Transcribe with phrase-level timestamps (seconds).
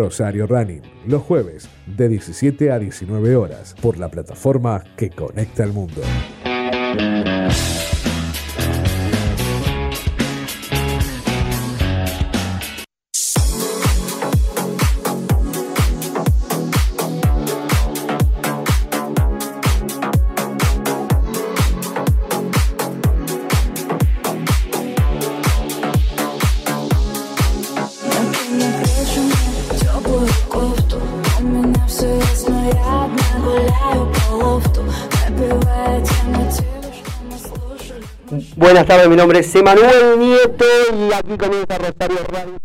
[0.00, 5.74] Rosario Running, los jueves de 17 a 19 horas por la plataforma que conecta al
[5.74, 6.00] mundo.
[38.80, 40.64] Buenas tardes, mi nombre es Emanuel Nieto
[40.94, 42.56] y aquí comienza Rosario Radio.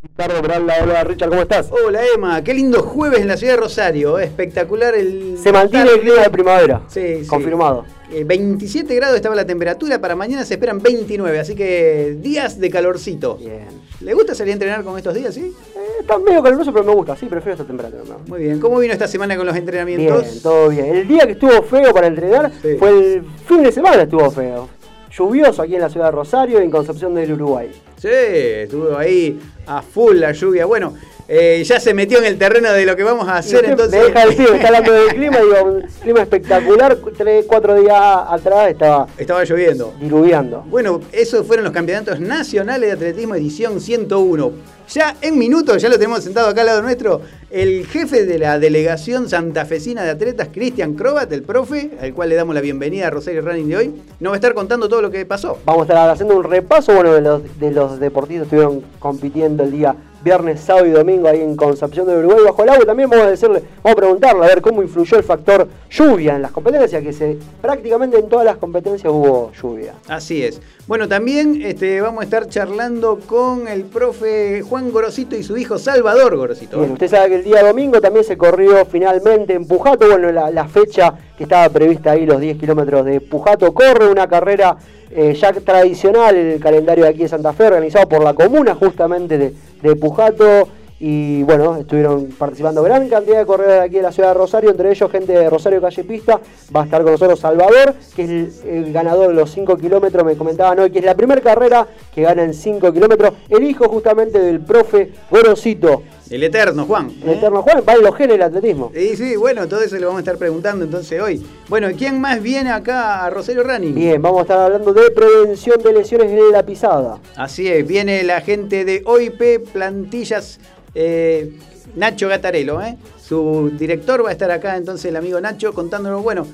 [0.00, 1.68] Ricardo Branda, hola Richard, ¿cómo estás?
[1.72, 5.38] Hola Emma, qué lindo jueves en la ciudad de Rosario, eh, espectacular el...
[5.42, 6.82] Se mantiene el clima de primavera.
[6.86, 7.26] Sí, sí.
[7.26, 7.84] Confirmado.
[8.12, 12.70] Eh, 27 grados estaba la temperatura, para mañana se esperan 29, así que días de
[12.70, 13.38] calorcito.
[13.38, 13.66] Bien.
[14.00, 15.40] ¿Le gusta salir a entrenar con estos días, sí?
[15.74, 18.04] Eh, está medio caluroso, pero me gusta, sí, prefiero esta temperatura.
[18.08, 18.18] ¿no?
[18.28, 20.22] Muy bien, ¿cómo vino esta semana con los entrenamientos?
[20.22, 20.86] Bien, todo bien.
[20.94, 22.76] El día que estuvo feo para entrenar Sí.
[22.78, 24.68] fue el fin de semana estuvo feo.
[25.10, 27.72] Lluvioso aquí en la ciudad de Rosario y en Concepción del Uruguay.
[27.96, 30.64] Sí, estuvo ahí a full la lluvia.
[30.66, 30.94] Bueno,
[31.28, 34.02] eh, ya se metió en el terreno de lo que vamos a hacer, usted entonces...
[34.02, 36.96] Deja decir, está hablando del clima, digo, un clima espectacular.
[37.16, 39.94] Tres, cuatro días atrás estaba Estaba lloviendo.
[40.00, 40.64] diluviando.
[40.68, 44.52] Bueno, esos fueron los campeonatos nacionales de atletismo edición 101.
[44.90, 48.58] Ya en minutos, ya lo tenemos sentado acá al lado nuestro, el jefe de la
[48.58, 53.10] delegación santafesina de atletas, Cristian Crobat, el profe, al cual le damos la bienvenida a
[53.10, 55.58] Rosario Running de hoy, nos va a estar contando todo lo que pasó.
[55.66, 59.62] Vamos a estar haciendo un repaso bueno, de, los, de los deportistas que estuvieron compitiendo
[59.62, 62.82] el día viernes, sábado y domingo ahí en Concepción del Uruguay bajo el agua.
[62.82, 66.36] Y también vamos a decirle, vamos a preguntarle a ver cómo influyó el factor lluvia
[66.36, 69.94] en las competencias, que se, prácticamente en todas las competencias hubo lluvia.
[70.08, 70.60] Así es.
[70.88, 75.76] Bueno, también este, vamos a estar charlando con el profe Juan Gorosito y su hijo
[75.76, 76.78] Salvador Gorosito.
[76.78, 80.50] Bien, usted sabe que el día domingo también se corrió finalmente en Pujato, bueno, la,
[80.50, 84.78] la fecha que estaba prevista ahí, los 10 kilómetros de Pujato, corre una carrera
[85.10, 88.74] eh, ya tradicional en el calendario de aquí de Santa Fe, organizado por la comuna
[88.74, 90.70] justamente de, de Pujato.
[91.00, 94.90] Y bueno, estuvieron participando gran cantidad de corredores aquí de la ciudad de Rosario, entre
[94.90, 96.40] ellos gente de Rosario Calle Pista.
[96.74, 100.24] Va a estar con nosotros Salvador, que es el, el ganador de los 5 kilómetros,
[100.24, 103.34] me comentaban hoy, que es la primera carrera que gana en 5 kilómetros.
[103.48, 106.02] El hijo justamente del profe Gorosito.
[106.30, 107.10] El eterno, Juan.
[107.22, 108.92] El eterno Juan, va los genes del atletismo.
[108.94, 111.46] Y sí, bueno, todo eso le vamos a estar preguntando entonces hoy.
[111.68, 113.94] Bueno, ¿quién más viene acá a Rosario Running?
[113.94, 117.18] Bien, vamos a estar hablando de prevención de lesiones de la pisada.
[117.34, 120.60] Así es, viene la gente de OIP Plantillas,
[120.94, 121.52] eh,
[121.94, 122.96] Nacho Gatarelo, ¿eh?
[123.22, 126.46] Su director va a estar acá, entonces el amigo Nacho contándonos, bueno,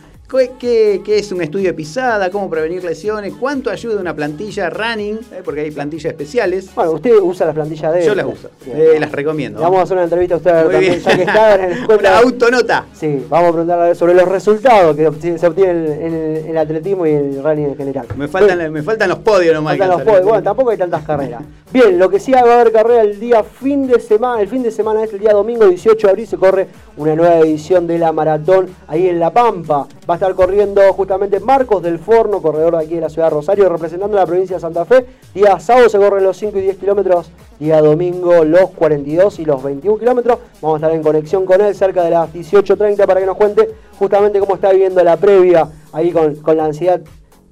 [0.59, 2.31] ¿qué, es un estudio de pisada?
[2.31, 3.35] ¿Cómo prevenir lesiones?
[3.39, 5.17] ¿Cuánto ayuda una plantilla running?
[5.33, 5.43] ¿eh?
[5.45, 6.75] Porque hay plantillas especiales.
[6.75, 8.07] Bueno, usted usa las plantillas de él.
[8.07, 9.59] Yo las uso, eh, las recomiendo.
[9.59, 11.03] Le Vamos a hacer una entrevista a usted Muy también, bien.
[11.05, 12.19] ya que está en el Una escuela.
[12.19, 12.87] autonota.
[12.93, 17.43] Sí, vamos a preguntarle sobre los resultados que se obtienen en el, atletismo y el
[17.43, 18.07] running en general.
[18.17, 19.77] Me faltan, me faltan los podios nomás.
[19.77, 20.25] Faltan los podios.
[20.25, 21.43] Bueno, tampoco hay tantas carreras.
[21.73, 24.41] Bien, lo que sí va a haber carrera el día fin de semana.
[24.41, 26.27] El fin de semana es el día domingo 18 de abril.
[26.27, 29.87] Se corre una nueva edición de la maratón ahí en La Pampa.
[30.09, 33.35] Va a estar corriendo justamente Marcos del Forno, corredor de aquí de la ciudad de
[33.35, 35.05] Rosario, representando la provincia de Santa Fe.
[35.35, 37.31] Día sábado se corren los 5 y 10 kilómetros.
[37.59, 40.39] Día domingo los 42 y los 21 kilómetros.
[40.63, 43.75] Vamos a estar en conexión con él cerca de las 18.30 para que nos cuente
[43.99, 47.01] justamente cómo está viviendo la previa ahí con la ansiedad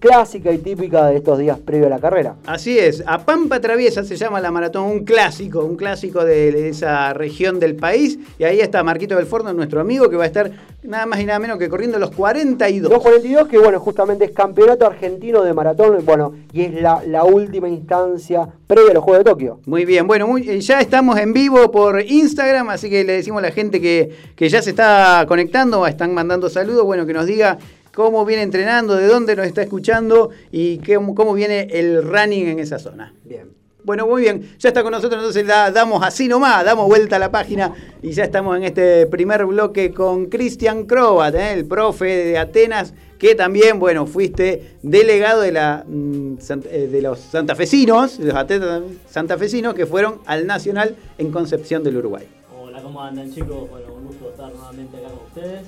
[0.02, 2.34] clásica y típica de estos días previo a la carrera.
[2.44, 7.12] Así es, a Pampa Traviesa se llama la maratón, un clásico, un clásico de, esa
[7.14, 8.18] región del país.
[8.36, 10.50] Y ahí está Marquito del Forno, nuestro amigo, que va a estar
[10.82, 12.92] nada más y nada menos que corriendo los 42.
[12.92, 17.68] 2.42 que bueno, justamente es campeonato argentino de maratón, bueno, y es la, la última
[17.68, 19.60] instancia previa a los Juegos de Tokio.
[19.66, 23.38] Muy bien, bueno, muy- eh, ya estamos en vivo por Instagram, así que le decimos
[23.38, 27.26] a la gente que, que ya se está conectando, están mandando saludos, bueno, que nos
[27.26, 27.58] diga
[27.94, 32.58] cómo viene entrenando, de dónde nos está escuchando y qué- cómo viene el running en
[32.58, 33.14] esa zona.
[33.24, 33.50] Bien.
[33.84, 37.18] Bueno, muy bien, ya está con nosotros, entonces la damos así nomás, damos vuelta a
[37.18, 41.52] la página y ya estamos en este primer bloque con Cristian Crobat, ¿eh?
[41.52, 46.34] el profe de Atenas, que también, bueno, fuiste delegado de, la, mm,
[46.70, 51.96] eh, de los santafesinos, de los atletas santafesinos que fueron al Nacional en Concepción del
[51.96, 52.28] Uruguay.
[52.56, 53.68] Hola, ¿cómo andan chicos?
[53.68, 55.62] Bueno, un gusto estar nuevamente acá con ustedes.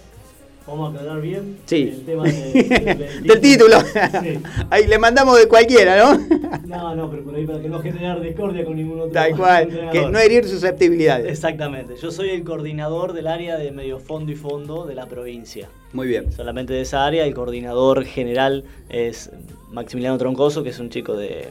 [0.66, 1.92] Vamos a aclarar bien Sí.
[1.94, 3.76] el tema de- del título.
[3.80, 4.38] Sí.
[4.70, 6.18] Ahí le mandamos de cualquiera, ¿no?
[6.66, 9.90] No, no, pero por ahí para que no generar discordia con ningún otro Tal cual,
[9.92, 11.30] que no herir susceptibilidades.
[11.30, 15.68] Exactamente, yo soy el coordinador del área de medio fondo y fondo de la provincia.
[15.92, 16.32] Muy bien.
[16.32, 19.30] Solamente de esa área, el coordinador general es
[19.70, 21.48] Maximiliano Troncoso, que es un chico de,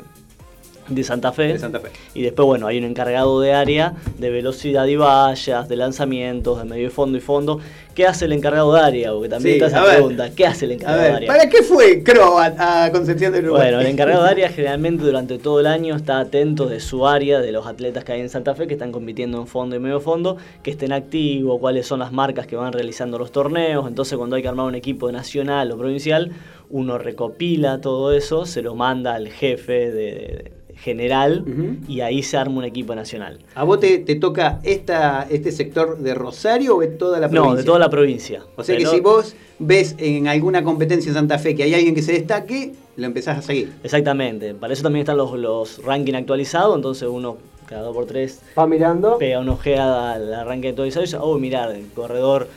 [0.88, 1.54] de Santa Fe.
[1.54, 1.90] De Santa Fe.
[2.14, 6.66] Y después, bueno, hay un encargado de área de velocidad y vallas, de lanzamientos, de
[6.66, 7.60] medio fondo y fondo.
[7.96, 9.12] ¿Qué hace el encargado de área?
[9.12, 9.98] Porque también Sí, está a esa ver.
[9.98, 10.30] pregunta.
[10.36, 11.28] ¿Qué hace el A encargado de área?
[11.28, 13.66] ¿para qué fue Croat a Concepción del Uruguay?
[13.66, 17.40] Bueno, el encargado de área generalmente durante todo el año está atento de su área,
[17.40, 20.00] de los atletas que hay en Santa Fe que están compitiendo en fondo y medio
[20.00, 23.88] fondo, que estén activos, cuáles son las marcas que van realizando los torneos.
[23.88, 26.32] Entonces, cuando hay que armar un equipo nacional o provincial,
[26.72, 30.52] uno recopila todo eso, se lo manda al jefe de,
[30.84, 31.46] general
[31.88, 33.40] y ahí se arma un equipo nacional.
[33.56, 37.52] ¿A vos te, te toca esta, este sector de Rosario o de toda la provincia?
[37.52, 38.44] No, de toda la provincia.
[38.56, 41.96] O sea que si vos ves en alguna competencia en Santa Fe que hay alguien
[41.96, 43.72] que se destaque, lo empezás a seguir.
[43.84, 48.42] Exactamente, para eso también están los, los rankings actualizados, entonces uno cada dos por tres
[48.60, 49.18] Va mirando.
[49.18, 52.48] pega una ojeada al arranque actualizado y dice, oh, mirar, el corredor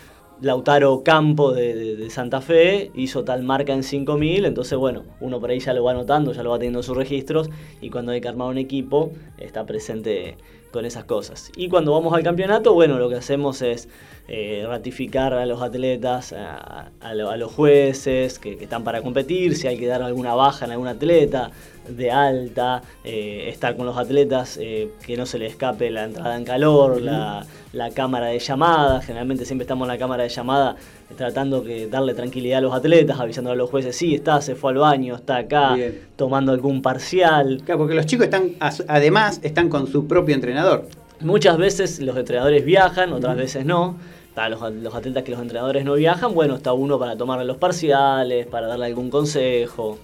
[0.40, 5.60] Lautaro Campo de, Santa Fe hizo tal marca en 5000, entonces bueno, uno por ahí
[5.60, 7.50] ya lo va anotando, ya lo va teniendo en sus registros
[7.80, 10.36] y cuando hay que armar un equipo está presente
[10.72, 11.50] con esas cosas.
[11.56, 13.88] Y cuando vamos al campeonato, bueno, lo que hacemos es
[14.28, 19.78] eh, ratificar a los atletas, a los jueces que, que están para competir, si hay
[19.78, 21.50] que dar alguna baja en algún atleta
[21.88, 26.36] de alta, eh, estar con los atletas, eh, que no se le escape la entrada
[26.36, 30.76] en calor, la, la cámara de llamada, generalmente siempre estamos en la cámara de llamada
[31.16, 34.72] tratando de darle tranquilidad a los atletas, avisando a los jueces, sí, está, se fue
[34.72, 36.00] al baño, está acá, Bien.
[36.16, 37.62] tomando algún parcial.
[37.64, 38.52] Claro, porque los chicos están,
[38.88, 40.86] además, están con su propio entrenador.
[41.20, 43.96] Muchas veces los entrenadores viajan, otras veces no.
[44.34, 47.56] Para los, los atletas que los entrenadores no viajan, bueno, está uno para tomarle los
[47.56, 49.98] parciales, para darle algún consejo.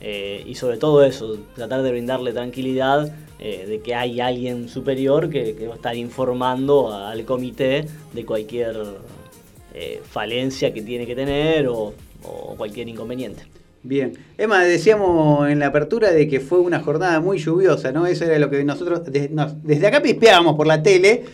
[0.00, 5.28] Eh, y sobre todo eso, tratar de brindarle tranquilidad eh, de que hay alguien superior
[5.30, 8.76] que, va a estar informando al comité de cualquier
[9.74, 11.94] eh, falencia que tiene que tener o,
[12.56, 13.42] cualquier inconveniente.
[13.82, 14.16] Bien.
[14.38, 18.06] Emma, decíamos en la apertura de que fue una jornada muy lluviosa, ¿no?
[18.06, 21.24] Eso era lo que nosotros de- nos- desde acá pispeábamos por la tele,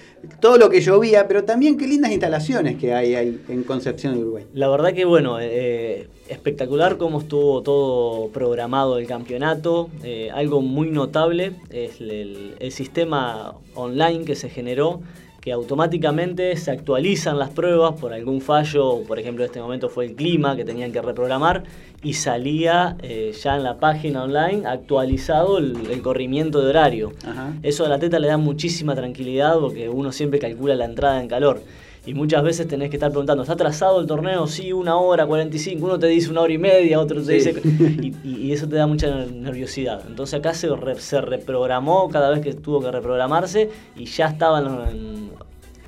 [0.40, 4.20] todo lo que llovía, pero también qué lindas instalaciones que hay ahí en Concepción de
[4.20, 4.44] Uruguay.
[4.54, 9.88] La verdad que bueno, eh, espectacular cómo estuvo todo programado el campeonato.
[10.04, 15.00] Eh, algo muy notable es el, el sistema online que se generó,
[15.40, 20.06] que automáticamente se actualizan las pruebas por algún fallo, por ejemplo en este momento fue
[20.06, 21.64] el clima que tenían que reprogramar
[22.02, 27.12] y salía eh, ya en la página online actualizado el, el corrimiento de horario.
[27.26, 27.52] Ajá.
[27.62, 31.62] Eso al atleta le da muchísima tranquilidad porque uno siempre calcula la entrada en calor.
[32.06, 34.46] Y muchas veces tenés que estar preguntando, ¿está atrasado el torneo?
[34.46, 35.84] Sí, una hora, 45.
[35.84, 37.50] Uno te dice una hora y media, otro te Sí.
[37.52, 37.60] dice...
[38.24, 40.02] Y, eso te da mucha ner- nerviosidad.
[40.08, 44.60] Entonces acá se, re- se reprogramó cada vez que tuvo que reprogramarse y ya estaba
[44.60, 45.30] en- en-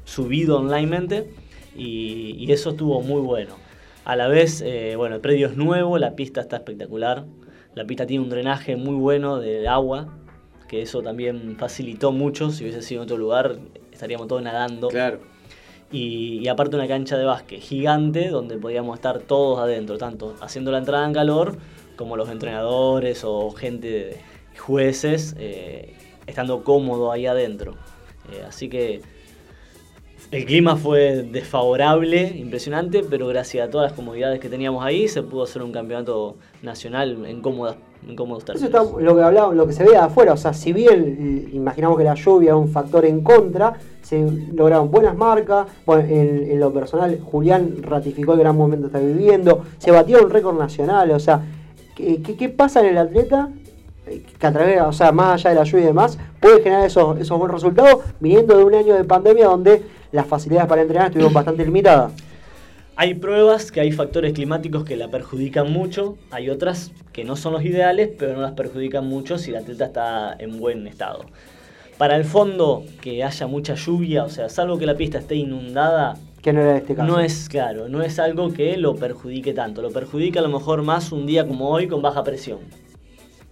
[0.04, 1.30] subido onlinemente
[1.76, 3.54] y, y eso estuvo muy bueno.
[4.04, 7.24] A la vez, eh, bueno, el predio es nuevo, la pista está espectacular.
[7.74, 10.08] La pista tiene un drenaje muy bueno de agua,
[10.68, 12.50] que eso también facilitó mucho.
[12.50, 13.56] Si hubiese sido en otro lugar,
[13.92, 14.88] estaríamos todos nadando.
[14.88, 15.20] Claro.
[15.92, 20.78] Y, aparte una cancha de básquet gigante donde podíamos estar todos adentro, tanto haciendo la
[20.78, 21.56] entrada en calor
[21.96, 24.18] como los entrenadores o gente,
[24.58, 25.94] jueces, eh,
[26.26, 27.74] estando cómodo ahí adentro.
[28.32, 29.02] Eh, así que
[30.30, 35.22] el clima fue desfavorable, impresionante, pero gracias a todas las comodidades que teníamos ahí se
[35.22, 37.76] pudo hacer un campeonato nacional en, cómodas,
[38.56, 41.16] Eso está lo que hablamos, lo que se ve de afuera, o sea, si bien
[41.50, 46.02] eh, imaginamos que la lluvia es un factor en contra, se lograron buenas marcas, bueno,
[46.08, 50.30] en, en lo personal Julián ratificó el gran momento que está viviendo, se batió un
[50.30, 51.40] récord nacional, o sea,
[51.94, 53.50] ¿qué, qué- qué pasa en el atleta?
[54.06, 56.84] Eh, Que a través, o sea, más allá de la lluvia y demás, puede generar
[56.84, 59.80] esos, esos buenos resultados viniendo de un año de pandemia donde
[60.10, 62.12] las facilidades para entrenar estuvieron bastante limitadas.
[63.02, 67.52] Hay pruebas que hay factores climáticos que la perjudican mucho, hay otras que no son
[67.52, 71.26] los ideales, pero no las perjudican mucho si el atleta está en buen estado.
[71.98, 76.16] Para el fondo, que haya mucha lluvia, o sea, salvo que la pista esté inundada,
[76.42, 77.10] Que no era este caso.
[77.12, 79.82] no es claro, no es algo que lo perjudique tanto.
[79.82, 82.60] Lo perjudica a lo mejor más un día como hoy con baja presión.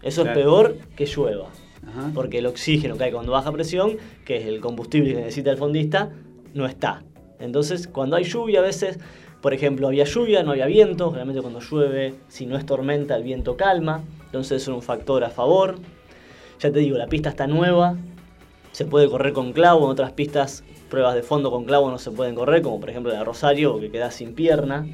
[0.00, 0.38] Eso Claro.
[0.38, 1.48] es peor que llueva.
[1.88, 2.12] Ajá.
[2.14, 5.56] porque el oxígeno que hay cuando baja presión, que es el combustible que necesita el
[5.56, 6.10] fondista,
[6.54, 7.02] no está.
[7.40, 8.98] Entonces, cuando hay lluvia, a veces,
[9.40, 13.22] por ejemplo, había lluvia, no había viento, realmente cuando llueve, si no es tormenta, el
[13.22, 15.76] viento calma, entonces es un factor a favor.
[16.60, 17.96] Ya te digo, la pista está nueva,
[18.72, 22.10] se puede correr con clavo, en otras pistas, pruebas de fondo con clavo no se
[22.10, 24.86] pueden correr, como por ejemplo la Rosario, que queda sin pierna.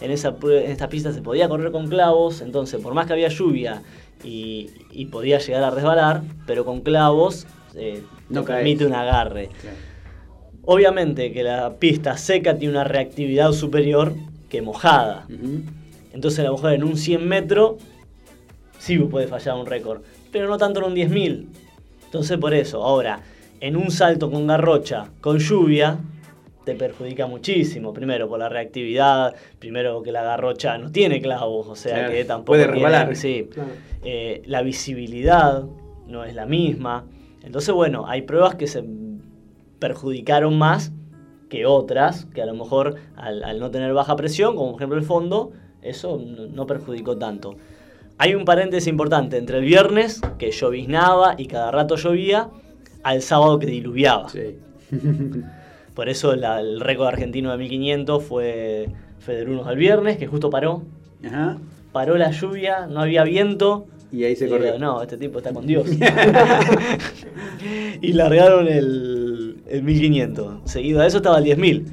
[0.00, 3.28] En, esa, en esta pista se podía correr con clavos, entonces por más que había
[3.28, 3.82] lluvia
[4.24, 7.46] y, y podía llegar a resbalar, pero con clavos
[7.76, 9.50] eh, No te permite un agarre.
[10.66, 14.14] Obviamente que la pista seca tiene una reactividad superior
[14.48, 15.26] que mojada.
[16.12, 17.74] Entonces a lo mejor en un 100 metros
[18.78, 20.02] sí puede fallar un récord,
[20.32, 21.46] pero no tanto en un 10.000.
[22.06, 23.20] Entonces por eso, ahora,
[23.60, 25.98] en un salto con garrocha, con lluvia,
[26.64, 27.92] te perjudica muchísimo.
[27.92, 32.24] Primero por la reactividad, primero que la garrocha no tiene clavos, o sea Claro, que
[32.24, 33.16] tampoco puede tiene- resbalar.
[33.16, 33.48] sí.
[33.52, 33.70] Claro.
[34.04, 35.64] Eh, la visibilidad
[36.06, 37.04] no es la misma.
[37.42, 38.82] Entonces, bueno, hay pruebas que se
[39.78, 40.92] perjudicaron más
[41.48, 44.98] que otras, que a lo mejor al, al no tener baja presión, como por ejemplo
[44.98, 45.52] el fondo,
[45.82, 47.56] eso no, no perjudicó tanto.
[48.18, 52.48] Hay un paréntesis importante entre el viernes, que lloviznaba y cada rato llovía,
[53.02, 54.28] al sábado que diluviaba.
[54.30, 54.56] Sí.
[55.94, 58.88] Por eso la- el récord argentino de 1500 fue
[59.20, 60.82] Federunos al viernes, que justo paró.
[61.24, 61.58] Ajá.
[61.92, 64.66] Paró la lluvia, no había viento, Y ahí se y corrió.
[64.72, 65.86] digo, no, este tipo está con Dios.
[68.00, 69.23] y largaron el,
[69.68, 70.70] el 1500.
[70.70, 71.84] Seguido a eso estaba el 10.000.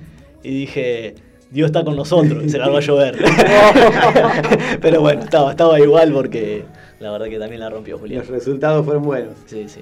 [0.43, 1.15] Y dije,
[1.51, 3.17] Dios está con nosotros, se largó a llover.
[4.81, 6.63] Pero bueno, estaba, estaba igual porque
[6.99, 8.19] la verdad que también la rompió Julián.
[8.19, 9.33] Los resultados fueron buenos.
[9.45, 9.81] Sí, sí.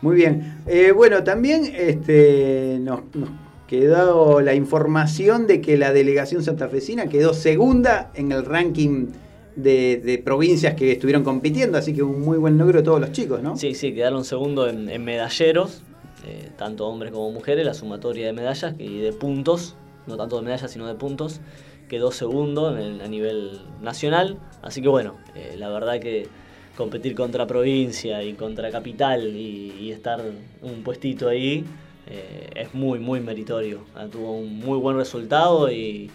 [0.00, 0.62] Muy bien.
[0.66, 3.30] Eh, bueno, también este, nos, nos
[3.66, 9.08] quedó la información de que la delegación santafesina quedó segunda en el ranking
[9.56, 13.10] de, de provincias que estuvieron compitiendo, así que un muy buen logro de todos los
[13.10, 13.56] chicos, ¿no?
[13.56, 15.82] Sí, sí, quedaron segundo en, en medalleros,
[16.28, 19.74] eh, tanto hombres como mujeres, la sumatoria de medallas y de puntos,
[20.06, 21.40] no tanto de medallas sino de puntos,
[21.88, 26.28] quedó segundo en el- a nivel nacional, así que bueno, eh, la verdad que
[26.76, 30.22] competir contra provincia y contra capital y, estar
[30.62, 31.64] un puestito ahí
[32.06, 33.80] eh, es muy, muy meritorio.
[33.96, 36.10] Ah, tuvo un muy buen resultado y,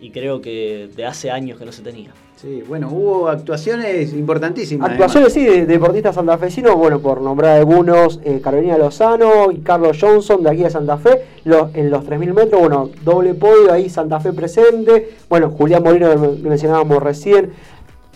[0.00, 2.12] y creo que de hace años que no se tenía.
[2.40, 4.90] Sí, bueno, hubo actuaciones importantísimas.
[4.92, 10.42] Actuaciones, sí, de deportistas santafesinos, bueno, por nombrar algunos, eh, Carolina Lozano y Carlos Johnson
[10.42, 14.20] de aquí de Santa Fe, lo- en los 3.000 metros, bueno, doble podio ahí, Santa
[14.20, 17.50] Fe presente, bueno, Julián Molino, que men- mencionábamos recién,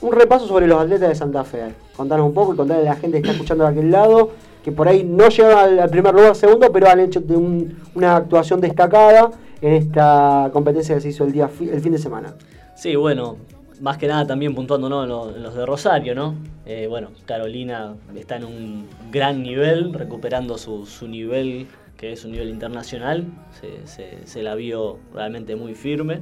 [0.00, 2.96] un repaso sobre los atletas de Santa Fe, contanos un poco y contarle a la
[2.96, 4.30] gente que está escuchando de aquel lado,
[4.64, 7.78] que por ahí no llegaron al, al primer lugar, segundo, pero han hecho de un-
[7.94, 12.34] una actuación destacada en esta competencia que se hizo el, día, el fin de semana.
[12.74, 13.36] Sí, bueno,
[13.80, 15.02] más que nada también puntuando ¿no?
[15.02, 16.34] en, lo- en los de Rosario, ¿no?
[16.66, 21.66] Eh, bueno, Carolina está en un gran nivel, recuperando su, su nivel,
[21.96, 23.24] que es un nivel internacional,
[23.60, 26.20] se, se- se la vio realmente muy firme.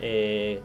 [0.00, 0.60] Eh,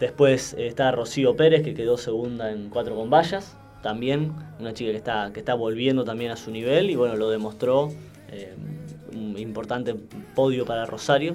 [0.00, 4.96] después está Rocío Pérez, que quedó segunda en cuatro con vallas, también una chica que
[4.96, 7.90] está, que está volviendo también a su nivel y bueno, lo demostró.
[8.30, 8.54] eh,
[9.14, 9.94] un importante
[10.34, 11.32] podio para Rosario.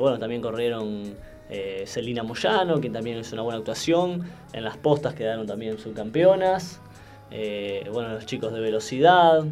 [0.00, 1.14] Bueno, también corrieron
[1.50, 4.24] eh, Celina Moyano, que también hizo una buena actuación.
[4.52, 6.80] En las postas quedaron también subcampeonas.
[7.32, 9.44] Eh, bueno, los chicos de velocidad,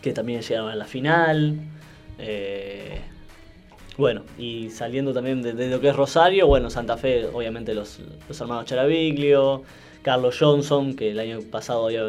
[0.00, 1.58] que también llegaron a la final.
[2.18, 3.00] Eh,
[3.98, 8.40] bueno, y saliendo también de, lo que es Rosario, bueno, Santa Fe, obviamente los, los
[8.40, 9.62] hermanos Charaviglio,
[10.02, 12.04] Carlos Johnson, que el año pasado había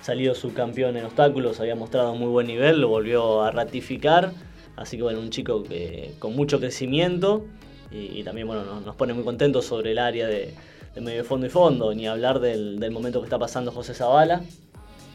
[0.00, 4.32] salido subcampeón en obstáculos, había mostrado muy buen nivel, lo volvió a ratificar.
[4.76, 7.44] Así que bueno, un chico que, con mucho crecimiento
[7.96, 10.52] y, y también bueno, nos, nos pone muy contentos sobre el área de,
[10.94, 14.42] de medio fondo y fondo, ni hablar del, del momento que está pasando José Zavala,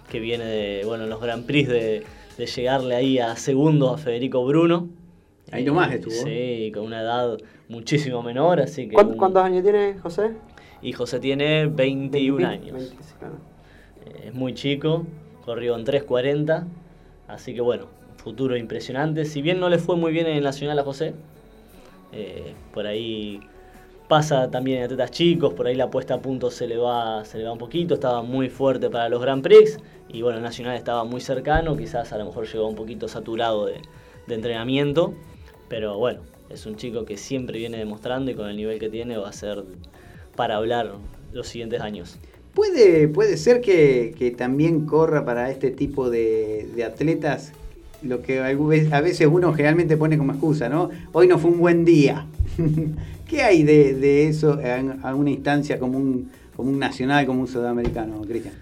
[0.10, 2.04] que viene de bueno, en los Grand Prix de,
[2.38, 4.90] de llegarle ahí a segundo a Federico Bruno.
[5.52, 6.14] Ahí nomás estuvo.
[6.14, 8.94] Sí, con una edad muchísimo menor, así que...
[8.94, 10.32] ¿Cuántos, un- cuántos años tiene José?
[10.82, 12.72] Y José tiene 21 años.
[12.74, 13.36] 20, sí, claro.
[14.06, 15.06] Eh, Es muy chico,
[15.46, 16.66] corrió en 3.40,
[17.28, 17.86] así que bueno,
[18.18, 19.26] futuro impresionante.
[19.26, 21.14] Si bien no le fue muy bien en el Nacional a José,
[22.12, 23.39] eh, por ahí
[24.08, 27.38] pasa también en atletas chicos, por ahí la puesta a punto se le va, se
[27.38, 29.77] le va un poquito, estaba muy fuerte para los Grand Prix
[30.10, 33.82] y bueno, Nacional estaba muy cercano, quizás a lo mejor llegó un poquito saturado de,
[34.27, 35.13] de entrenamiento,
[35.70, 39.18] pero bueno, es un chico que siempre viene demostrando y con el nivel que tiene
[39.18, 39.63] va a ser
[40.36, 40.91] para hablar
[41.32, 42.18] los siguientes años.
[42.53, 47.53] ¿Puede, puede ser que, que también corra para este tipo de, de atletas
[48.01, 50.89] lo que a veces uno generalmente pone como excusa, ¿no?
[51.12, 52.25] Hoy no fue un buen día.
[53.27, 57.48] ¿Qué hay de, de eso en alguna instancia como un, como un nacional, como un
[57.48, 58.55] sudamericano, Cristian?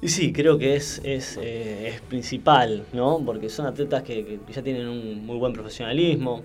[0.00, 3.22] Y sí, creo que es, es, eh, es principal, ¿no?
[3.24, 6.42] Porque son atletas que, que ya tienen un muy buen profesionalismo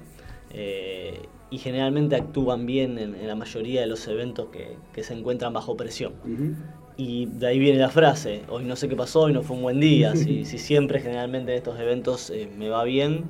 [0.54, 1.20] eh,
[1.52, 5.54] y generalmente actúan bien en, en la mayoría de los eventos que, que se encuentran
[5.54, 6.14] bajo presión.
[6.24, 6.54] Ujú.
[7.02, 9.62] Y de ahí viene la frase, hoy no sé qué pasó, hoy no fue un
[9.64, 10.18] buen día.
[10.18, 13.24] Si, si siempre generalmente en estos eventos eh, me va bien,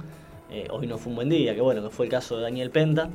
[0.52, 1.54] eh, hoy no fue un buen día.
[1.54, 3.12] Que bueno, que fue el caso de Daniel Penta,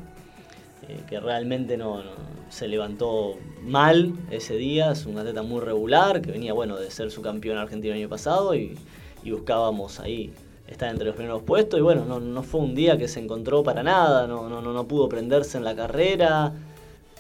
[0.89, 2.11] eh, que realmente no, no-
[2.51, 4.93] se levantó mal ese día.
[4.93, 8.09] Es un atleta muy regular, que venía bueno de ser su campeón argentino el año
[8.09, 8.77] pasado y,
[9.25, 10.31] y buscábamos ahí
[10.69, 11.81] estar entre los primeros puestos.
[11.81, 14.73] Y bueno, no, no fue un día que se encontró para nada, no, no, no,
[14.73, 16.53] no pudo prenderse en la carrera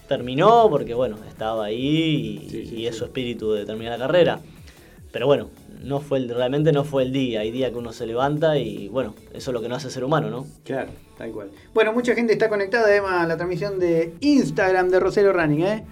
[0.09, 4.07] terminó porque bueno, estaba ahí y, Sí, sí, y es su espíritu de terminar la
[4.07, 4.41] carrera.
[5.13, 5.49] Pero bueno,
[5.83, 8.89] no fue el- realmente no fue el día, hay día que uno se levanta y
[8.89, 10.47] bueno, eso es lo que nos hace ser humano, ¿no?
[10.65, 11.51] Claro, tal cual.
[11.73, 15.85] Bueno, mucha gente está conectada además a la transmisión de Instagram de Rosario Running, ¿eh?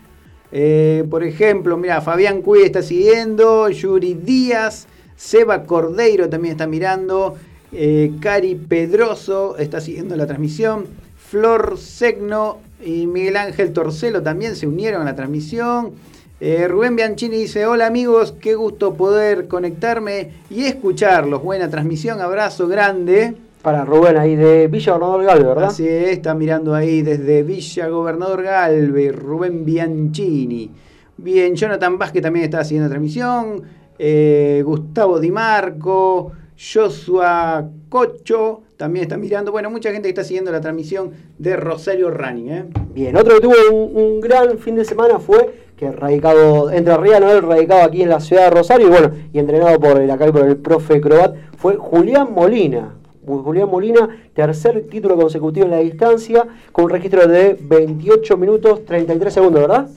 [0.50, 7.37] Eh, por ejemplo, mira, Fabián Cui está siguiendo, Yuri Díaz, Seba Cordeiro también está mirando,
[7.73, 10.87] eh, Cari Pedroso está siguiendo la transmisión,
[11.32, 15.92] Flor Segno y Miguel Ángel Torcelo también se unieron a la transmisión.
[16.40, 21.42] Eh, Rubén Bianchini dice, hola amigos, qué gusto poder conectarme y escucharlos.
[21.42, 23.34] Buena transmisión, abrazo grande.
[23.62, 25.70] Para Rubén ahí de Villa Gobernador Galve, ¿verdad?
[25.70, 30.70] Es, está mirando ahí desde Villa Gobernador Galve, Rubén Bianchini.
[31.16, 33.62] Bien, Jonathan Vázquez también está haciendo transmisión.
[33.98, 39.52] eh, Gustavo Di Marco, Joshua Cocho también está mirando.
[39.52, 42.48] Bueno, mucha gente que está siguiendo la transmisión de Rosario Running.
[42.48, 42.64] ¿eh?
[42.92, 47.30] Bien, otro que tuvo un, un gran fin de semana fue que radicado, entre Riano,
[47.30, 50.26] él radicado aquí en la ciudad de Rosario y bueno, y entrenado por el acá
[50.26, 52.96] y por el profe Crobat, fue Julián Molina.
[53.24, 59.32] Julián Molina, tercer título consecutivo en la distancia, con un registro de 28 minutos 33
[59.32, 59.88] segundos, ¿verdad?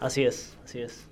[0.00, 1.09] Así es, así es.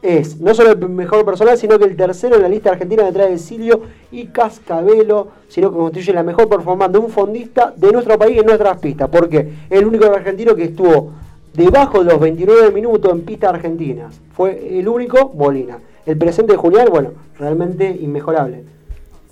[0.00, 3.30] Es no solo el mejor personal, sino que el tercero en la lista argentina detrás
[3.30, 8.16] de Silvio y Cascabelo, sino que constituye la mejor performance de un fondista de nuestro
[8.16, 9.38] país en nuestras pistas, porque
[9.68, 11.12] es el único argentino que estuvo
[11.52, 14.20] debajo de los 29 minutos en pistas argentinas.
[14.32, 15.78] Fue el único Molina.
[16.06, 18.64] El presente de Julián, bueno, realmente inmejorable.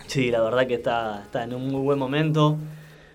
[0.07, 2.57] Sí, la verdad que está, está en un muy buen momento,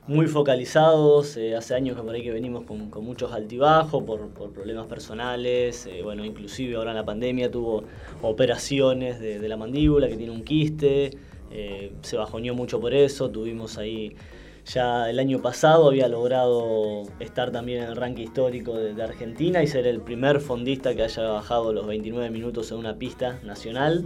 [0.08, 1.38] muy focalizados.
[1.38, 4.88] eh, hace años que por ahí que venimos con, con muchos altibajos por, por problemas
[4.88, 5.86] personales.
[5.86, 7.84] eh, bueno, inclusive ahora en la pandemia tuvo
[8.22, 11.12] operaciones de, de la mandíbula que tiene un quiste.
[11.52, 13.30] eh, se bajoneó mucho por eso.
[13.30, 14.16] Tuvimos ahí
[14.66, 19.68] ya el año pasado había logrado estar también en el ranking histórico de, Argentina y
[19.68, 24.06] ser el primer fondista que haya bajado los 29 minutos en una pista nacional.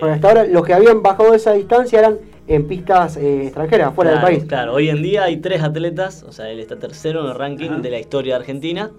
[0.00, 4.12] Porque hasta ahora los que habían bajado esa distancia eran en pistas eh, extranjeras, fuera
[4.12, 4.48] claro, del país.
[4.48, 7.70] Claro, hoy en día hay tres atletas, o sea, él está tercero en el ranking
[7.70, 7.80] Ajá.
[7.80, 8.90] de la historia de Argentina,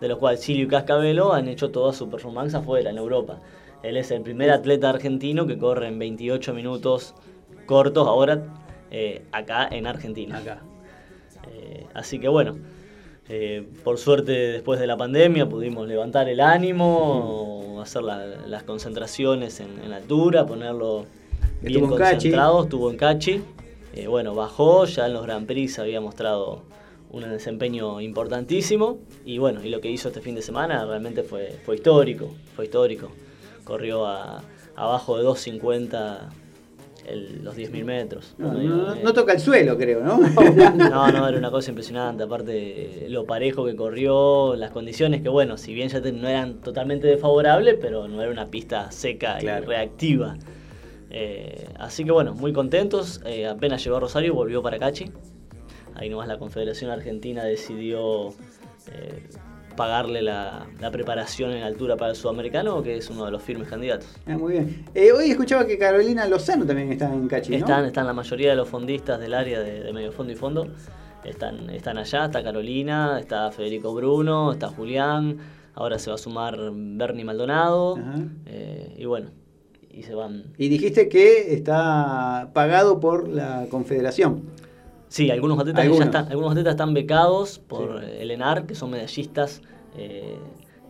[0.00, 3.40] de los cuales Silvio y Cascabelo han hecho toda su performance afuera, en Europa.
[3.82, 7.14] Él es el primer atleta argentino que corre en 28 minutos
[7.66, 8.42] cortos ahora
[8.90, 10.38] eh, acá en Argentina.
[10.38, 10.60] Acá.
[11.52, 12.56] Eh, así que bueno,
[13.28, 19.60] eh, por suerte después de la pandemia pudimos levantar el ánimo, hacer la- las concentraciones
[19.60, 21.04] en, en altura, ponerlo
[21.60, 23.42] bien Estuvo en concentrado, estuvo en Cachi.
[23.94, 26.62] Eh, bueno, bajó, ya en los Grand Prix había mostrado
[27.10, 31.58] un desempeño importantísimo y bueno, y lo que hizo este fin de semana realmente fue,
[31.64, 33.10] fue histórico, fue histórico.
[33.64, 34.42] Corrió a,
[34.76, 36.28] abajo de 2.50
[37.06, 38.34] el- los 10.000 metros.
[38.36, 40.18] No, Eh, no- no- no toca el suelo, creo, ¿no?
[40.76, 42.22] no, no, era una cosa impresionante.
[42.24, 46.60] Aparte, lo parejo que corrió, las condiciones que, bueno, si bien ya te- no eran
[46.60, 49.64] totalmente desfavorables, pero no era una pista seca Claro.
[49.64, 50.36] y reactiva.
[51.10, 53.20] Eh, así que, bueno, muy contentos.
[53.24, 55.10] Eh, apenas llegó a Rosario, volvió para Cachi.
[55.94, 58.28] Ahí nomás la Confederación Argentina decidió
[58.92, 59.28] eh,
[59.76, 63.68] pagarle la, la preparación en altura para el sudamericano, que es uno de los firmes
[63.68, 64.08] candidatos.
[64.26, 64.84] Ah, muy bien.
[64.94, 67.58] Hoy escuchaba que Carolina Lozano también está en Cachi, ¿no?
[67.58, 70.68] Están, están la mayoría de los fondistas del área de, de medio fondo y fondo.
[71.24, 75.38] Están, están allá, está Carolina, está Federico Bruno, está Julián,
[75.74, 77.98] ahora se va a sumar Bernie Maldonado.
[78.96, 79.30] Y bueno,
[79.98, 80.44] y se van.
[80.56, 84.42] Y dijiste que está pagado por la Confederación.
[85.08, 85.98] Sí, algunos atletas, Algunos.
[86.00, 88.06] Ya están, algunos atletas están becados por Sí.
[88.20, 89.62] el ENAR, que son medallistas
[89.96, 90.36] eh,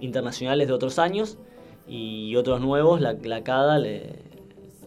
[0.01, 1.39] internacionales de otros años,
[1.87, 4.03] y otros nuevos, la, la CADA le,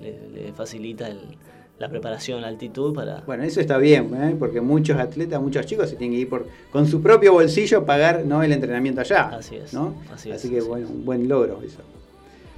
[0.02, 1.38] le- le facilita el-
[1.80, 4.36] la preparación en altitud para, Bueno, eso está bien, ¿eh?
[4.38, 7.86] porque muchos atletas, muchos chicos se tienen que ir por, con su propio bolsillo a
[7.86, 8.44] pagar ¿no?
[8.44, 9.30] el entrenamiento allá.
[9.30, 9.96] Así es, ¿no?
[10.14, 11.80] así es, que bueno, un buen logro eso.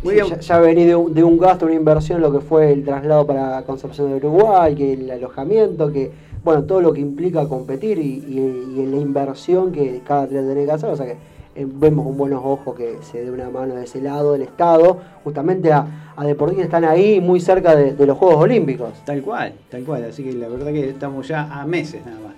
[0.03, 0.27] Muy Sí, bien.
[0.27, 3.25] Ya, ya vení de un, de un gasto, una inversión, lo que fue el traslado
[3.25, 6.11] para Concepción de Uruguay, que el alojamiento, que
[6.43, 10.65] bueno, todo lo que implica competir y, y- y la inversión que cada atleta tiene
[10.65, 10.89] que hacer.
[10.89, 11.15] O sea que
[11.55, 14.97] eh, vemos con buenos ojos que se dé una mano de ese lado del Estado,
[15.23, 15.85] justamente a,
[16.15, 18.89] a deportistas que están ahí muy cerca de, de los Juegos Olímpicos.
[19.05, 20.03] Tal cual, tal cual.
[20.05, 22.33] Así que la verdad que estamos ya a meses nada más.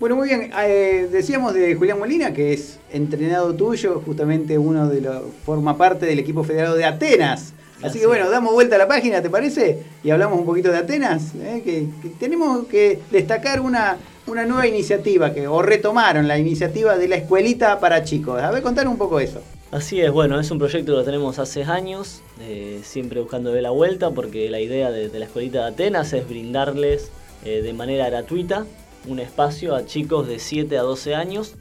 [0.00, 0.50] Bueno, muy bien.
[0.58, 5.22] eh, decíamos de Julián Molina, que es entrenado tuyo, justamente uno de los.
[5.44, 7.52] forma parte del equipo federado de Atenas.
[7.82, 9.82] Así, que bueno, damos vuelta a la página, ¿te parece?
[10.02, 11.34] Y hablamos un poquito de Atenas.
[11.34, 16.96] eh, que, que tenemos que destacar una, una nueva iniciativa, que, o retomaron la iniciativa
[16.96, 18.40] de la escuelita para chicos.
[18.40, 19.42] A ver, contar un poco eso.
[19.70, 23.60] Así es, bueno, es un proyecto que lo tenemos hace años, eh, siempre buscando de
[23.60, 27.10] la vuelta, porque la idea de, de la escuelita de Atenas es brindarles
[27.44, 28.64] eh, de manera gratuita
[29.08, 31.54] un espacio a chicos de 7 a 12 años.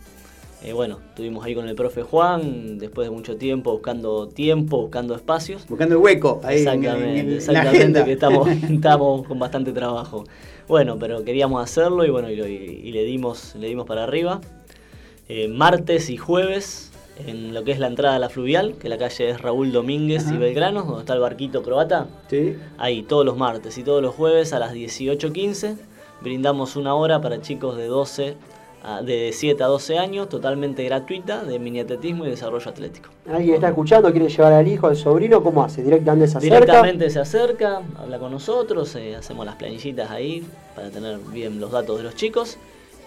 [0.61, 5.15] Eh, bueno, estuvimos ahí con el profe Juan, después de mucho tiempo buscando tiempo, buscando
[5.15, 5.65] espacios.
[5.69, 8.05] Buscando el hueco ahí en- en- Exactamente, en, la exactamente, agenda.
[8.05, 10.25] que estamos, estamos con bastante trabajo.
[10.67, 14.41] Bueno, pero queríamos hacerlo y bueno, y, le dimos, le dimos para arriba.
[15.29, 16.91] Eh, martes y jueves,
[17.25, 20.29] en lo que es la entrada a la fluvial, que la calle es Raúl Domínguez
[20.29, 20.37] y.
[20.37, 22.07] Belgrano, donde está el barquito croata.
[22.29, 22.55] Sí.
[22.77, 25.75] Ahí, todos los martes y todos los jueves a las 18.15,
[26.21, 28.35] brindamos una hora para chicos de 12
[28.81, 33.09] a- de 7 a 12 años, totalmente gratuita, de mini atletismo y desarrollo atlético.
[33.29, 35.83] Alguien está escuchando, quiere llevar al hijo, al sobrino, ¿cómo hace?
[35.83, 36.55] ¿Directamente se acerca?
[36.55, 41.71] Directamente se acerca, habla con nosotros, eh, hacemos las planillitas ahí para tener bien los
[41.71, 42.57] datos de los chicos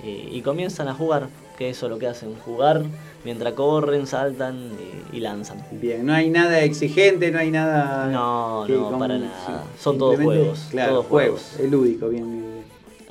[0.04, 2.82] y, y comienzan a jugar, que eso es lo que hacen, jugar
[3.24, 4.72] mientras corren, saltan
[5.12, 5.64] y, y lanzan.
[5.70, 8.08] Bien, no hay nada exigente, no hay nada.
[8.08, 9.64] No, no, para sí, nada.
[9.78, 11.40] Son todos juegos, Claro, todos juegos.
[11.40, 11.60] juegos.
[11.64, 12.51] Es lúdico, bien.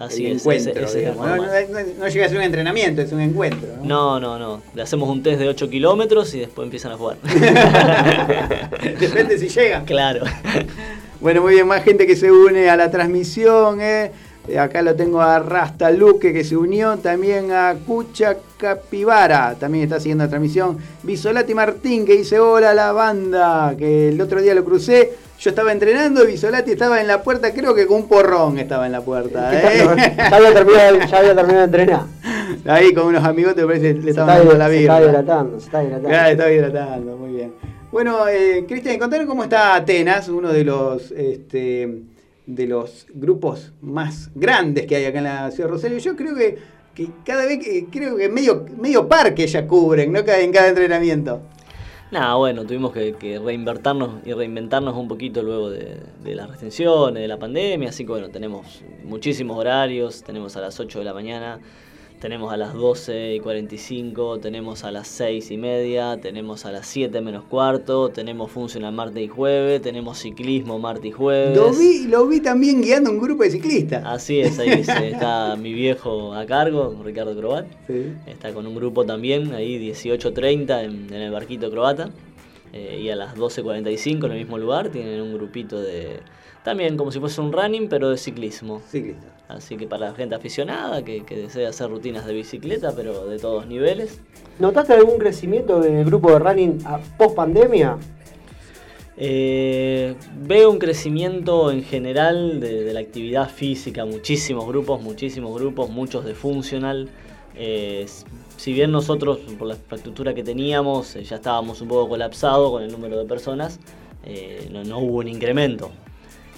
[0.02, 3.12] Así el es, encuentro, ese- ese es no, no- llega a ser un entrenamiento, es
[3.12, 3.70] un encuentro.
[3.82, 3.86] ¿no?
[3.86, 4.62] No, no, no.
[4.74, 7.18] Le hacemos un test de 8 kilómetros y después empiezan a jugar.
[9.00, 9.86] Depende si llegan.
[9.86, 10.24] claro.
[11.20, 13.80] Bueno, muy bien, más gente que se une a la transmisión.
[13.80, 14.12] ¿eh?
[14.48, 19.84] Eh, Acá lo tengo a Rasta Luque que se unió, también a Cucha Capivara, también
[19.84, 20.78] está siguiendo la transmisión.
[21.04, 25.14] Bisolati Martín que dice hola a la banda, que el otro día lo crucé.
[25.40, 28.86] Yo estaba entrenando y Bisolati estaba en la puerta, creo que con un porrón estaba
[28.86, 29.52] en la puerta.
[29.54, 29.86] ¿eh?
[30.18, 32.06] ya, había terminado, ya había terminado de entrenar.
[32.66, 34.98] Ahí con unos amigos te parece le estaban dando la se birra.
[34.98, 36.10] está hidratando, se está hidratando.
[36.10, 37.54] Claro, está hidratando, muy bien.
[37.92, 42.04] Bueno, eh, Cristian, contanos cómo está Atenas, uno de los este,
[42.46, 45.98] de los grupos más grandes que hay acá en la ciudad de Rosario.
[46.00, 46.58] Yo creo que,
[46.94, 50.20] que cada vez que creo que medio, medio parque ya cubren, ¿no?
[50.20, 51.42] En cada entrenamiento.
[52.12, 57.28] Nada, bueno, tuvimos que, reinvertirnos y reinventarnos un poquito luego de, de las restricciones, de
[57.28, 61.62] la pandemia, así que bueno, tenemos muchísimos horarios, tenemos a las 8 de la mañana,
[62.22, 66.86] tenemos a las 12 y 45, tenemos a las 6 y media, tenemos a las
[66.88, 71.58] 7 menos cuarto, tenemos funcional martes y jueves, tenemos ciclismo martes y jueves.
[71.58, 74.04] Lo vi, lo vi también guiando un grupo de ciclistas.
[74.06, 77.66] Así es, ahí se- está mi viejo a cargo, Ricardo Croat.
[77.88, 78.14] Sí.
[78.28, 82.12] Está con un grupo también, ahí 18.30 en, en el barquito croata.
[82.74, 86.20] Eh, y a las 12.45 en el mismo lugar tienen un grupito de...
[86.64, 88.82] También como si fuese un running, pero de ciclismo.
[88.88, 89.32] Ciclistas.
[89.48, 93.40] Así que para la gente aficionada que, que desea hacer rutinas de bicicleta, pero de
[93.40, 94.22] todos niveles.
[94.60, 96.84] ¿Notaste algún crecimiento en el grupo de running
[97.18, 97.98] post pandemia?
[99.18, 105.90] Eh, veo un crecimiento en general de, de la actividad física, muchísimos grupos, muchísimos grupos,
[105.90, 107.10] muchos de funcional.
[107.56, 108.06] Eh,
[108.62, 112.84] si bien nosotros, por la infraestructura que teníamos, eh, ya estábamos un poco colapsados con
[112.84, 113.80] el número de personas,
[114.24, 115.90] eh, no, no hubo un incremento.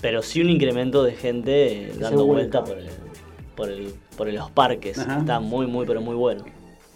[0.01, 1.51] Pero sí un incremento de gente
[1.83, 2.89] eh, dando vuelta por, el-
[3.55, 4.97] por, el- por los parques.
[4.99, 5.19] Ajá.
[5.19, 6.43] Está muy, muy, pero muy bueno.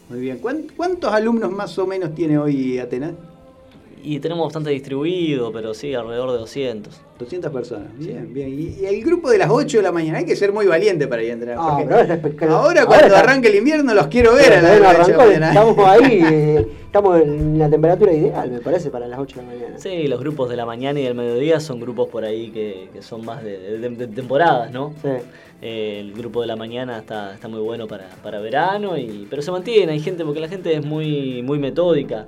[0.09, 0.39] Muy bien.
[0.39, 3.13] ¿Cuán- ¿Cuántos alumnos más o menos tiene hoy Atenas?
[4.03, 7.01] Y tenemos bastante distribuido, pero sí, alrededor de 200.
[7.19, 7.87] 200 personas.
[7.97, 8.47] Bien, bien.
[8.49, 11.07] Y, y el grupo de las 8 de la mañana, hay que ser muy valiente
[11.07, 11.57] para ir a entrenar.
[11.59, 11.77] Ah,
[12.21, 15.13] porque pero ahora cuando está- arranque el invierno los quiero ver a la hora de
[15.17, 15.49] mañana.
[15.49, 19.51] estamos ahí, eh, estamos en la temperatura ideal, me parece, para las 8 de la
[19.53, 19.79] mañana.
[19.79, 23.01] Sí, los grupos de la mañana y del mediodía son grupos por ahí que, que
[23.01, 24.93] son más de, de- de temporadas, ¿no?
[25.01, 25.09] Sí.
[25.63, 29.41] Eh, el grupo de la mañana está, está muy bueno para, para verano, y, pero
[29.41, 32.27] se mantiene, hay gente, porque la gente es muy, muy metódica.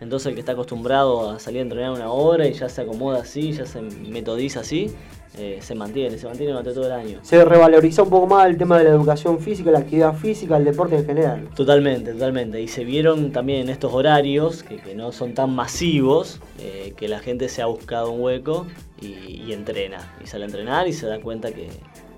[0.00, 3.20] Entonces el que está acostumbrado a salir a entrenar una hora y ya se acomoda
[3.20, 4.90] así, ya se metodiza así,
[5.38, 7.18] eh, se mantiene, se mantiene durante todo el año.
[7.22, 10.64] Se revaloriza un poco más el tema de la educación física, la actividad física, el
[10.64, 11.48] deporte en general.
[11.54, 12.60] Totalmente, totalmente.
[12.60, 17.06] Y se vieron también en estos horarios, que, que no son tan masivos, eh, que
[17.06, 18.66] la gente se ha buscado un hueco
[19.00, 20.14] y, y entrena.
[20.24, 21.68] Y sale a entrenar y se da cuenta que,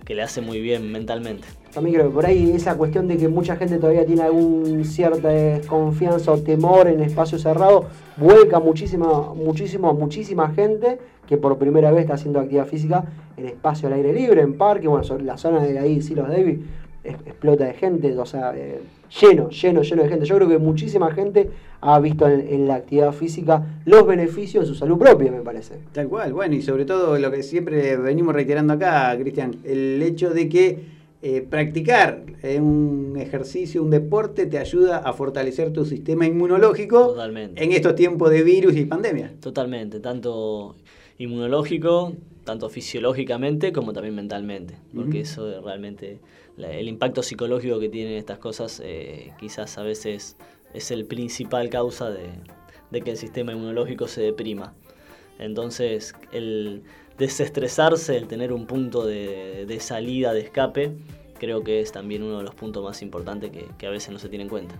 [0.04, 1.46] que le hace muy bien mentalmente.
[1.72, 5.28] También creo que por ahí esa cuestión de que mucha gente todavía tiene algún cierta
[5.28, 7.86] desconfianza o temor en espacios cerrados,
[8.18, 13.04] vuelca muchísima, muchísimo, muchísima gente que por primera vez está haciendo actividad física
[13.38, 16.58] en espacio al aire libre, en parque, bueno, sobre la zona de ahí, Silos Davis,
[17.04, 18.82] explota de gente, o sea, eh,
[19.20, 20.26] lleno, lleno, lleno de gente.
[20.26, 21.48] Yo creo que muchísima gente
[21.80, 25.76] ha visto en, en la actividad física los beneficios en su salud propia, me parece.
[25.92, 30.34] Tal cual, bueno, y sobre todo lo que siempre venimos reiterando acá, Cristian, el hecho
[30.34, 30.91] de que
[31.22, 37.62] eh, practicar eh, un ejercicio, un deporte, te ayuda a fortalecer tu sistema inmunológico Totalmente.
[37.62, 39.32] en estos tiempos de virus y pandemia.
[39.40, 40.74] Totalmente, tanto
[41.18, 46.18] inmunológico, tanto fisiológicamente como también mentalmente, porque eso es realmente,
[46.56, 50.36] la- el impacto psicológico que tienen estas cosas eh, quizás a veces
[50.74, 52.26] es el principal causa de,
[52.90, 54.74] de que el sistema inmunológico se deprima.
[55.38, 56.82] Entonces, el
[57.22, 60.92] desestresarse, el tener un punto de, de salida, de escape,
[61.38, 64.18] creo que es también uno de los puntos más importantes que, que a veces no
[64.18, 64.74] se tiene en cuenta.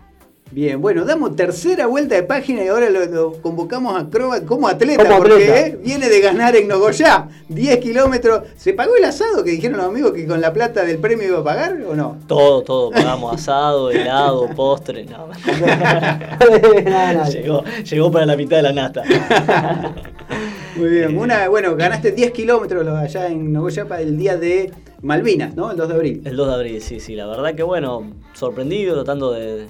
[0.51, 4.69] Bien, bueno, damos tercera vuelta de página y ahora lo, lo convocamos a Crobat como
[4.69, 5.67] atleta, Como porque atleta.
[5.69, 8.43] eh, viene de ganar en Nogoyá, 10 kilómetros.
[8.57, 11.39] ¿Se pagó el asado que dijeron los amigos que con la plata del premio iba
[11.39, 12.19] a pagar o no?
[12.27, 15.29] Todo, todo, pagamos asado, helado, postre, no.
[17.31, 19.03] Llegó, llegó para la mitad de la nata.
[20.77, 25.55] Muy bien, una, bueno, ganaste 10 kilómetros allá en Nogoyá para el día de Malvinas,
[25.55, 25.71] ¿no?
[25.71, 26.23] El 2 de abril.
[26.25, 29.67] El 2 de abril, sí, sí, la verdad que bueno, sorprendido, tratando de,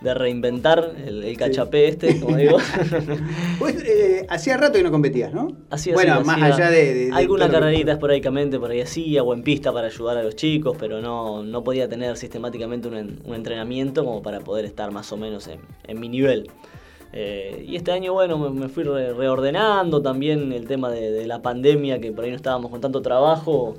[0.00, 2.56] de reinventar el, el cachapé este, como digo.
[3.58, 5.56] Pues eh, hacía rato que no competías, ¿no?
[5.68, 7.10] Así, bueno, más hacía allá de...
[7.12, 11.02] alguna carrerita esporádicamente por ahí hacía, o en pista para ayudar a los chicos, pero
[11.02, 15.48] no, no podía tener sistemáticamente un, un entrenamiento como para poder estar más o menos
[15.48, 16.50] en, en mi nivel.
[17.12, 21.26] Eh, y este año, bueno, me, me fui re- reordenando también el tema de, de
[21.26, 23.74] la pandemia, que por ahí no estábamos con tanto trabajo,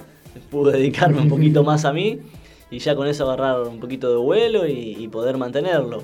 [0.49, 2.19] pude dedicarme un poquito más a mí
[2.71, 6.03] y ya con eso agarrar un poquito de vuelo y, y poder mantenerlo.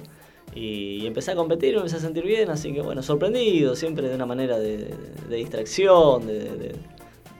[0.55, 4.07] Y, y empecé a competir, me empecé a sentir bien, así que bueno, sorprendido, siempre
[4.07, 4.93] de una manera de,
[5.29, 6.75] distracción, de-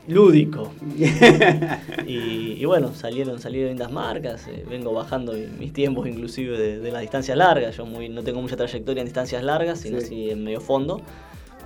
[0.07, 0.71] lúdico.
[2.07, 6.79] Y, y bueno, salieron, salieron lindas marcas, eh, vengo bajando mi- mis tiempos inclusive de,
[6.79, 10.05] de las distancias largas, yo muy, no tengo mucha trayectoria en distancias largas, sino Sí.
[10.05, 11.01] así en medio fondo.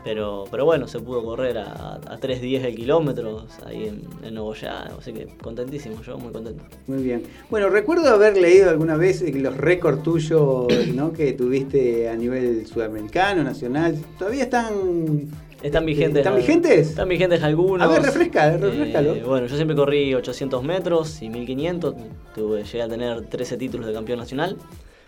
[0.04, 4.84] Pero, pero bueno, se pudo correr a, a 3.10 el kilómetro ahí en, en Nogoyá,
[4.98, 6.64] así que contentísimo, yo muy contento.
[6.86, 7.24] Muy bien.
[7.50, 11.12] Bueno, recuerdo haber leído alguna vez eh, los récords tuyos ¿no?
[11.12, 13.98] que tuviste a nivel sudamericano, nacional.
[14.18, 15.28] ¿Todavía están
[15.64, 16.18] ¿Están vigentes?
[16.20, 16.90] ¿Están vigentes?
[16.90, 17.82] Están vigentes algunos.
[17.82, 19.16] A ver, refresca, refrescalo.
[19.16, 21.96] Eh, bueno, yo siempre corrí 800 metros y 1500.
[22.36, 24.58] Tuve, llegué a tener 13 títulos de campeón nacional.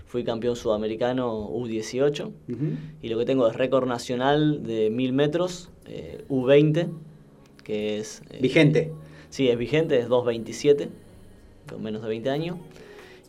[0.08, 2.26] Fui campeón sudamericano U18.
[2.26, 2.34] Ujú.
[3.02, 6.90] Y lo que tengo es récord nacional de 1000 metros eh, U20,
[7.64, 8.24] que es...
[8.32, 8.92] eh, Vigente.
[9.30, 10.90] Sí, es vigente, es 2.27,
[11.70, 12.58] con menos de 20 años.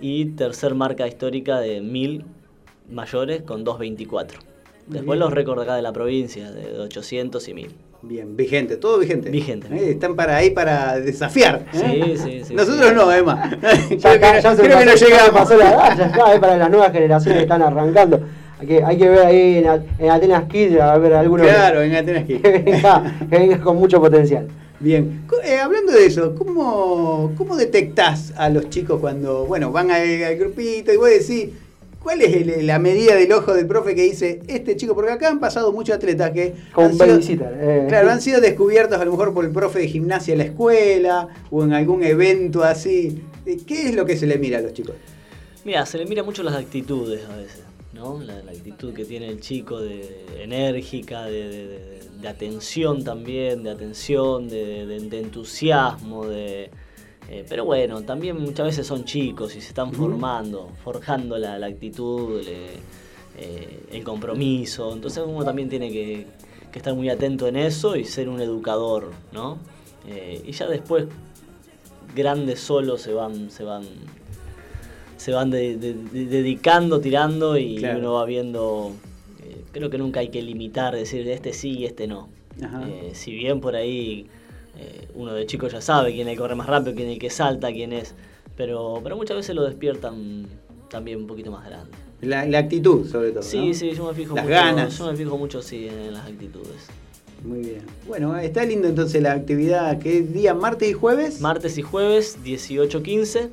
[0.01, 2.25] Y tercer marca histórica de 1000
[2.91, 4.39] mayores con 2.24.
[4.91, 5.19] Después bien.
[5.21, 7.71] los récords acá de la provincia, de 800 y 1000.
[8.03, 9.31] Bien, vigente, todo vigente.
[9.31, 9.69] Vigente.
[9.73, 11.67] Eh, Están para ahí para desafiar.
[11.75, 12.17] ¿eh?
[12.17, 12.55] Sí, sí, sí.
[12.55, 12.95] Nosotros sí.
[12.95, 13.51] no, además.
[13.99, 15.31] Ya, acá- que, ya se creo que no llegamos.
[15.31, 18.21] pasó la edad, ya está, es para las nuevas generaciones que están arrancando.
[18.59, 19.67] Hay que, hay que ver ahí en,
[19.99, 22.49] en Atenas Kids, a ver algunos Claro, en Atenas que, que.
[22.59, 24.49] venga, que venga con mucho potencial.
[24.81, 30.25] Bien, eh, hablando de eso, ¿cómo, ¿cómo detectás a los chicos cuando, bueno, van al,
[30.25, 31.51] al grupito y vos decís,
[32.03, 35.29] ¿cuál es el- la medida del ojo del profe que dice, este chico, porque acá
[35.29, 36.55] han pasado muchos atletas que...
[36.85, 37.21] Han sido-
[37.61, 37.85] eh.
[37.89, 41.29] Claro, han sido descubiertos a lo mejor por el profe de gimnasia en la escuela
[41.51, 43.23] o en algún evento así.
[43.47, 44.95] Eh, ¿Qué es lo que se le mira a los chicos?
[45.65, 48.19] Mira, se le mira mucho las actitudes a veces, ¿no?
[48.23, 53.03] La, la actitud que tiene el chico de, de enérgica, de, de- de- de atención
[53.05, 56.71] también, de atención, de, de- de entusiasmo, de...
[57.31, 61.67] eh, pero bueno, también muchas veces son chicos y se están formando, forjando la, la
[61.67, 64.93] actitud, eh, el compromiso.
[64.93, 66.27] Entonces uno también tiene que,
[66.73, 69.59] que estar muy atento en eso y ser un educador, ¿no?
[70.09, 71.07] Eh, y ya después,
[72.15, 73.85] grandes solos se van, se van
[75.17, 77.99] se van de- de- de- dedicando, tirando y Claro.
[77.99, 78.93] uno va viendo.
[79.73, 82.29] creo que nunca hay que limitar, decir este sí y este no.
[83.13, 84.27] Si bien por ahí
[84.81, 87.15] eh, uno de chico ya sabe quién es el que corre más rápido, quién es
[87.15, 88.15] el que salta, quién es.
[88.57, 90.47] Pero, pero muchas veces lo despiertan
[90.89, 91.91] también un poquito más grande.
[92.21, 93.43] La, la actitud, sobre todo.
[93.43, 93.75] Sí, ¿no?
[93.75, 94.55] sí, yo me fijo Las mucho.
[94.55, 94.99] ganas.
[94.99, 96.87] Yo me fijo mucho sí en las actitudes.
[97.43, 97.83] Muy bien.
[98.07, 99.99] Bueno, está lindo entonces la actividad.
[99.99, 100.53] ¿Qué día?
[100.53, 101.41] ¿Martes y jueves?
[101.41, 103.49] Martes y jueves, 18.15,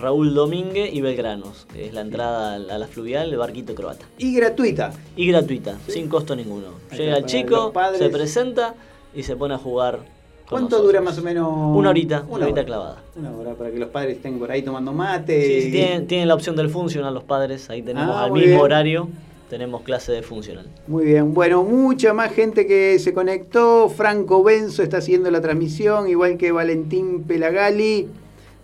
[0.00, 1.66] Raúl Domínguez y Belgranos.
[1.70, 4.06] que Es la entrada a la fluvial, el barquito croata.
[4.16, 4.92] y gratuita.
[5.16, 6.68] Y gratuita, sin costo ninguno.
[6.96, 8.74] Llega el chico, se presenta
[9.14, 10.00] y se pone a jugar.
[10.48, 11.46] ¿Cuánto dura más o menos?
[11.76, 12.64] Una horita, una horita hora.
[12.64, 12.96] clavada.
[13.16, 15.42] Una hora para que los padres estén por ahí tomando mate.
[15.44, 18.46] Sí, sí, tienen, tienen la opción del funcional los padres, ahí tenemos Ah, al mismo
[18.48, 18.60] bien.
[18.60, 19.08] horario,
[19.50, 20.66] tenemos clase de funcional.
[20.86, 23.88] Muy bien, bueno, mucha más gente que se conectó.
[23.90, 28.08] Franco Benzo está haciendo la transmisión, igual que Valentín Pelagali.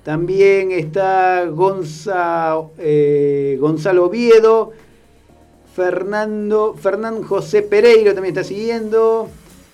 [0.05, 4.73] También está Gonza- eh, Gonzalo Oviedo.
[5.75, 9.29] Fernando, Fernán José Pereiro también está siguiendo.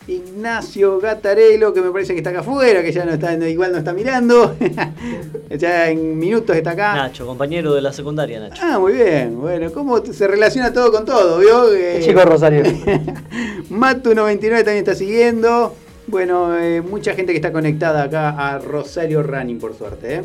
[0.07, 3.79] Ignacio Gatarelo, que me parece que está acá afuera, que ya no está, igual no
[3.79, 4.57] está mirando.
[5.51, 6.95] ya en minutos está acá.
[6.95, 8.63] Nacho, compañero de la secundaria, Nacho.
[8.65, 9.41] Ah, muy bien.
[9.41, 11.39] Bueno, ¿cómo se relaciona todo con todo?
[11.39, 11.73] ¿Vio?
[11.75, 12.63] Eh, Chico Rosario.
[13.71, 15.75] Matu99 también está siguiendo.
[16.07, 20.17] Bueno, eh, mucha gente que está conectada acá a Rosario Running, por suerte.
[20.17, 20.23] ¿eh?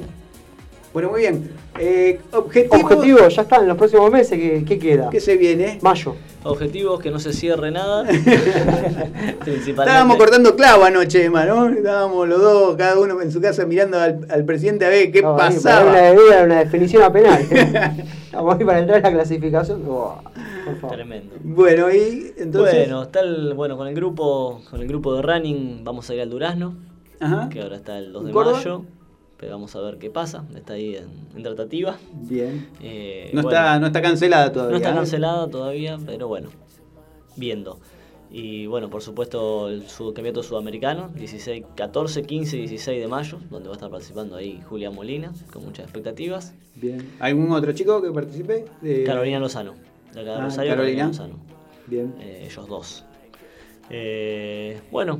[0.95, 1.51] Bueno, muy bien.
[1.77, 2.84] Eh, objetivos.
[2.86, 5.10] Objetivo, ya está, en los próximos meses, ¿qué, qué queda?
[5.10, 5.77] ¿Qué se viene?
[5.81, 6.15] Mayo.
[6.43, 8.03] Objetivos que no se cierre nada.
[8.05, 9.69] Principalmente.
[9.71, 11.67] Estábamos cortando clavo anoche, Emma, ¿no?
[11.67, 15.21] Estábamos los dos, cada uno en su casa, mirando al, al presidente a ver qué
[15.21, 15.79] No, pasaba.
[15.86, 17.41] para Una debida, una definición a penal.
[18.25, 19.84] Estamos ahí para entrar en la clasificación.
[19.86, 20.21] Buah,
[20.63, 20.95] por favor.
[20.95, 21.36] Tremendo.
[21.43, 22.73] Bueno, y entonces.
[22.88, 26.21] Bueno, está el, bueno, con el grupo, con el grupo de running vamos a ir
[26.21, 26.73] al Durazno,
[27.19, 27.49] Ajá.
[27.49, 28.58] que ahora está el 2 de ¿Córdoba?
[28.60, 28.81] mayo.
[29.38, 30.45] Pero vamos a ver qué pasa.
[30.56, 31.98] Está ahí en, en tratativa.
[32.13, 32.69] Bien.
[32.82, 34.71] Eh, No, bueno, está, no está cancelada todavía.
[34.71, 34.95] no está ¿eh?
[34.95, 36.50] cancelada todavía, pero bueno,
[37.36, 37.80] viendo.
[38.32, 43.69] Y bueno, por supuesto, el campeonato sudamericano, 16, 14, 15 y 16 de mayo, donde
[43.69, 46.54] va a estar participando ahí Julián Molina, con muchas expectativas.
[46.76, 47.13] Bien.
[47.19, 48.65] ¿Algún otro chico que participe?
[49.06, 49.76] Carolina Lozano,
[50.13, 51.04] de acá de Ah, Rosario, Carolina.
[51.04, 51.36] Carolina Lozano.
[51.88, 52.15] Bien.
[52.19, 53.06] eh, ellos dos.
[54.91, 55.19] Bueno,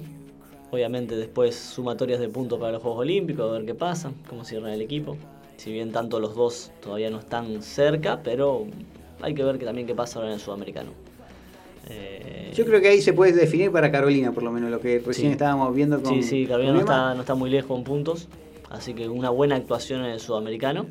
[0.72, 4.74] obviamente después sumatorias de puntos para los Juegos Olímpicos, a ver qué pasa, cómo cierra
[4.74, 5.18] el equipo.
[5.58, 8.66] Si bien tanto los dos todavía no están cerca, pero
[9.22, 10.92] hay que ver que también qué pasa ahora en el sudamericano.
[11.88, 15.00] Eh, Yo creo que ahí se puede definir para Carolina, por lo menos, lo que
[15.00, 15.32] recién Sí.
[15.34, 16.14] estábamos viendo con.
[16.16, 18.28] Sí, sí, Carolina no está, no está muy lejos en puntos,
[18.70, 20.88] así que una buena actuación en el sudamericano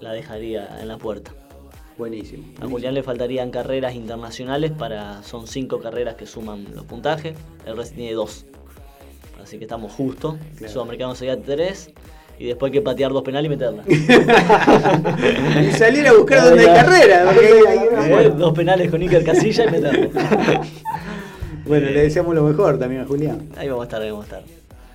[0.00, 1.32] la dejaría en la puerta.
[1.96, 2.44] Buenísimo.
[2.60, 5.22] A Julián le faltarían carreras internacionales para.
[5.22, 7.36] Son cinco carreras que suman los puntajes.
[7.66, 8.46] El resto tiene dos.
[9.42, 10.38] Así que estamos justo.
[10.52, 10.72] El Claro.
[10.72, 11.90] sudamericano sería tres.
[12.38, 13.82] Y después hay que patear dos penales y meterla.
[15.62, 17.24] Y salir a buscar donde hay carrera.
[17.26, 20.10] porque hay- hay- dos penales con Iker Casilla y meterlo.
[21.66, 23.48] Bueno, le deseamos lo mejor también a Julián.
[23.56, 24.42] Ahí vamos a estar, ahí vamos a estar.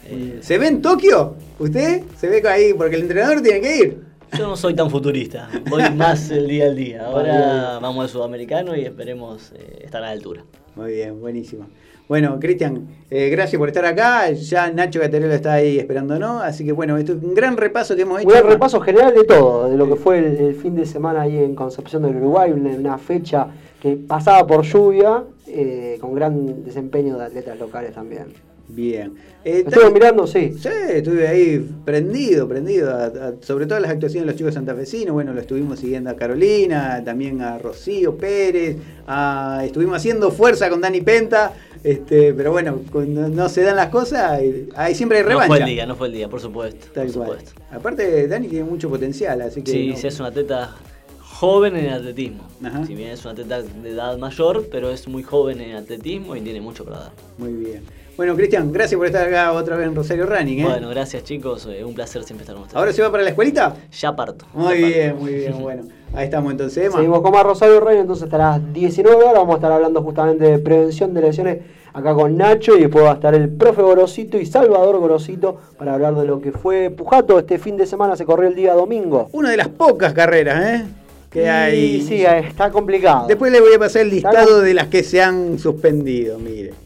[0.07, 1.35] Eh, ¿Se ve en Tokio?
[1.59, 2.01] ¿Usted?
[2.17, 2.73] ¿Se ve ahí?
[2.73, 4.03] Porque el entrenador tiene que ir.
[4.37, 5.47] yo no soy tan futurista.
[5.69, 7.05] Voy más el día al día.
[7.05, 10.43] Ahora vamos al sudamericano y esperemos eh, estar a la altura.
[10.75, 11.67] Muy bien, buenísimo.
[12.07, 14.29] Bueno, Cristian, eh, gracias por estar acá.
[14.31, 16.43] Ya Nacho Caterelo está ahí esperándonos.
[16.43, 18.27] Así que bueno, esto es un gran repaso que hemos hecho.
[18.27, 21.21] Un gran repaso general de todo, de lo que fue el, el fin de semana
[21.21, 23.47] ahí en Concepción del Uruguay, una, una fecha
[23.81, 28.33] que pasaba por lluvia, eh, con gran desempeño de atletas locales también.
[28.67, 29.13] Bien.
[29.43, 30.53] Eh, Estuve también- mirando, sí.
[30.59, 35.13] Sí, estuve ahí prendido, prendido, a- a- sobre todo las actuaciones de los chicos santafesinos.
[35.13, 40.81] Bueno, lo estuvimos siguiendo a Carolina, también a Rocío Pérez, a- estuvimos haciendo fuerza con
[40.81, 44.39] Dani Penta, este, pero bueno, cuando no se dan las cosas,
[44.75, 45.47] ahí siempre hay No revancha.
[45.47, 46.87] fue el día, no fue el día, por supuesto.
[46.93, 47.29] Tal por cual.
[47.39, 47.61] supuesto.
[47.71, 49.71] Aparte, Dani tiene mucho potencial, así que.
[49.71, 50.75] Sí, no- sí, es un atleta
[51.21, 52.47] joven en atletismo.
[52.63, 52.83] Ajá.
[52.87, 56.41] Si bien es un atleta de edad mayor, pero es muy joven en atletismo y
[56.41, 57.11] tiene mucho para dar.
[57.37, 57.81] Muy bien.
[58.17, 60.59] Bueno, Cristian, gracias por estar acá otra vez en Rosario Running.
[60.59, 60.63] ¿eh?
[60.63, 62.77] Bueno, gracias chicos, eh, un placer siempre estar con ustedes.
[62.77, 63.75] ¿Ahora se va para la escuelita?
[63.91, 64.45] Ya parto.
[64.53, 65.21] Muy ya bien, parto.
[65.21, 65.83] muy bien, bueno.
[66.13, 66.95] Ahí estamos entonces, Emma.
[66.95, 70.45] Seguimos con más Rosario Rey, entonces hasta las 19 horas vamos a estar hablando justamente
[70.45, 71.57] de prevención de lesiones
[71.91, 75.95] acá con Nacho y después va a estar el profe Gorosito y Salvador Gorosito para
[75.95, 77.37] hablar de lo que fue Pujato.
[77.37, 79.27] Este fin de semana se corrió el día domingo.
[79.33, 80.85] Una de las pocas carreras, ¿eh?
[81.29, 82.01] Que hay.
[82.01, 83.27] sí, está complicado.
[83.27, 86.84] Después le voy a pasar el listado de las que se han suspendido, mire.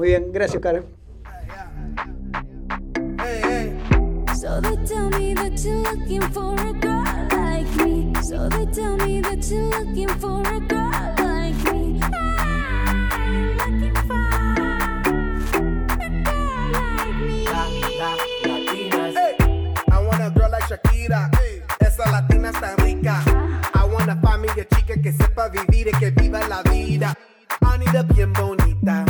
[0.00, 0.82] Muy bien, gracias, Karen.
[4.34, 8.14] So they tell me that you're looking for a girl like me.
[8.22, 12.00] So they tell me that you're looking for a girl like me.
[12.02, 14.24] I'm looking for
[16.00, 17.44] a girl like me.
[19.12, 19.36] Hey,
[19.92, 21.30] I want a girl like Shakira.
[21.78, 23.22] Esa latina está rica.
[23.74, 27.14] I me a chica que sepa vivir y que viva la vida.
[27.60, 29.04] Anita bien bonita.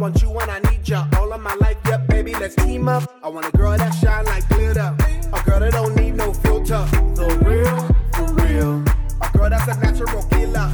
[0.00, 1.06] Want you and I need ya.
[1.18, 3.02] All of my life, yeah, baby, let's team up.
[3.20, 4.94] I want a girl that shine like glitter.
[5.32, 6.86] A girl that don't need no filter.
[7.16, 7.76] The real,
[8.12, 8.84] the real.
[9.20, 10.70] A girl that's a natural killer.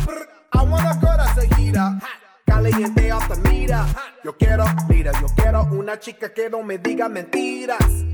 [0.52, 1.98] I want a girl that's a heater.
[2.46, 3.86] Caliente off the mira.
[4.22, 8.04] Yo quiero, mira, yo quiero una chica que no me diga mentiras.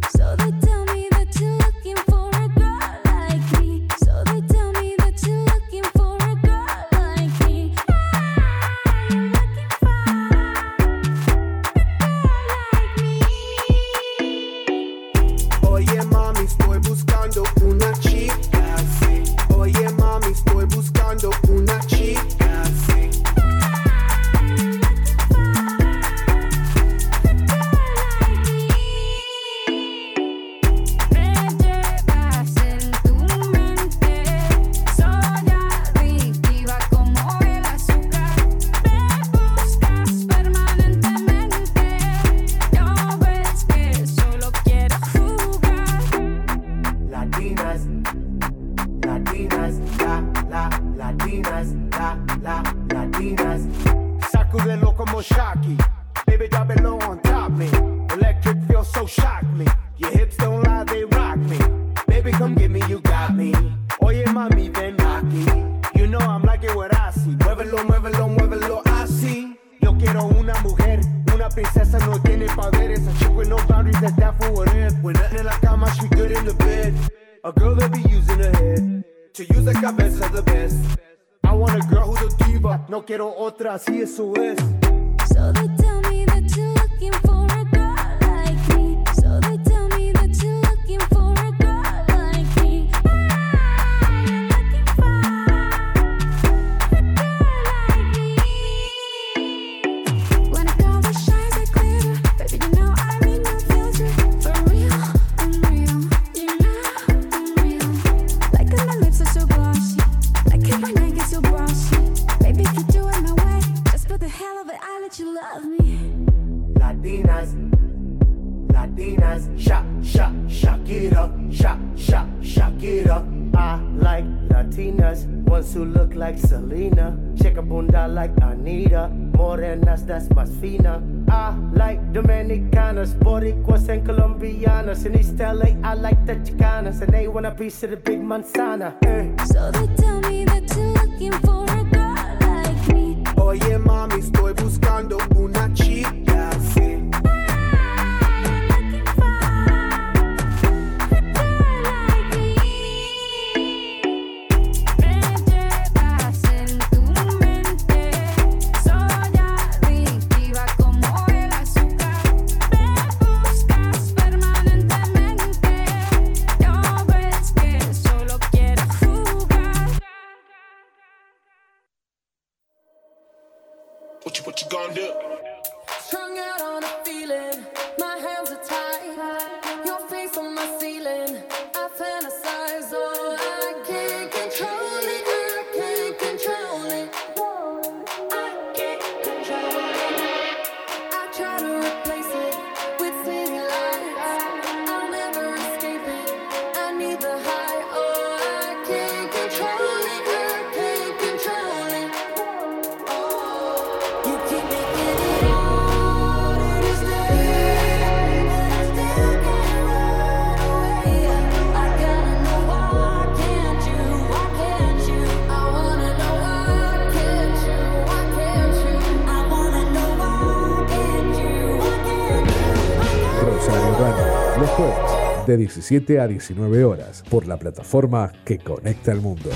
[224.00, 229.50] Los jueves de 17 a 19 horas por la plataforma que conecta al mundo.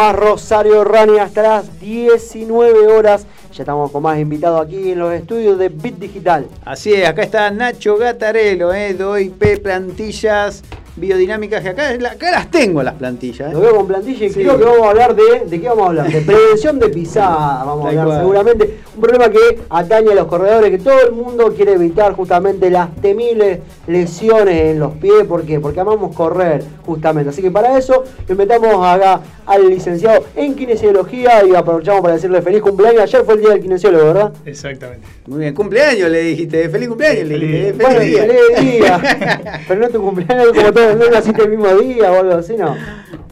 [0.00, 3.26] Más Rosario Rani hasta las 19 horas.
[3.52, 6.46] Ya estamos con más invitados aquí en los estudios de Bit Digital.
[6.64, 8.94] Así es, acá está Nacho Gatarelo, ¿eh?
[8.94, 10.62] Doy P plantillas
[10.96, 13.50] biodinámicas, que acá, acá las tengo las plantillas.
[13.50, 13.52] ¿eh?
[13.52, 14.40] Lo veo con plantilla y Sí.
[14.42, 15.40] creo que vamos a hablar de.
[15.46, 16.10] ¿De qué vamos a hablar?
[16.10, 17.64] De prevención de pisada.
[17.64, 18.18] Vamos a hablar cual.
[18.20, 18.80] seguramente.
[18.94, 22.94] Un problema que atañe a los corredores, que todo el mundo quiere evitar justamente las
[22.96, 23.58] temibles
[23.92, 25.24] lesiones en los pies.
[25.28, 25.60] ¿Por qué?
[25.60, 27.30] Porque amamos correr, justamente.
[27.30, 32.62] Así que para eso invitamos acá al licenciado en kinesiología y aprovechamos para decirle feliz
[32.62, 33.02] cumpleaños.
[33.02, 34.32] Ayer fue el día del kinesiólogo, ¿verdad?
[34.44, 35.06] Exactamente.
[35.26, 38.26] Muy bien, cumpleaños le dijiste, feliz cumpleaños le dijiste, eh, Bueno, feliz día.
[38.26, 39.60] feliz día.
[39.68, 42.76] Pero no tu cumpleaños como todos, no naciste el mismo día o algo así, ¿no?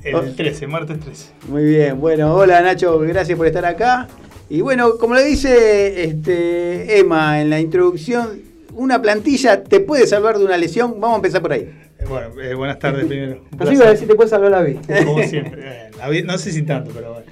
[0.03, 1.31] El 13, martes 13.
[1.49, 4.09] Muy bien, bueno, hola Nacho, gracias por estar acá.
[4.49, 8.48] Y bueno, como le dice este, Emma en la introducción,
[8.79, 10.93] una plantilla te puede salvar de una lesión.
[10.93, 11.63] Vamos a empezar por ahí.
[11.99, 13.45] Eh, Bueno, eh, buenas tardes primero.
[13.59, 14.81] Así iba a decir, te puedes salvar la vida.
[15.05, 15.63] Como siempre.
[15.65, 17.27] Eh, la no sé si tanto, pero bueno.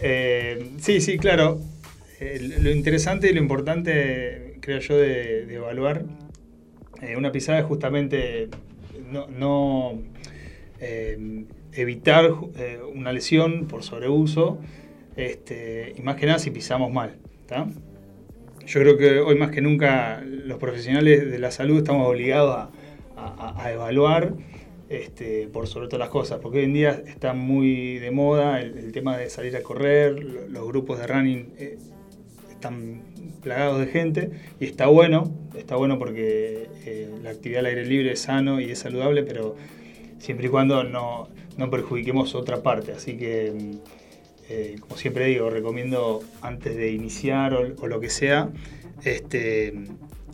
[0.00, 1.60] Eh, sí, sí, claro.
[2.20, 6.04] Eh, lo interesante y lo importante, creo yo, de, de evaluar
[7.02, 8.48] eh, una pisada es justamente
[9.10, 9.98] no, no,
[10.80, 14.58] eh, evitar eh, una lesión por sobreuso
[15.16, 17.16] este, y más que nada si pisamos mal.
[17.46, 17.66] ¿tá?
[18.66, 22.68] Yo creo que hoy más que nunca los profesionales de la salud estamos obligados
[23.16, 24.34] a, evaluar
[24.88, 28.90] este, por sobre todas las cosas, porque hoy en día está muy de moda el,
[28.92, 31.78] tema de salir a correr, lo- los grupos de running eh,
[32.50, 33.02] están
[33.42, 38.12] plagados de gente y está bueno, está bueno porque eh, la actividad al aire libre
[38.12, 39.56] es sano y es saludable, pero
[40.18, 42.92] siempre y cuando no, no perjudiquemos otra parte.
[42.92, 44.01] Así que, mm,
[44.54, 48.50] eh, como siempre digo, recomiendo antes de iniciar o, o lo que sea,
[49.02, 49.72] este,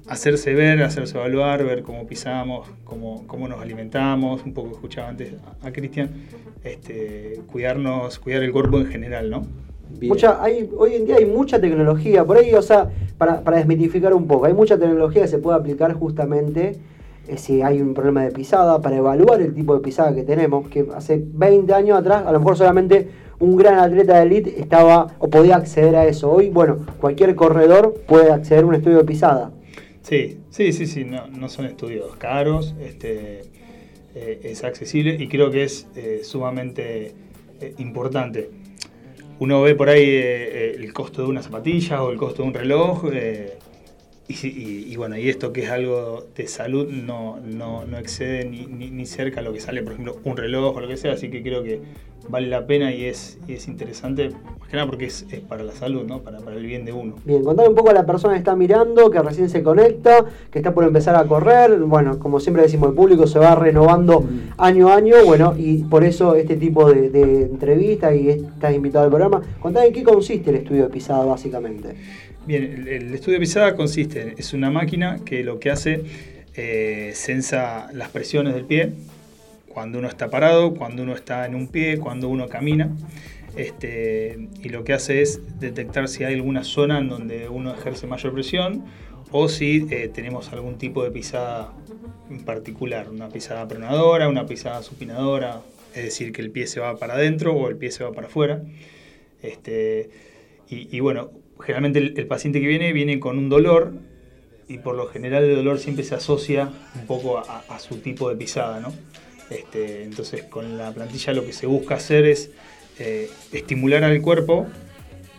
[0.09, 5.35] hacerse ver, hacerse evaluar, ver cómo pisamos, cómo, cómo nos alimentamos, un poco escuchaba antes
[5.63, 6.11] a, a Cristian,
[6.65, 9.47] este, cuidarnos, cuidar el cuerpo en general, ¿no?
[10.03, 14.13] Mucha, hay, hoy en día hay mucha tecnología, por ahí, o sea, para, para desmitificar
[14.15, 16.77] un poco, hay mucha tecnología que se puede aplicar justamente
[17.29, 20.67] eh, si hay un problema de pisada, para evaluar el tipo de pisada que tenemos,
[20.69, 25.15] que hace 20 años atrás, a lo mejor solamente un gran atleta de elite estaba
[25.19, 26.31] o podía acceder a eso.
[26.31, 29.53] Hoy, bueno, cualquier corredor puede acceder a un estudio de pisada.
[30.03, 33.43] Sí, sí, sí, sí, no, no son estudios caros, este,
[34.15, 37.13] eh, es accesible y creo que es eh, sumamente
[37.61, 38.51] eh, importante.
[39.39, 43.05] Uno ve por ahí el costo de una zapatilla o el costo de un reloj
[44.29, 48.45] y, y- y bueno, y esto que es algo de salud no, no, no excede
[48.45, 50.97] ni, ni- ni cerca a lo que sale, por ejemplo, un reloj o lo que
[50.99, 51.81] sea, así que creo que
[52.29, 54.29] vale la pena y es, y es interesante,
[54.61, 56.21] más que nada porque es, es para la salud, ¿no?
[56.21, 57.15] para, para el bien de uno.
[57.25, 60.59] Bien, contame un poco a la persona que está mirando, que recién se conecta, que
[60.59, 61.79] está por empezar a correr.
[61.79, 64.25] Bueno, como siempre decimos, el público se va renovando
[64.59, 69.05] año a año, bueno, y por eso este tipo de, de entrevistas y estás invitado
[69.07, 69.41] al programa.
[69.61, 71.95] Contame en qué consiste el estudio de pisada, básicamente.
[72.49, 76.01] Bien, el, el estudio de pisada consiste, es una máquina que lo que hace,
[76.55, 78.95] eh, sensa las presiones del pie,
[79.69, 82.89] cuando uno está parado, cuando uno está en un pie, cuando uno camina.
[83.55, 88.07] Este, y lo que hace es detectar si hay alguna zona en donde uno ejerce
[88.07, 88.83] mayor presión
[89.31, 91.75] o si eh, tenemos algún tipo de pisada
[92.31, 95.61] en particular, una pisada pronadora, una pisada supinadora,
[95.95, 98.29] es decir, que el pie se va para adentro o el pie se va para
[98.29, 98.63] afuera.
[99.43, 100.09] Este,
[100.71, 101.31] y, y bueno,
[101.61, 103.95] generalmente el, el paciente que viene viene con un dolor
[104.69, 108.29] y por lo general el dolor siempre se asocia un poco a, a su tipo
[108.29, 108.93] de pisada, ¿no?
[109.51, 112.51] Este, entonces con la plantilla lo que se busca hacer es
[112.99, 114.67] eh, estimular al cuerpo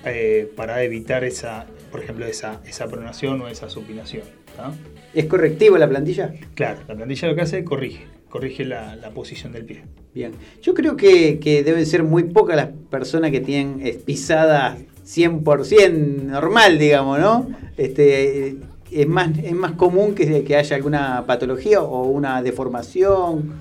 [0.05, 4.23] eh, para evitar esa, por ejemplo, esa, esa pronación o esa supinación.
[4.55, 4.73] ¿tá?
[5.13, 6.33] ¿Es correctivo la plantilla?
[6.55, 9.83] Claro, la plantilla lo que hace es corrige, corrige la, la posición del pie.
[10.13, 10.31] Bien.
[10.61, 14.77] Yo creo que, que deben ser muy pocas las personas que tienen eh, pisada
[15.09, 17.49] 100% normal, digamos, ¿no?
[17.77, 18.55] Este, eh,
[18.91, 23.53] es, más, es más común que, haya alguna patología o una deformación.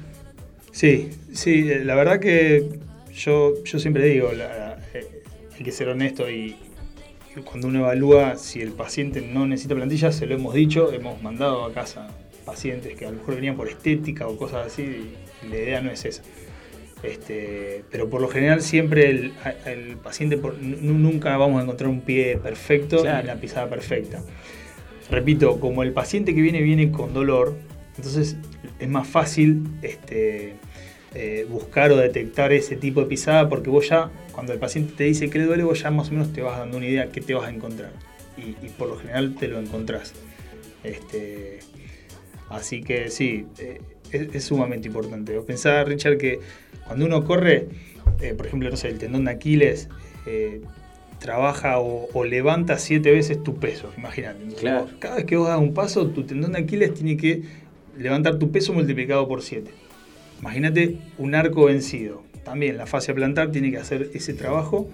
[0.72, 2.68] Sí, sí, la verdad que
[3.14, 5.22] yo, yo siempre digo, eh,
[5.56, 6.56] hay que ser honesto y,
[7.44, 11.64] cuando uno evalúa si el paciente no necesita plantilla, se lo hemos dicho, hemos mandado
[11.64, 12.08] a casa
[12.44, 15.90] pacientes que a lo mejor venían por estética o cosas así, y la idea no
[15.90, 16.22] es esa.
[17.02, 22.36] Este, pero por lo general siempre el, paciente, por- nunca vamos a encontrar un pie
[22.38, 23.20] perfecto Claro.
[23.22, 24.22] ni la pisada perfecta.
[25.10, 27.54] Repito, como el paciente que viene viene con dolor,
[27.96, 28.36] entonces
[28.78, 30.54] es más fácil este,
[31.14, 35.04] eh, buscar o detectar ese tipo de pisada porque vos ya, cuando el paciente te
[35.04, 37.20] dice que le duele, vos ya más o menos te vas dando una idea qué
[37.20, 37.92] te vas a encontrar.
[38.36, 40.12] Y, y por lo general te lo encontrás.
[40.84, 41.60] Este,
[42.50, 43.80] así que sí, eh,
[44.12, 45.36] es, es sumamente importante.
[45.36, 46.40] Vos pensá, Richard, que
[46.86, 47.68] cuando uno corre,
[48.20, 49.88] eh, por ejemplo, no sé, el tendón de Aquiles,
[50.26, 50.60] eh,
[51.18, 54.38] trabaja o, o levanta siete veces tu peso, imagínate.
[54.54, 54.82] Claro.
[54.82, 57.42] vos, cada vez que vos das un paso, tu tendón de Aquiles tiene que
[57.98, 59.70] levantar tu peso multiplicado por 7.
[60.40, 62.22] Imagínate un arco vencido.
[62.44, 64.88] También la fascia plantar tiene que hacer ese trabajo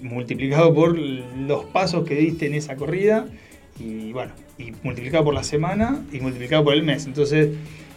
[0.00, 3.26] multiplicado por los pasos que diste en esa corrida
[3.78, 7.06] y bueno, y multiplicado por la semana y multiplicado por el mes.
[7.06, 7.50] Entonces,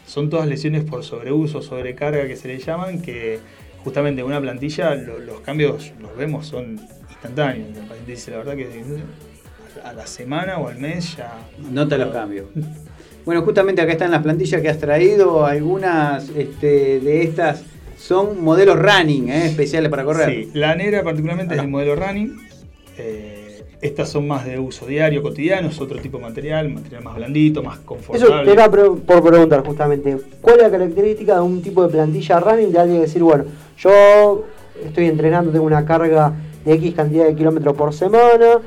[0.06, 3.40] son todas lesiones por sobreuso, sobrecarga que se le llaman, que
[3.84, 6.80] justamente en una plantilla lo- los cambios los vemos son
[7.10, 7.70] instantáneos.
[7.70, 8.68] El paciente dice la verdad que
[9.84, 11.34] a la semana o al mes ya.
[11.72, 12.46] Nota los cambios.
[13.24, 15.46] Bueno, justamente acá están las plantillas que has traído.
[15.46, 17.62] Algunas este, de estas
[17.96, 19.46] son modelos running, ¿eh?
[19.46, 20.28] especiales para correr.
[20.46, 22.36] Sí, la negra particularmente es el modelo running.
[22.98, 23.41] Eh,
[23.82, 27.64] estas son más de uso diario, cotidiano, es otro tipo de material, material más blandito,
[27.64, 28.46] más Eso confortable.
[28.46, 32.40] te era pre- por preguntar justamente, ¿cuál es la característica de un tipo de plantilla
[32.40, 33.46] running de alguien que decir, bueno,
[33.78, 34.44] yo
[34.86, 38.60] estoy entrenando, tengo una carga de X cantidad de kilómetros por semana,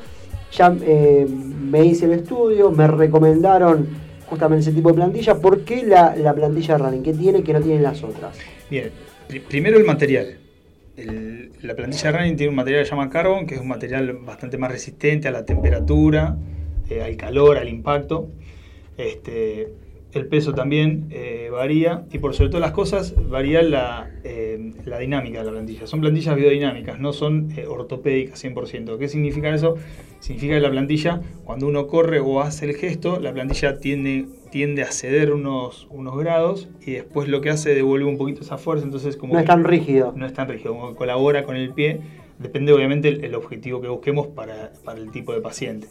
[0.53, 3.87] ya eh, me hice el estudio, me recomendaron
[4.27, 7.03] justamente ese tipo de plantilla, ¿por qué la, la plantilla running?
[7.03, 8.37] ¿Qué tiene que no tienen las otras?
[8.71, 8.91] Bien,
[9.29, 10.39] pri- primero el material.
[10.97, 14.13] El- la plantilla running tiene un material que se llama carbon, que es un material
[14.13, 16.37] bastante más resistente a la temperatura,
[16.89, 18.29] eh, al calor, al impacto.
[18.97, 19.69] Este,
[20.13, 25.01] el peso también eh, varía y por sobre todas las cosas varía la, eh, la
[25.01, 25.89] dinámica de la plantilla.
[25.89, 28.97] Son plantillas biodinámicas, no son eh, ortopédicas 100%.
[28.97, 29.75] ¿Qué significa eso?
[30.21, 34.85] Significa que la plantilla, cuando uno corre o hace el gesto, la plantilla tiende, tiende
[34.85, 38.85] a ceder unos, unos grados y después lo que hace devuelve un poquito esa fuerza.
[38.85, 40.13] Entonces, como No es tan rígido.
[40.15, 41.99] no es tan rígido, como que colabora con el pie.
[42.39, 45.89] Depende obviamente el, el objetivo que busquemos para, para el tipo de paciente.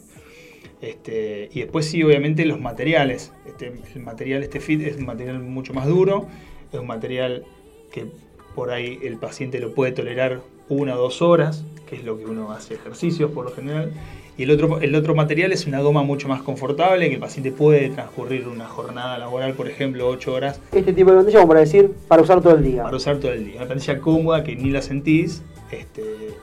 [0.80, 3.34] Este, y después sí, obviamente los materiales.
[3.44, 6.26] Este, el material, este fit es un material mucho más duro,
[6.72, 7.44] es un material
[7.92, 8.06] que
[8.54, 10.40] por ahí el paciente lo puede tolerar
[10.70, 13.92] una o dos horas, que es lo que uno hace ejercicios por lo general.
[14.36, 17.52] Y el otro, el otro material es una goma mucho más confortable, que el paciente
[17.52, 21.60] puede transcurrir una jornada laboral, por ejemplo, 8 horas, Este tipo de plantilla, como para
[21.60, 22.82] decir, para usar todo el día.
[22.82, 23.56] para usar todo el día.
[23.58, 26.02] Una plantilla cómoda que ni la sentís, este,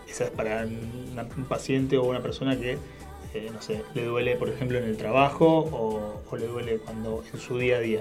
[0.09, 0.65] esa es para
[1.11, 2.77] una- un paciente o una persona que,
[3.33, 7.23] eh, no sé, le duele, por ejemplo, en el trabajo o, o le duele cuando
[7.33, 7.99] en su día a día.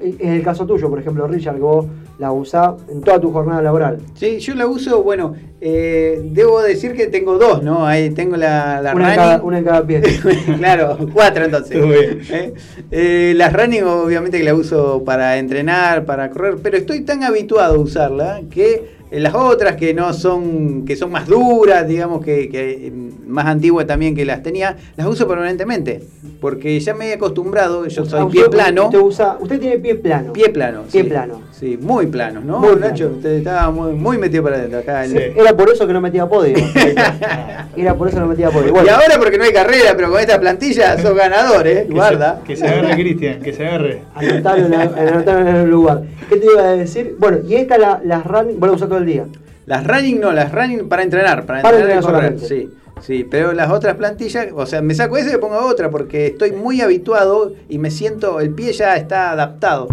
[0.00, 1.86] En el caso tuyo, por ejemplo, Richard, que vos
[2.18, 3.98] la usás en toda tu jornada laboral.
[4.14, 7.86] Sí, yo la uso, bueno, eh, debo decir que tengo dos, ¿no?
[7.86, 9.16] Ahí tengo la, la Una en, running.
[9.16, 10.02] cada, una en cada pie.
[10.58, 11.82] claro, cuatro entonces.
[11.82, 12.20] Bien.
[12.30, 12.54] ¿Eh?
[12.90, 17.74] Eh, las running obviamente que la uso para entrenar, para correr, pero estoy tan habituado
[17.74, 22.86] a usarla que las otras que no son, que son más duras, digamos que, que,
[22.88, 22.92] eh,
[23.26, 26.02] más antiguas también que las tenía, las uso permanentemente,
[26.40, 28.84] porque ya me he acostumbrado, yo soy Ah, pie usted- plano.
[28.86, 30.32] Usted, usa, usted tiene pie plano.
[30.32, 30.82] Pie plano.
[30.90, 31.08] Pie sí.
[31.08, 31.42] plano.
[31.50, 32.58] Sí, muy planos, ¿no?
[32.58, 33.16] Muy Nacho, plano.
[33.16, 35.04] usted estaba muy, muy metido para adentro acá.
[35.06, 35.16] Sí.
[35.36, 36.54] Era por eso que no metía podio.
[37.76, 38.72] Era por eso que no metía podio.
[38.72, 41.84] Bueno, Y ahora porque no hay carrera, pero con esta plantilla sos ganador, ¿eh?
[41.86, 42.38] Que Guarda.
[42.40, 44.02] se, que se agarre Cristian, que se agarre.
[44.14, 46.02] anotarlo en, el lugar.
[46.28, 47.16] ¿Qué te iba a decir?
[47.18, 49.26] Bueno, y esta la, las running, la usás todo el día.
[49.66, 52.38] Las running no, las running para entrenar, para, Para entrenar y entrenar correr.
[52.40, 52.70] solamente.
[53.00, 55.90] Sí, sí, pero las otras plantillas, o sea, me saco esa y me pongo otra
[55.90, 59.86] porque estoy muy habituado y me siento, el pie ya está adaptado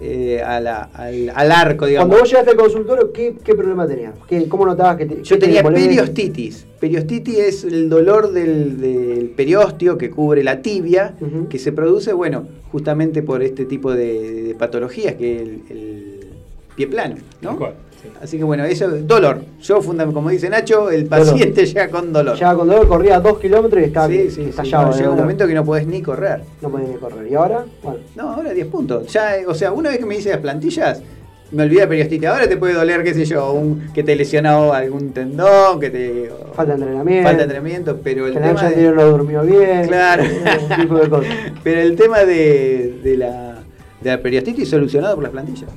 [0.00, 2.08] eh, a la- al, al arco, digamos.
[2.08, 4.12] Cuando vos llegaste al consultorio, ¿qué, qué problema tenías?
[4.28, 6.66] ¿Qué, ¿Cómo notabas que te, Yo te tenía periostitis.
[6.80, 11.14] Periostitis es el dolor del, del periósteo que cubre la tibia,
[11.48, 16.20] que se produce, bueno, justamente por este tipo de, de patologías que el, el
[16.76, 17.56] pie plano, ¿no?
[18.22, 19.40] Así que bueno, eso dolor.
[19.62, 22.36] Yo, funda- como dice Nacho, el paciente llega con dolor.
[22.36, 24.90] Ya cuando él corría dos kilómetros y estaba sí, sí, estallado.
[24.92, 25.18] Llega un dolor.
[25.24, 26.40] momento que no podés ni correr.
[26.62, 27.30] No podía ni correr.
[27.30, 27.64] ¿Y ahora?
[27.82, 27.98] Bueno.
[28.16, 29.06] No, ahora 10 puntos.
[29.12, 31.02] Ya, eh, o sea, una vez que me hice las plantillas,
[31.50, 32.26] me olvidé de periostitis.
[32.28, 36.30] Ahora te puede doler, qué sé yo, un, que te lesionó algún tendón, que te.
[36.54, 37.22] Falta de entrenamiento.
[37.28, 38.62] Falta de entrenamiento, pero el Que tema.
[38.70, 39.86] de- no durmió bien.
[39.86, 40.22] Claro.
[40.24, 41.32] Ese tipo de cosas.
[41.62, 43.62] Pero el tema de, de la,
[44.00, 45.70] de la periostitis solucionado por las plantillas.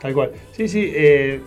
[0.00, 0.30] Tal cual.
[0.52, 1.40] Sí, sí, eh,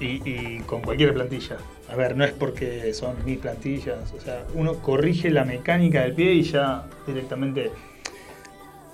[0.00, 1.56] y, y con cualquier plantilla.
[1.90, 6.14] A ver, no es porque son mis plantillas, o sea, uno corrige la mecánica del
[6.14, 7.70] pie y ya directamente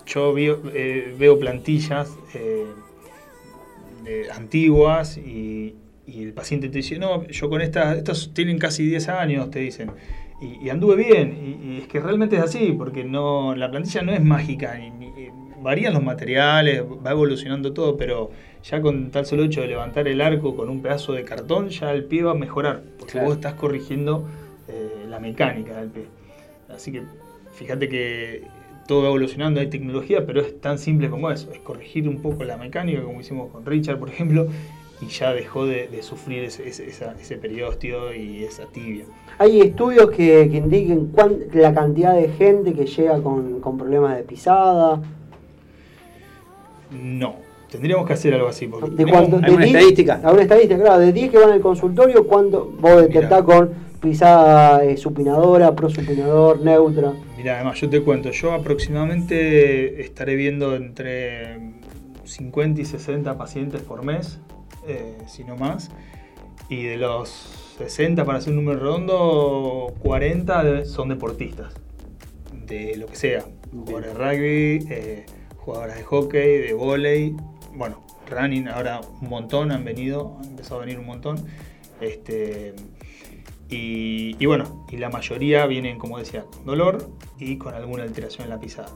[0.07, 2.67] yo veo, eh, plantillas eh,
[4.05, 5.77] de- antiguas y,
[6.07, 9.93] el paciente te dice, no, yo con estas, estos tienen casi 10 años, te dicen.
[10.41, 14.13] Y, y anduve bien, y es que realmente es así, porque no la plantilla no
[14.13, 15.31] es mágica, ni- ni-
[15.61, 18.31] varían los materiales, va evolucionando todo, pero
[18.63, 21.93] ya con tal solo hecho de levantar el arco con un pedazo de cartón, ya
[21.93, 23.29] el pie va a mejorar, porque Claro.
[23.29, 24.27] vos estás corrigiendo
[24.69, 26.05] eh, la mecánica del pie.
[26.69, 27.03] Así que
[27.55, 28.43] fíjate que
[28.87, 32.45] todo va evolucionando, hay tecnología, pero es tan simple como eso, es corregir un poco
[32.45, 34.47] la mecánica, como hicimos con Richard, por ejemplo,
[35.01, 39.05] y ya dejó de, de sufrir ese, ese, esa- ese periósteo y esa tibia.
[39.39, 44.17] Hay estudios que, que indiquen cuán- la cantidad de gente que llega con, con problemas
[44.17, 45.01] de pisada.
[46.91, 47.37] No,
[47.71, 48.67] tendríamos que hacer algo así.
[48.67, 50.15] Porque ¿De cuánto- de ¿Alguna 10 estadística?
[50.23, 50.79] ¿Alguna estadística?
[50.79, 53.71] Claro, de 10 que van al consultorio, ¿cuánto vos detectás con
[54.01, 57.13] pisada eh, supinadora, prosupinador, neutra?
[57.37, 61.59] Mira, además yo te cuento, yo aproximadamente estaré viendo entre
[62.25, 64.39] 50 y 60 pacientes por mes,
[64.87, 65.91] eh, si no más,
[66.69, 67.29] y de los
[67.79, 71.75] 60, para hacer un número redondo, 40 de- son deportistas,
[72.67, 75.27] de lo que sea, jugadores rugby, eh,
[75.65, 77.37] jugadoras de hockey, de volei,
[77.75, 81.45] bueno, running, ahora un montón han venido, han empezado a venir un montón,
[82.01, 82.75] este,
[83.69, 87.09] y, y bueno, y la mayoría vienen, como decía, con dolor
[87.39, 88.91] y con alguna alteración en la pisada.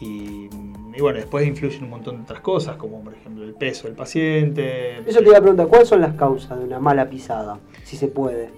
[0.00, 0.48] Y,
[0.96, 3.96] y bueno, después influyen un montón de otras cosas, como por ejemplo el peso del
[3.96, 4.98] paciente.
[5.08, 7.60] Eso te iba a preguntar, ¿cuáles son las causas de una mala pisada?
[7.84, 8.50] Si se puede.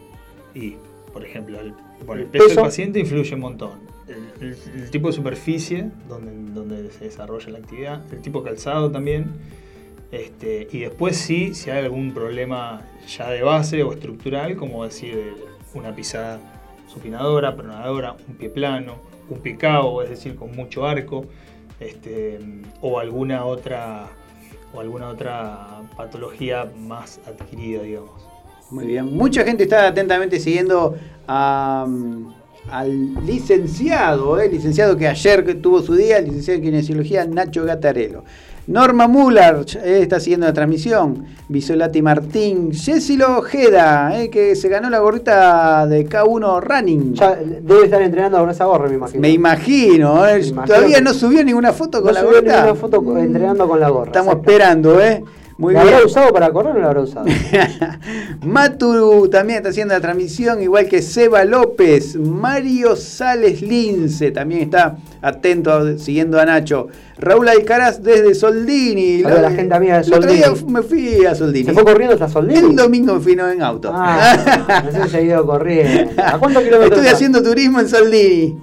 [0.55, 0.77] Y,
[1.12, 1.74] por ejemplo, el,
[2.07, 2.61] bueno, el ¿El peso, peso?
[2.61, 3.95] del paciente influye un montón.
[4.09, 9.33] El, tipo de superficie donde, donde se desarrolla la actividad, el tipo calzado también.
[10.13, 15.35] Este, y después sí, si hay algún problema ya de base o estructural, como decir
[15.75, 16.39] una pisada
[16.87, 18.95] supinadora, pronadora, un pie plano,
[19.29, 21.25] un pie cabo, es decir, con mucho arco,
[21.81, 22.39] este,
[22.81, 24.09] o alguna otra
[24.73, 28.27] o alguna otra patología más adquirida, digamos.
[28.71, 29.07] Muy bien.
[29.15, 30.97] Mucha gente está atentamente siguiendo
[31.27, 32.35] a, mm,
[32.71, 34.49] al licenciado, ¿eh?
[34.49, 38.25] licenciado que ayer tuvo su día, el licenciado en kinesiología Nacho Gatarello.
[38.67, 41.25] Norma Muller eh, está siguiendo la transmisión.
[41.49, 42.73] Bisolati Martín.
[42.73, 47.14] Jessilo Ojeda, eh, que se ganó la gorrita de K1 Running.
[47.14, 49.21] Ya debe estar entrenando con esa gorra, me imagino.
[49.21, 52.57] Me imagino, eh, Me imagino todavía no subió ninguna foto con No la subió gorrita.
[52.57, 54.07] ninguna foto entrenando con la gorra.
[54.07, 54.51] Estamos exacto.
[54.51, 55.23] esperando, ¿eh?
[55.59, 55.95] Muy ¿La bien.
[55.95, 57.27] habrá usado para correr o no la habrá usado?
[58.43, 62.17] Matu también está haciendo la transmisión, igual que Seba López.
[62.17, 66.89] Mario Sales Lince también está atento, siguiendo a Nacho.
[67.19, 69.23] Raúl Alcaraz desde Soldini.
[69.25, 70.73] A la gente amiga de El otro día Soldini.
[70.73, 71.65] me fui a Soldini.
[71.65, 72.59] ¿Se fue corriendo hasta Soldini?
[72.59, 73.91] El domingo me fui no, en auto.
[73.95, 76.23] Ah, no sé si ha ido corriendo.
[76.23, 78.59] ¿A cuántos kilómetros Estoy haciendo turismo en Soldini.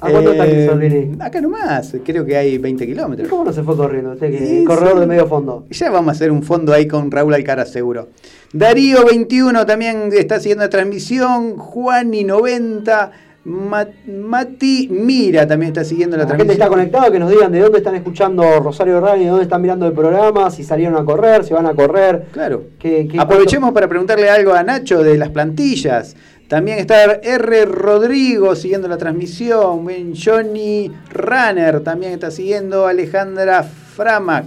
[0.00, 1.10] ¿A cuánto está Eh?
[1.20, 3.28] Acá nomás, creo que hay 20 ¿Y kilómetros.
[3.28, 4.12] ¿Cómo no se fue corriendo?
[4.12, 5.00] Usted que Sí, es corredor sí.
[5.00, 5.66] de medio fondo.
[5.70, 8.08] Ya vamos a hacer un fondo ahí con Raúl Alcaraz seguro.
[8.52, 11.56] Darío 21 también está siguiendo la transmisión.
[11.56, 13.10] Juani 90.
[13.42, 16.62] Ma- Mati Mira también está siguiendo la, La gente transmisión.
[16.62, 19.86] está conectada, que nos digan de dónde están escuchando Rosario Rani, de dónde están mirando
[19.86, 22.26] el programa, si salieron a correr, si van a correr.
[22.32, 22.64] Claro.
[22.78, 26.16] ¿Qué- qué- Aprovechemos para preguntarle algo a Nacho de las plantillas.
[26.50, 27.64] También está R.
[27.64, 29.86] Rodrigo siguiendo la transmisión.
[30.16, 32.88] Johnny Runner también está siguiendo.
[32.88, 34.46] Alejandra Framac.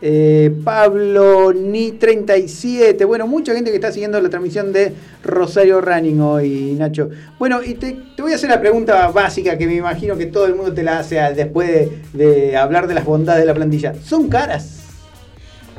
[0.00, 3.04] Eh, Pablo Ni 37.
[3.04, 7.10] Bueno, mucha gente que está siguiendo la transmisión de Rosario Running hoy, Nacho.
[7.38, 10.54] Bueno, y te, voy a hacer la pregunta básica que me imagino que todo el
[10.54, 13.92] mundo te la hace después de, de hablar de las bondades de la plantilla.
[14.02, 14.84] ¿Son caras?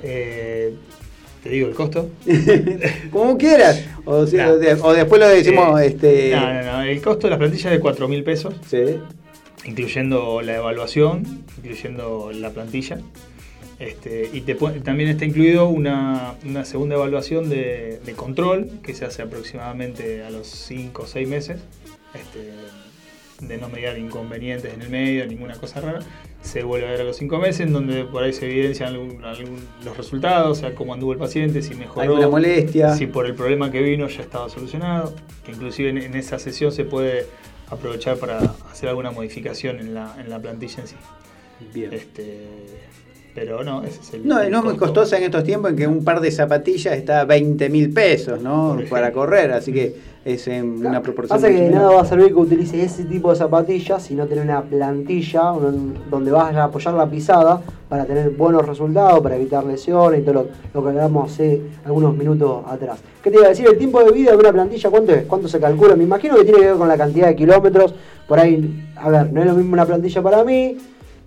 [0.03, 0.75] Eh,
[1.43, 2.09] te digo el costo.
[3.11, 3.83] Como quieras.
[4.05, 5.79] O, de- después lo decimos.
[5.81, 6.81] Eh, este, No, no, no.
[6.83, 8.97] El costo de la plantilla es de 4 mil pesos, Sí.
[9.65, 12.99] incluyendo la evaluación, incluyendo la plantilla.
[13.79, 19.05] Este, y te también está incluido una, una segunda evaluación de, de control que se
[19.05, 21.57] hace aproximadamente a los 5 o 6 meses.
[22.13, 22.51] Este,
[23.41, 25.99] de no mediar inconvenientes en el medio, ninguna cosa rara.
[26.41, 29.23] Se vuelve a ver a los 5 meses, en donde por ahí se evidencian algún-
[29.23, 32.01] algún- los resultados, o sea, cómo anduvo el paciente, si mejoró.
[32.01, 32.95] Alguna molestia.
[32.95, 35.13] Si por el problema que vino ya estaba solucionado.
[35.45, 37.25] Que inclusive en, en esa sesión se puede
[37.69, 38.39] aprovechar para
[38.71, 40.95] hacer alguna modificación en la, en la plantilla en sí.
[41.73, 41.93] Bien.
[41.93, 42.47] Este,
[43.33, 44.27] pero no, ese es el.
[44.27, 44.93] No, el no es muy costo.
[44.93, 48.41] costosa en estos tiempos en que un par de zapatillas está a 20 mil pesos,
[48.41, 48.77] ¿no?
[48.89, 51.37] Para correr, así que es en una proporción.
[51.37, 54.27] Pasa que de nada va a servir que utilices ese tipo de zapatillas si no
[54.27, 55.53] tenés una plantilla
[56.09, 60.33] donde vas a apoyar la pisada para tener buenos resultados, para evitar lesiones y todo
[60.33, 62.99] lo, lo que hablamos hace algunos minutos atrás.
[63.23, 63.67] ¿Qué te iba a decir?
[63.67, 65.25] El tiempo de vida de una plantilla, ¿cuánto es?
[65.25, 65.95] ¿Cuánto se calcula?
[65.95, 67.93] Me imagino que tiene que ver con la cantidad de kilómetros.
[68.27, 70.77] Por ahí, a ver, no es lo mismo una plantilla para mí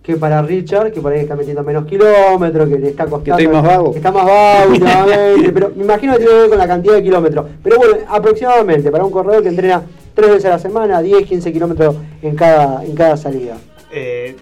[0.04, 3.38] que para Richard, que por ahí está metiendo menos kilómetros, que le está costando.
[3.40, 3.94] estoy más vago.
[3.96, 7.02] está más vago últimamente, pero me imagino que tiene que ver con la cantidad de
[7.02, 7.46] kilómetros.
[7.62, 9.82] Pero bueno, aproximadamente, para un corredor que entrena
[10.14, 13.56] tres veces a la semana, 10, 15 kilómetros en cada, en cada salida.
[13.90, 14.36] Eh,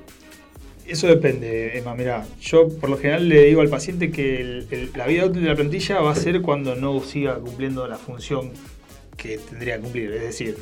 [0.84, 1.94] eso depende, Emma.
[1.94, 5.42] Mira, yo por lo general le digo al paciente que el- el- la vida útil
[5.44, 8.50] de la plantilla va a ser cuando no siga cumpliendo la función
[9.16, 10.12] que tendría que cumplir.
[10.14, 10.56] Es decir,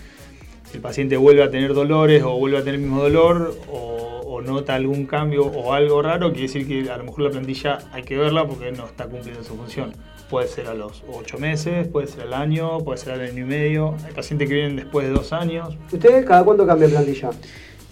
[0.75, 3.99] el paciente vuelve a tener dolores o vuelve a tener el mismo dolor o,
[4.41, 8.05] nota algún cambio o algo raro, quiere decir que a lo mejor la plantilla hay
[8.05, 9.93] que verla porque no está cumpliendo su función.
[10.31, 13.47] Puede ser a los 8 meses, puede ser al año, puede ser al año y
[13.47, 13.97] medio.
[14.07, 15.77] Hay pacientes que vienen después de dos años.
[15.93, 17.31] ¿Ustedes cada cuánto cambia plantilla?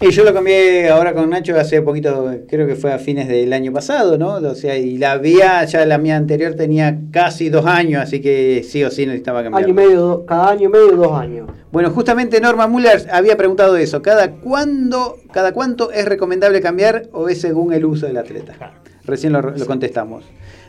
[0.01, 3.51] Y yo lo cambié ahora con Nacho hace poquito, creo que fue a fines del
[3.51, 4.35] año pasado, ¿no?
[4.35, 8.65] O sea, y la vía, ya la mía anterior tenía casi dos años, así que
[8.65, 9.65] sí o sí necesitaba cambiar.
[9.65, 11.49] Año y medio, cada año y medio, dos años.
[11.73, 14.01] Bueno, justamente Norma Müller había preguntado eso.
[14.01, 18.53] ¿Cada cuándo, cada cuánto es recomendable cambiar o es según el uso del atleta?
[19.03, 20.23] Recién lo, lo contestamos.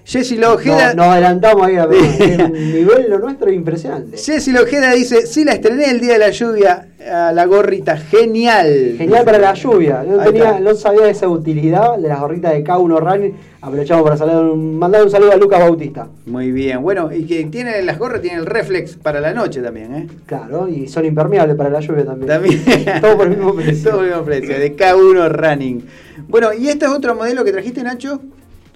[0.05, 0.95] Jessy Lojeda.
[0.95, 2.25] No- nos adelantamos ahí a pregunta.
[2.55, 4.17] El nivel lo nuestro es impresionante.
[4.17, 8.95] Jessy Lojeda dice, sí la estrené el día de la lluvia, a la gorrita, genial.
[8.99, 10.03] Genial para la lluvia.
[10.07, 13.35] No, Ahí tenía, no sabía de esa utilidad de las gorritas de K1 Running.
[13.63, 16.09] Aprovechamos para saludar un- mandar un saludo a Lucas Bautista.
[16.27, 19.95] Muy bien, bueno, y que tiene las gorras, tiene el reflex para la noche también,
[19.95, 20.07] ¿eh?
[20.27, 22.27] Claro, y son impermeables para la lluvia también.
[22.29, 22.63] También.
[23.03, 23.85] Todo por el mismo precio.
[23.91, 25.85] Todo por el mismo precio, de K1 Running.
[26.29, 28.21] Bueno, ¿y este es otro modelo que trajiste, Nacho?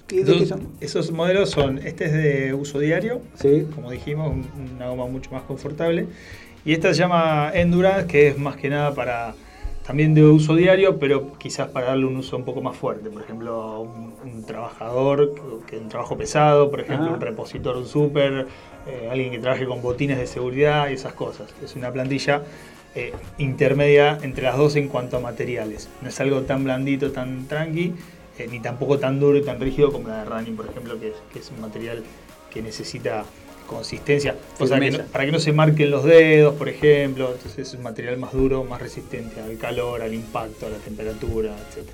[0.07, 0.67] ¿Qué- de qué son?
[0.81, 3.67] esos modelos son, este es de uso diario, Sí.
[3.73, 6.07] como dijimos, un- una goma mucho más confortable.
[6.63, 9.35] Y esta se llama Endurance, que es más que nada para
[9.85, 13.07] también de uso diario, pero quizás para darle un uso un poco más fuerte.
[13.11, 15.35] Por ejemplo, un, un trabajador
[15.67, 17.13] que un trabajo pesado, por ejemplo, Ah.
[17.13, 18.47] un repositor, un súper,
[18.87, 21.53] eh, alguien que trabaje con botines de seguridad y esas cosas.
[21.63, 22.41] Es una plantilla
[22.97, 25.89] eh, intermedia entre las dos en cuanto a materiales.
[26.01, 27.93] No es algo tan blandito, tan tranqui,
[28.37, 31.09] eh, ni tampoco tan duro y tan rígido como la de running, por ejemplo, que
[31.09, 32.03] es, que es un material
[32.51, 33.23] que necesita
[33.67, 37.67] consistencia, o sea, que no- para que no se marquen los dedos, por ejemplo, entonces
[37.67, 41.87] es un material más duro, más resistente al calor, al impacto, a la temperatura, etc.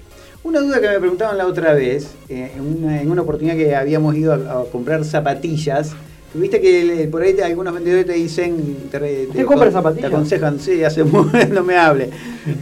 [0.43, 3.75] Una duda que me preguntaban la otra vez, eh, en, una, en una oportunidad que
[3.75, 5.93] habíamos ido a, a comprar zapatillas,
[6.33, 8.89] viste que el- por ahí te- algunos vendedores te dicen...
[8.91, 10.11] Te, re- ¿Usted compra te zapatillas?
[10.11, 11.03] aconsejan, sí, hace
[11.51, 12.09] no me hable.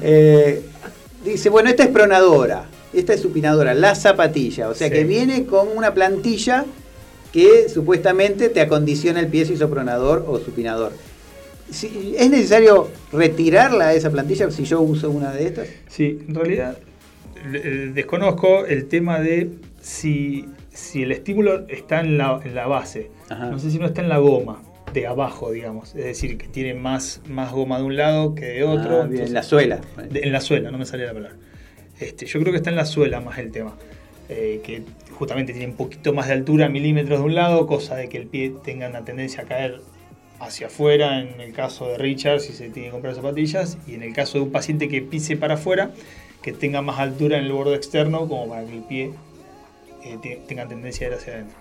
[0.03, 0.61] Eh,
[1.25, 4.93] dice, bueno, esta es pronadora, esta es supinadora, la zapatilla, o sea Sí.
[4.93, 6.65] que viene con una plantilla
[7.31, 10.91] que supuestamente te acondiciona el pie si sos pronador o supinador.
[11.69, 15.67] Si- ¿Es necesario retirarla esa plantilla si yo uso una de estas?
[15.87, 16.77] Sí, en realidad
[17.53, 23.11] eh, desconozco el tema de si, si el estímulo está en la, en la base.
[23.29, 23.45] Ajá.
[23.51, 24.63] No sé si no está en la goma
[24.93, 25.89] de abajo, digamos.
[25.95, 29.01] Es decir, que tiene más, más goma de un lado que de otro.
[29.03, 29.81] Ah, bien, entonces- la suela.
[30.09, 31.37] de- en la suela, no me sale la palabra.
[31.99, 33.75] Este, yo creo que está en la suela más el tema.
[34.29, 34.83] Eh, que
[35.17, 38.27] justamente tiene un poquito más de altura, milímetros de un lado, cosa de que el
[38.27, 39.81] pie tenga una tendencia a caer
[40.39, 44.03] hacia afuera, en el caso de Richard, si se tiene que comprar zapatillas, y en
[44.03, 45.91] el caso de un paciente que pise para afuera,
[46.43, 49.11] que tenga más altura en el borde externo, como para que el pie
[50.05, 51.57] eh, te- tenga tendencia a ir hacia adentro.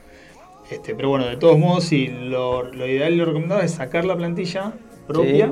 [0.70, 4.04] Este, pero bueno, de todos modos, sí, lo, lo ideal y lo recomendado es sacar
[4.04, 4.74] la plantilla
[5.06, 5.46] propia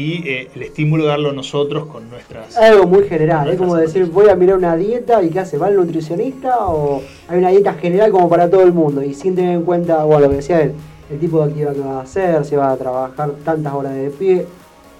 [0.00, 2.48] y eh, el estímulo darlo nosotros con nuestras...
[2.50, 5.58] Es algo muy general, es como decir, voy a mirar una dieta y qué hace,
[5.58, 9.02] ¿va el nutricionista o hay una dieta general como para todo el mundo?
[9.02, 10.72] Y sin tener en cuenta, bueno, lo que decía él,
[11.10, 14.08] el tipo de actividad que va a hacer, si va a trabajar tantas horas de
[14.10, 14.46] pie.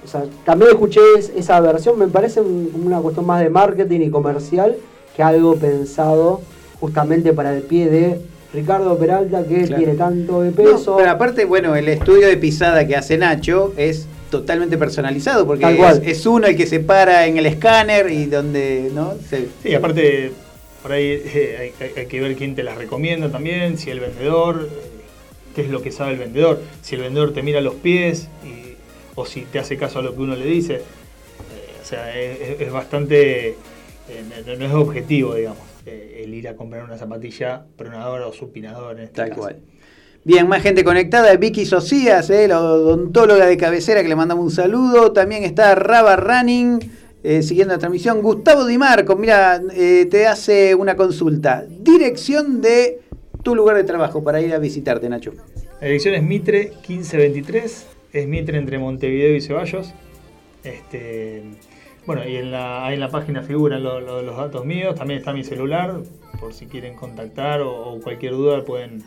[0.05, 4.01] O sea, también escuché es- esa versión, me parece un- una cuestión más de marketing
[4.01, 4.77] y comercial
[5.17, 6.41] que algo pensado
[6.79, 8.21] justamente para el pie de
[8.53, 9.77] Ricardo Peralta que Claro.
[9.77, 10.97] tiene tanto de No, peso.
[10.97, 15.73] pero aparte, bueno, el estudio de pisada que hace Nacho es totalmente personalizado porque Tal
[15.75, 16.03] es, cual.
[16.05, 19.15] es uno el que se para en el escáner y donde, ¿no?
[19.29, 20.33] Se- Sí, aparte,
[20.83, 24.69] por ahí eh, hay, hay- que ver quién te las recomienda también, si el vendedor,
[24.73, 24.77] eh,
[25.55, 28.75] qué es lo que sabe el vendedor, si el vendedor te mira los pies y-
[29.17, 30.77] o si te hace caso a lo que uno le dice.
[30.77, 30.83] Eh,
[31.83, 33.57] o sea, es, es- bastante, eh,
[34.47, 38.99] no, no es objetivo, digamos, eh, el ir a comprar una zapatilla pronadora o supinadora
[38.99, 39.41] en este Tal caso.
[39.41, 39.57] cual.
[40.25, 41.35] Bien, más gente conectada.
[41.37, 45.13] Vicky Socias, eh, la odontóloga de cabecera, que le mandamos un saludo.
[45.13, 46.79] También está Raba Running,
[47.25, 48.21] eh, siguiendo la transmisión.
[48.21, 51.65] Gustavo Di Marco, mira, eh, te hace una consulta.
[51.69, 53.01] Dirección de
[53.43, 55.33] tu lugar de trabajo para ir a visitarte, Nacho.
[55.81, 59.95] La dirección es Mitre 1523, es Mitre entre Montevideo y Ceballos.
[60.63, 61.43] Este,
[62.05, 65.21] bueno, y en la, ahí en la página figuran lo- lo- los datos míos, también
[65.21, 65.95] está mi celular,
[66.39, 69.03] por si quieren contactar o cualquier duda pueden,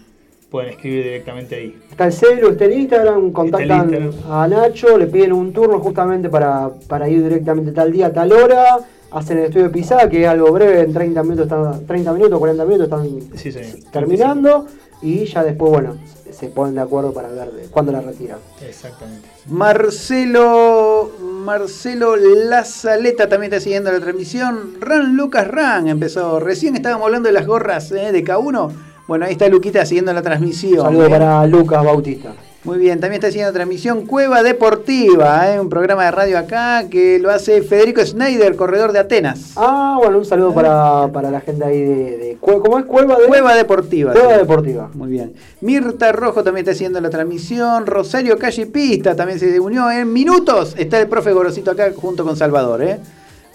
[0.53, 1.81] pueden escribir directamente ahí.
[1.89, 4.31] Está el celu, está el Instagram, contactan Instagram.
[4.31, 8.77] a Nacho, le piden un turno justamente para, para ir directamente tal día, tal hora,
[9.09, 12.37] hacen el estudio de pisada, que es algo breve, en 30 minutos, están, 30 minutos,
[12.37, 13.51] 40 minutos están Sí,
[13.91, 14.67] terminando
[15.01, 15.97] y ya después, bueno,
[16.31, 18.37] se ponen de acuerdo para ver de- cuándo la retiran.
[18.61, 19.27] Exactamente.
[19.47, 24.75] Marcelo Marcelo Lazaleta también está siguiendo la transmisión.
[24.79, 26.39] Ran Lucas Ran empezó.
[26.39, 28.71] Recién estábamos hablando de las gorras eh, de K1.
[29.07, 30.81] Bueno, ahí está Luquita siguiendo la transmisión.
[30.81, 31.09] Saludo eh.
[31.09, 32.33] para Lucas Bautista.
[32.63, 37.19] Muy bien, también está haciendo transmisión Cueva Deportiva, eh, un programa de radio acá que
[37.19, 39.51] lo hace Federico Schneider, corredor de Atenas.
[39.57, 42.85] Ah, bueno, un saludo para, para la gente ahí de, ¿Cómo es?
[42.85, 44.13] Cueva de Cueva Deportiva.
[44.13, 44.37] Cueva.
[44.37, 44.89] Deportiva.
[44.93, 45.33] Muy bien.
[45.59, 47.85] Mirta Rojo también está haciendo la transmisión.
[47.85, 50.73] Rosario Calle Pista también se unió en minutos.
[50.77, 52.99] Está el profe Gorosito acá junto con Salvador, ¿eh?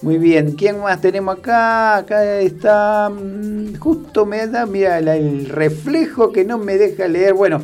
[0.02, 0.52] Muy bien.
[0.52, 1.96] ¿Quién más tenemos acá?
[1.96, 3.10] Acá está.
[3.10, 7.34] mm, Justo me da, mira, el reflejo que no me deja leer.
[7.34, 7.60] Bueno,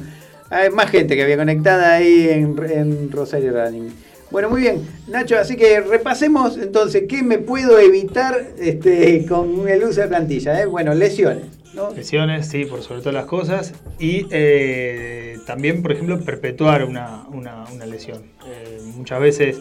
[0.51, 3.93] hay más gente que había conectada ahí en, en Rosario Running.
[4.31, 9.85] Bueno, muy bien, Nacho, así que repasemos entonces qué me puedo evitar este, con el
[9.85, 10.61] uso de plantilla.
[10.61, 10.67] ¿eh?
[10.67, 11.45] Bueno, lesiones.
[11.73, 11.91] ¿no?
[11.91, 13.75] Lesiones, sí, por sobre todas las cosas.
[14.01, 18.23] Y eh, también, por ejemplo, perpetuar una, una- una lesión.
[18.49, 19.59] Eh, muchas veces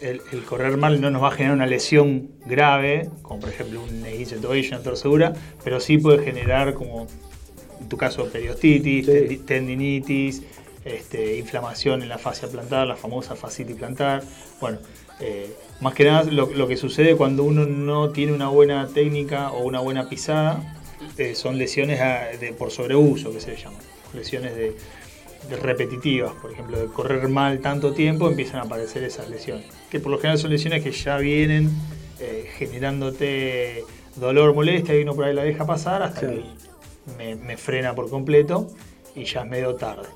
[0.00, 3.82] el, el correr mal no nos va a generar una lesión grave, como por ejemplo
[3.82, 5.32] un de tobillo, una torcedura,
[5.64, 7.06] pero sí puede generar, como
[7.80, 10.42] en tu caso, periostitis, tendi- tendinitis,
[10.84, 14.22] este, inflamación en la fascia plantar, la famosa fascitis plantar.
[14.60, 14.78] Bueno,
[15.20, 19.50] eh, más que nada lo, lo que sucede cuando uno no tiene una buena técnica
[19.50, 20.62] o una buena pisada
[21.18, 23.80] eh, son lesiones a- de- por sobreuso, que se le llaman.
[24.14, 24.76] Lesiones de,
[25.50, 29.66] de repetitivas, por ejemplo, de correr mal tanto tiempo empiezan a aparecer esas lesiones.
[29.90, 31.70] Que por lo general son lesiones que ya vienen
[32.20, 33.84] eh, generándote
[34.16, 36.42] dolor, molestia y uno por ahí la deja pasar hasta que
[37.18, 38.66] me, me frena por completo
[39.14, 40.08] y ya es medio tarde.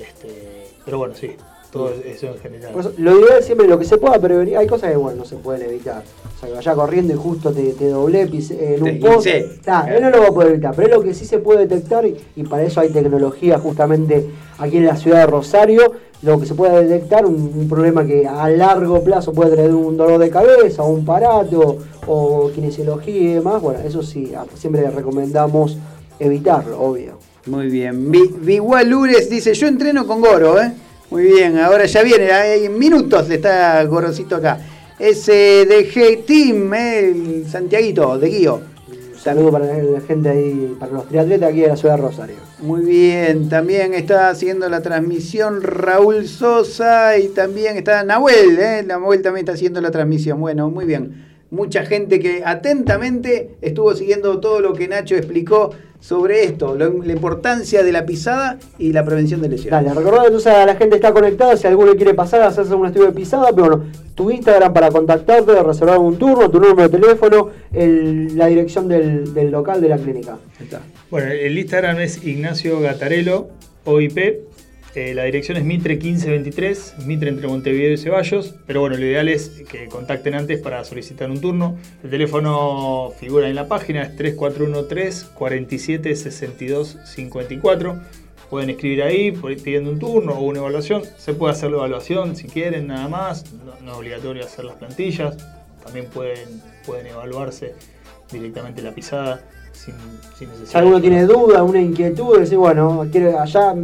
[0.00, 1.32] Este, pero bueno, sí,
[1.70, 2.72] todo eso en general.
[2.72, 5.24] Por eso, lo ideal siempre lo que se pueda prevenir, hay cosas que bueno, no
[5.24, 6.02] se pueden evitar.
[6.36, 9.26] O sea, que vaya corriendo y justo te, te doblé pise- en un post.
[9.26, 9.60] guincé.
[9.66, 11.66] Nah, él no lo va a poder evitar, pero es lo que sí se puede
[11.66, 14.26] detectar y, y para eso hay tecnología justamente
[14.58, 15.92] aquí en la ciudad de Rosario.
[16.22, 20.18] Lo que se puede detectar, un, problema que a largo plazo puede traer un dolor
[20.18, 25.78] de cabeza, un parato o kinesiología y demás, bueno, eso sí, siempre recomendamos
[26.18, 27.18] evitarlo, obvio.
[27.46, 28.12] Muy bien.
[28.42, 30.72] Vigual Lures dice, yo entreno con Goro, ¿eh?
[31.10, 34.60] Muy bien, ahora ya viene, hay minutos le está Gorosito acá.
[34.98, 37.08] Ese de G Team, ¿eh?
[37.08, 38.60] el Santiaguito, de Guío.
[39.22, 42.36] Saludo para la gente ahí, para los triatletas aquí de la ciudad de Rosario.
[42.60, 48.82] Muy bien, también está haciendo la transmisión Raúl Sosa y también está Nahuel, ¿eh?
[48.86, 50.40] Nahuel también está haciendo la transmisión.
[50.40, 51.26] Bueno, muy bien.
[51.50, 57.12] Mucha gente que atentamente estuvo siguiendo todo lo que Nacho explicó sobre esto, lo- la
[57.12, 59.84] importancia de la pisada y la prevención de lesiones.
[59.84, 62.86] Dale, recordad entonces a la gente está conectada, si alguno quiere pasar a hacerse un
[62.86, 63.84] estudio de pisada, pero bueno,
[64.20, 69.32] tu Instagram para contactarte, reservar un turno, tu número de teléfono, el- la dirección del,
[69.32, 70.36] del local de la clínica.
[71.10, 73.48] Bueno, el Instagram es Ignacio Gatarello,
[73.86, 74.18] OIP.
[74.96, 78.56] Eh, la dirección es Mitre 1523, Mitre entre Montevideo y Ceballos.
[78.66, 81.78] Pero bueno, lo ideal es que contacten antes para solicitar un turno.
[82.04, 88.00] El teléfono figura en la página, es 3413 47 62 54.
[88.50, 91.02] Pueden escribir ahí por- pidiendo un turno o una evaluación.
[91.18, 93.44] Se puede hacer la evaluación si quieren, nada más.
[93.64, 95.36] No, no es obligatorio hacer las plantillas.
[95.84, 97.74] También pueden, pueden evaluarse
[98.30, 99.40] directamente la pisada
[99.72, 99.94] sin,
[100.38, 100.70] sin necesidad.
[100.70, 103.74] Si alguno tiene duda, una inquietud, decir, bueno, quiero allá,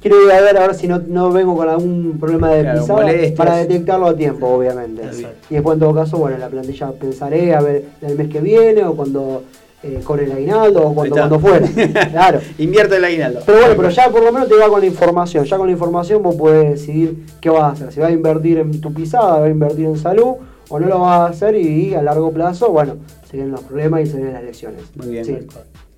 [0.00, 2.80] quiero ir a ver a ver si no, no vengo con algún problema de Claro,
[2.80, 3.32] pisada, molestias.
[3.32, 5.02] para detectarlo a tiempo, obviamente.
[5.04, 5.46] Exacto.
[5.50, 8.84] Y después en todo caso, bueno, la plantilla pensaré a ver el mes que viene
[8.84, 9.44] o cuando
[9.82, 11.66] eh, con el aguinaldo o cuando, cuando fuera.
[12.10, 12.40] Claro.
[12.58, 13.40] Invierte el aguinaldo.
[13.44, 15.44] Pero bueno, pero ya por lo menos te va con la información.
[15.44, 17.92] Ya con la información vos podés decidir qué vas a hacer.
[17.92, 20.36] Si vas a invertir en tu pisada, vas a invertir en salud
[20.68, 22.96] o no lo vas a hacer y, a largo plazo, bueno,
[23.28, 24.82] se vienen los problemas y se vienen las lesiones.
[24.96, 25.24] Muy bien.
[25.24, 25.38] Sí.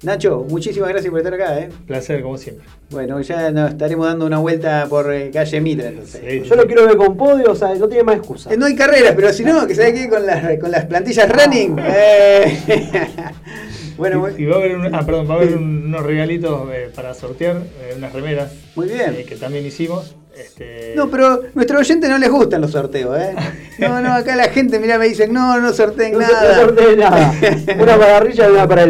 [0.01, 1.71] Nacho, muchísimas gracias por estar acá, ¿eh?
[1.87, 2.65] Placer, como siempre.
[2.91, 6.49] Bueno, ya nos estaremos dando una vuelta por eh, calle Mitre, entonces.
[6.49, 8.53] Yo lo quiero ver con podio, o sea, no tiene más excusa.
[8.53, 11.29] Eh, No hay carreras, pero si no, que se qué con, las- con las plantillas
[11.29, 11.77] running.
[11.81, 12.59] Eh.
[13.99, 16.69] bueno, y, y va a haber, un- ah, perdón, va a haber un- unos regalitos
[16.73, 18.53] eh, para sortear, eh, unas remeras.
[18.77, 19.15] Muy bien.
[19.19, 20.15] eh, que también hicimos.
[20.39, 23.35] Este, No, pero nuestro oyente no les gustan los sorteos, ¿eh?
[23.79, 26.57] No, no, acá la gente, mira, me dicen, no, no sorteen No, nada.
[26.57, 27.35] no sortees nada.
[27.81, 28.87] Una para Garrilla y una para.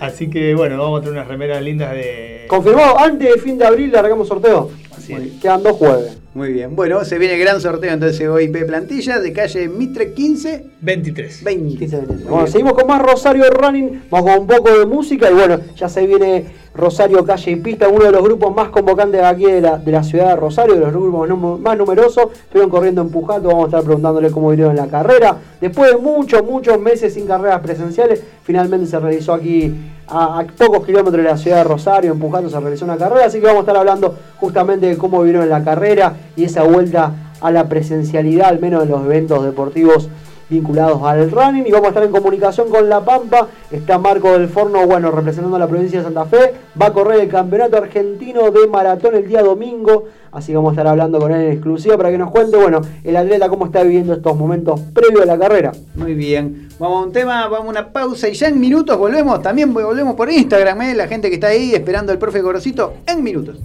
[0.00, 2.44] Así que bueno, vamos a tener unas remeras lindas de.
[2.46, 4.70] Confirmado, antes de fin de abril largamos sorteo.
[5.14, 5.40] Así es.
[5.40, 6.18] Quedan dos jueves.
[6.34, 6.76] Muy bien.
[6.76, 10.64] Bueno, se viene el gran sorteo entonces OIP Plantilla de calle Mitre 15.
[10.82, 11.44] 23.
[11.44, 11.86] 20.
[12.28, 15.88] Bueno, seguimos con más Rosario Running, vamos con un poco de música y bueno, ya
[15.88, 16.44] se viene
[16.74, 20.02] Rosario Calle y Pista, uno de los grupos más convocantes aquí de la, de la
[20.02, 23.66] ciudad de Rosario, de los grupos num- más numerosos, estuvieron corriendo en Pujato, vamos a
[23.68, 25.38] estar preguntándole cómo vivieron la carrera.
[25.58, 29.72] Después de muchos, muchos meses sin carreras presenciales, finalmente se realizó aquí
[30.08, 33.40] a, pocos kilómetros de la ciudad de Rosario, en Pujato se realizó una carrera, así
[33.40, 37.50] que vamos a estar hablando justamente de cómo vivieron la carrera y esa vuelta a
[37.50, 40.08] la presencialidad, al menos en los eventos deportivos
[40.48, 43.48] vinculados al running y vamos a estar en comunicación con La Pampa.
[43.70, 46.54] Está Marco del Forno, bueno, representando a la provincia de Santa Fe.
[46.80, 50.04] Va a correr el Campeonato Argentino de Maratón el día domingo.
[50.32, 52.82] Así que vamos a estar hablando con él en exclusiva para que nos cuente, bueno,
[53.02, 55.72] el atleta cómo está viviendo estos momentos previos a la carrera.
[55.94, 56.68] Muy bien.
[56.78, 59.40] Vamos a un tema, vamos a una pausa y ya en minutos volvemos.
[59.40, 60.94] También volvemos por Instagram, ¿eh?
[60.94, 63.56] la gente que está ahí esperando el profe Gorosito en minutos.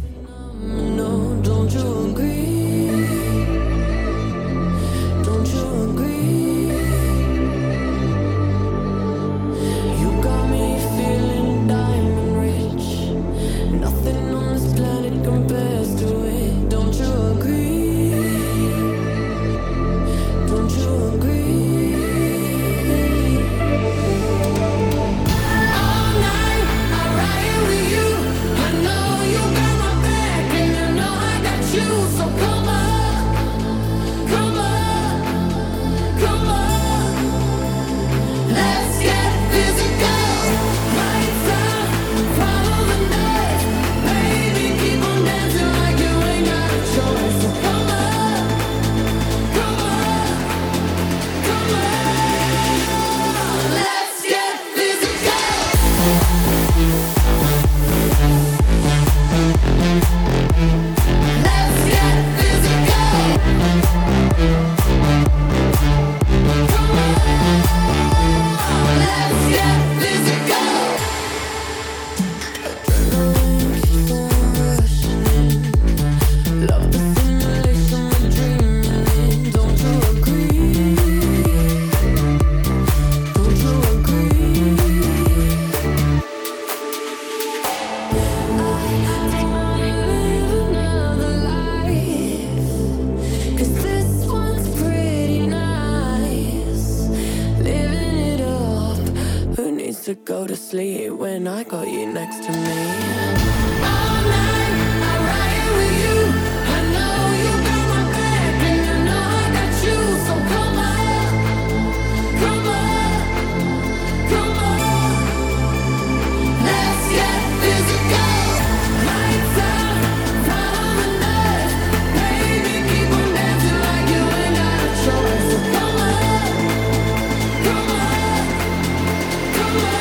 [129.74, 130.01] Yeah.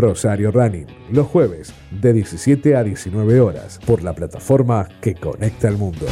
[0.00, 5.76] Rosario Running, los jueves, de 17 a 19 horas, por la plataforma que conecta al
[5.76, 6.06] mundo.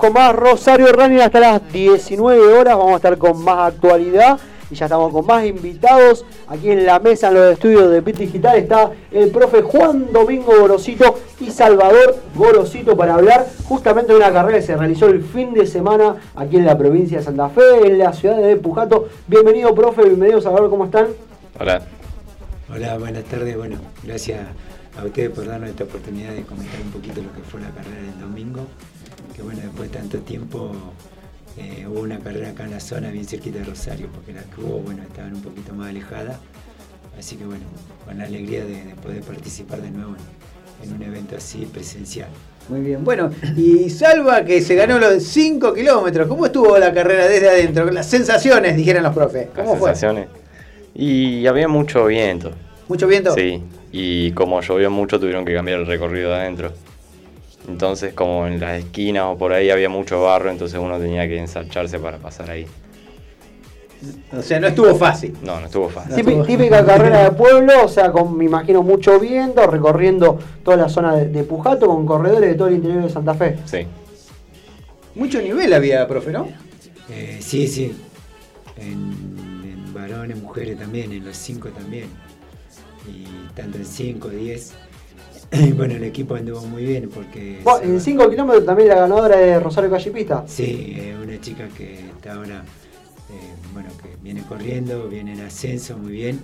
[0.00, 2.76] Con más Rosario Running hasta las 19 horas.
[2.76, 4.38] Vamos a estar con más actualidad
[4.70, 6.24] y ya estamos con más invitados.
[6.48, 10.58] Aquí en la mesa, en los estudios de Pit Digital, está el profe Juan Domingo
[10.58, 15.52] Gorosito y Salvador Gorosito para hablar justamente de una carrera que se realizó el fin
[15.52, 19.10] de semana aquí en la provincia de Santa Fe, en la ciudad de Pujato.
[19.26, 21.08] Bienvenido, profe, bienvenido, Salvador, ¿cómo están?
[21.58, 21.82] Hola.
[22.74, 23.54] Hola, buenas tardes.
[23.54, 24.40] Bueno, gracias
[24.98, 28.00] a ustedes por darnos esta oportunidad de comentar un poquito lo que fue la carrera
[28.00, 28.66] del domingo.
[29.40, 30.70] Que bueno, después de tanto tiempo
[31.56, 34.60] eh, hubo una carrera acá en la zona, bien cerquita de Rosario, porque las que
[34.60, 36.36] hubo, bueno, estaban un poquito más alejadas.
[37.18, 37.64] Así que bueno,
[38.04, 40.14] con la alegría de, de poder participar de nuevo
[40.82, 42.28] en, en un evento así presencial.
[42.68, 43.02] Muy bien.
[43.02, 46.28] Bueno, y Salva que se ganó los 5 kilómetros.
[46.28, 47.90] ¿Cómo estuvo la carrera desde adentro?
[47.90, 49.48] Las sensaciones, dijeron los profes.
[49.56, 49.88] ¿Cómo Las fue?
[49.88, 50.28] sensaciones.
[50.94, 52.52] Y había mucho viento.
[52.88, 53.32] ¿Mucho viento?
[53.34, 53.62] Sí.
[53.90, 56.72] Y como llovió mucho, tuvieron que cambiar el recorrido de adentro.
[57.72, 61.38] Entonces, como en las esquinas o por ahí había mucho barro, entonces uno tenía que
[61.38, 62.66] ensarcharse para pasar ahí.
[64.36, 65.36] O sea, no estuvo fácil.
[65.42, 66.14] No, no estuvo fácil.
[66.16, 70.88] Típi- Típica carrera de pueblo, o sea, con, me imagino, mucho viento, recorriendo toda la
[70.88, 73.58] zona de, de Pujato con corredores de todo el interior de Santa Fe.
[73.66, 73.86] Sí.
[75.14, 76.48] Mucho nivel había, profe, ¿no?
[77.10, 77.94] Eh, sí, sí.
[78.78, 78.92] En,
[79.64, 82.06] en varones, mujeres también, en los 5 también.
[83.06, 84.72] Y tanto en 5, 10.
[85.76, 87.60] bueno, el equipo anduvo muy bien porque...
[87.82, 90.44] En 5 kilómetros también la ganadora de Rosario Callipista.
[90.46, 92.64] Sí, eh, una chica que está ahora,
[93.30, 96.40] eh, bueno, que viene corriendo, viene en ascenso muy bien.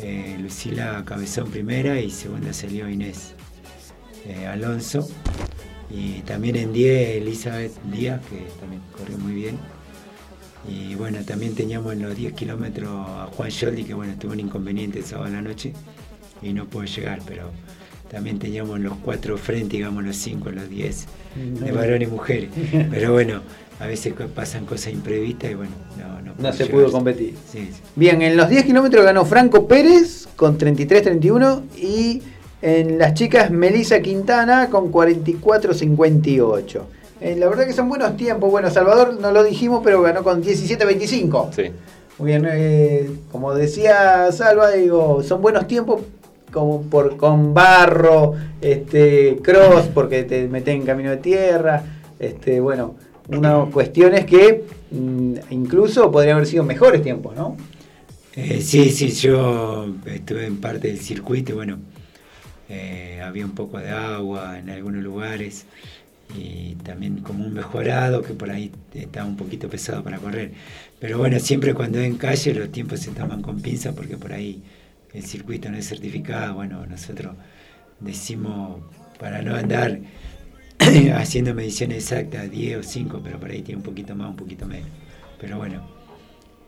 [0.00, 3.34] Eh, Lucila Cabezón primera y segunda salió Inés
[4.26, 5.06] eh, Alonso.
[5.90, 9.58] Y también en 10 Elizabeth Díaz, que también corrió muy bien.
[10.68, 14.40] Y bueno, también teníamos en los 10 kilómetros a Juan Scholdi, que bueno, tuvo un
[14.40, 15.72] inconveniente el sábado a la noche
[16.42, 17.50] y no pudo llegar, pero
[18.10, 21.06] también teníamos los cuatro frentes, digamos los cinco, los diez,
[21.36, 22.50] de varones y mujeres.
[22.90, 23.40] Pero bueno,
[23.80, 26.80] a veces pasan cosas imprevistas y bueno, no, no, No se llegar.
[26.80, 27.34] pudo competir.
[27.50, 27.80] Sí, sí.
[27.94, 32.22] Bien, en los 10 kilómetros ganó Franco Pérez con 33-31 y
[32.62, 36.80] en las chicas Melissa Quintana con 44-58.
[37.20, 38.50] Eh, la verdad que son buenos tiempos.
[38.50, 41.52] Bueno, Salvador no lo dijimos, pero ganó con 17-25.
[41.54, 41.70] Sí.
[42.18, 46.00] Muy bien, eh, como decía Salva, digo, son buenos tiempos
[46.52, 51.82] como por con barro, este cross, porque te meten en camino de tierra,
[52.18, 52.94] este bueno,
[53.28, 57.56] unas cuestiones que mm, incluso podría haber sido mejores tiempos, ¿no?
[58.34, 61.78] Eh, sí, sí, yo estuve en parte del circuito bueno,
[62.68, 65.66] eh, había un poco de agua en algunos lugares
[66.36, 70.52] y también como un mejorado que por ahí estaba un poquito pesado para correr.
[71.00, 74.62] Pero bueno, siempre cuando en calle los tiempos se toman con pinza porque por ahí
[75.14, 76.54] el circuito no es certificado.
[76.54, 77.34] Bueno, nosotros
[78.00, 78.80] decimos
[79.18, 79.98] para no andar
[81.16, 84.66] haciendo mediciones exactas 10 o 5, pero por ahí tiene un poquito más, un poquito
[84.66, 84.88] menos.
[85.40, 85.82] Pero bueno,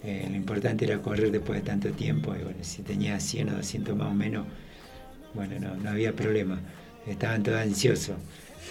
[0.02, 3.52] eh, lo importante era correr después de tanto tiempo y bueno, si tenía 100 o
[3.56, 4.46] 200 más o menos,
[5.34, 6.58] bueno, no, no había problema.
[7.06, 8.16] Estaban todos ansiosos.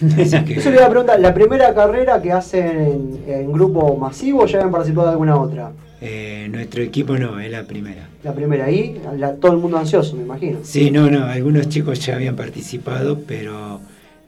[0.00, 4.46] Que- Eso le iba a preguntar, la primera carrera que hacen en, en grupo masivo,
[4.46, 5.72] ¿ya habían participado de alguna otra?
[6.02, 8.08] Eh, nuestro equipo no, es la primera.
[8.24, 10.60] La primera ahí, la- todo el mundo ansioso, me imagino.
[10.62, 13.80] Sí, no, no, algunos chicos ya habían participado, pero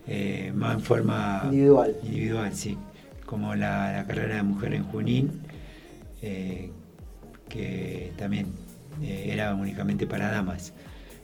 [0.07, 1.97] eh, más en forma Individual.
[2.05, 2.77] individual, sí.
[3.25, 5.31] Como la, la carrera de mujer en Junín,
[6.21, 6.71] eh,
[7.49, 8.49] que también
[9.03, 10.75] eh, era únicamente para damas.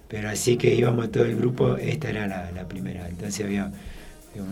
[0.08, 3.06] Pero así que íbamos todo el grupo, esta era la, la primera.
[3.06, 3.70] Entonces había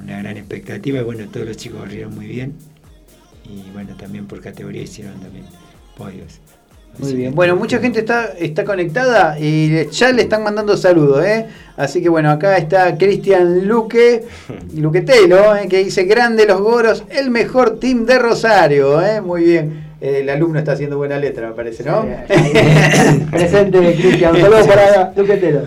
[0.04, 2.52] una gran expectativa y bueno, todos los chicos corrieron muy bien.
[3.48, 5.44] Y bueno, también por categoría hicieron también
[5.96, 6.40] podios.
[6.98, 7.34] Muy bien.
[7.34, 11.46] Bueno, mucha gente está, está conectada y ya le están mandando saludos, ¿eh?
[11.76, 14.24] Así que bueno, acá está Cristian Luque,
[14.74, 15.68] Luquetelo, ¿eh?
[15.68, 19.20] que dice, grande los goros, el mejor team de Rosario, ¿eh?
[19.20, 19.86] Muy bien.
[20.00, 22.06] Eh, el alumno está haciendo buena letra, me parece, ¿no?
[23.30, 24.34] Presente, Cristian.
[24.36, 25.60] Un saludo para Luquetelo.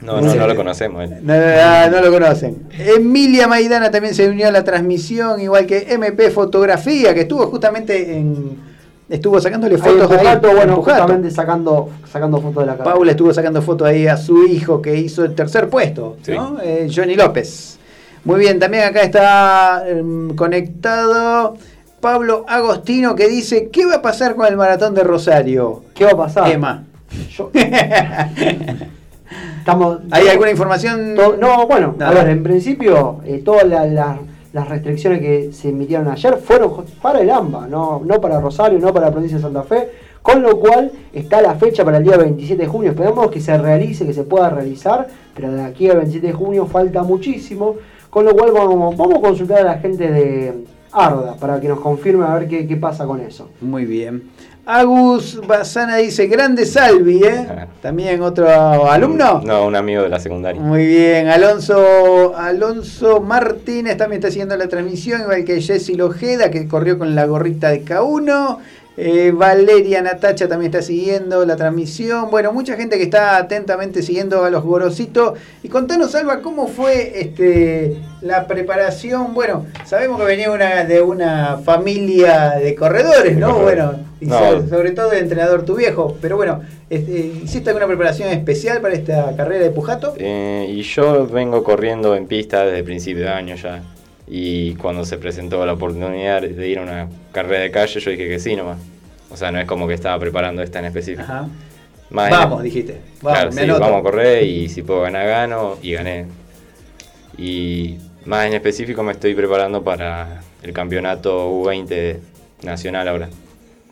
[0.00, 1.08] No, no, no lo conocemos.
[1.10, 1.18] eh.
[1.22, 2.64] No, no, no lo conocen.
[2.78, 8.16] Emilia Maidana también se unió a la transmisión, igual que MP Fotografía, que estuvo justamente
[8.16, 8.73] en...
[9.08, 12.94] Estuvo sacándole Ahí fotos Pujato, en bueno, justamente sacando, sacando fotos de la carrera.
[12.94, 16.58] Paula estuvo sacando fotos ahí a su hijo que hizo el tercer puesto, ¿no?
[16.62, 17.78] Eh, Johnny López.
[18.24, 21.56] Muy bien, también acá está em, conectado
[22.00, 25.82] Pablo Agostino que dice, ¿qué va a pasar con el maratón de Rosario?
[25.94, 26.50] ¿Qué va a pasar?
[26.50, 26.84] Emma.
[29.58, 31.14] Estamos, ¿Hay alguna información?
[31.14, 34.18] To- No, bueno, a ver, en principio eh, todas la- la-
[34.54, 38.94] las restricciones que se emitieron ayer fueron para el AMBA, no, no para Rosario, no
[38.94, 39.90] para la provincia de Santa Fe,
[40.22, 42.92] con lo cual está la fecha para el día 27 de junio.
[42.92, 46.66] Esperamos que se realice, que se pueda realizar, pero de aquí al 27 de junio
[46.66, 47.74] falta muchísimo,
[48.10, 50.54] con lo cual vamos, vamos a consultar a la gente de
[50.92, 53.50] Arda para que nos confirme a ver qué, qué pasa con eso.
[53.60, 54.30] Muy bien.
[54.66, 57.46] Agus Bazana dice, grande Salvi, ¿eh?
[57.82, 58.48] También otro
[58.90, 59.42] alumno.
[59.44, 60.60] No, un amigo de la secundaria.
[60.60, 66.66] Muy bien, Alonso Alonso Martínez también está siguiendo la transmisión, igual que Jessy Lojeda, que
[66.66, 68.58] corrió con la gorrita de K1.
[68.96, 72.30] Eh, Valeria Natacha también está siguiendo la transmisión.
[72.30, 75.36] Bueno, mucha gente que está atentamente siguiendo a los gorositos.
[75.64, 79.34] Y contanos, Alba, ¿cómo fue este, la preparación?
[79.34, 83.58] Bueno, sabemos que venía una, de una familia de corredores, ¿no?
[83.58, 84.38] Bueno, y No.
[84.38, 86.16] sobre, sobre todo de entrenador tu viejo.
[86.20, 90.14] Pero bueno, este, ¿hiciste alguna preparación especial para esta carrera de Pujato?
[90.18, 93.82] Eh, y yo vengo corriendo en pista desde principio de año ya.
[94.26, 98.28] Y cuando se presentó la oportunidad de ir a una carrera de calle, yo dije
[98.28, 98.78] que sí nomás.
[99.30, 101.22] O sea, no es como que estaba preparando esta en específico.
[101.22, 101.48] Ajá.
[102.10, 103.00] Más Vamos, dijiste.
[103.22, 106.26] Vamos, claro, me sí, vamos a correr y si puedo ganar, gano y gané.
[107.36, 112.18] Y más en específico me estoy preparando para el campeonato U20
[112.62, 113.28] nacional ahora.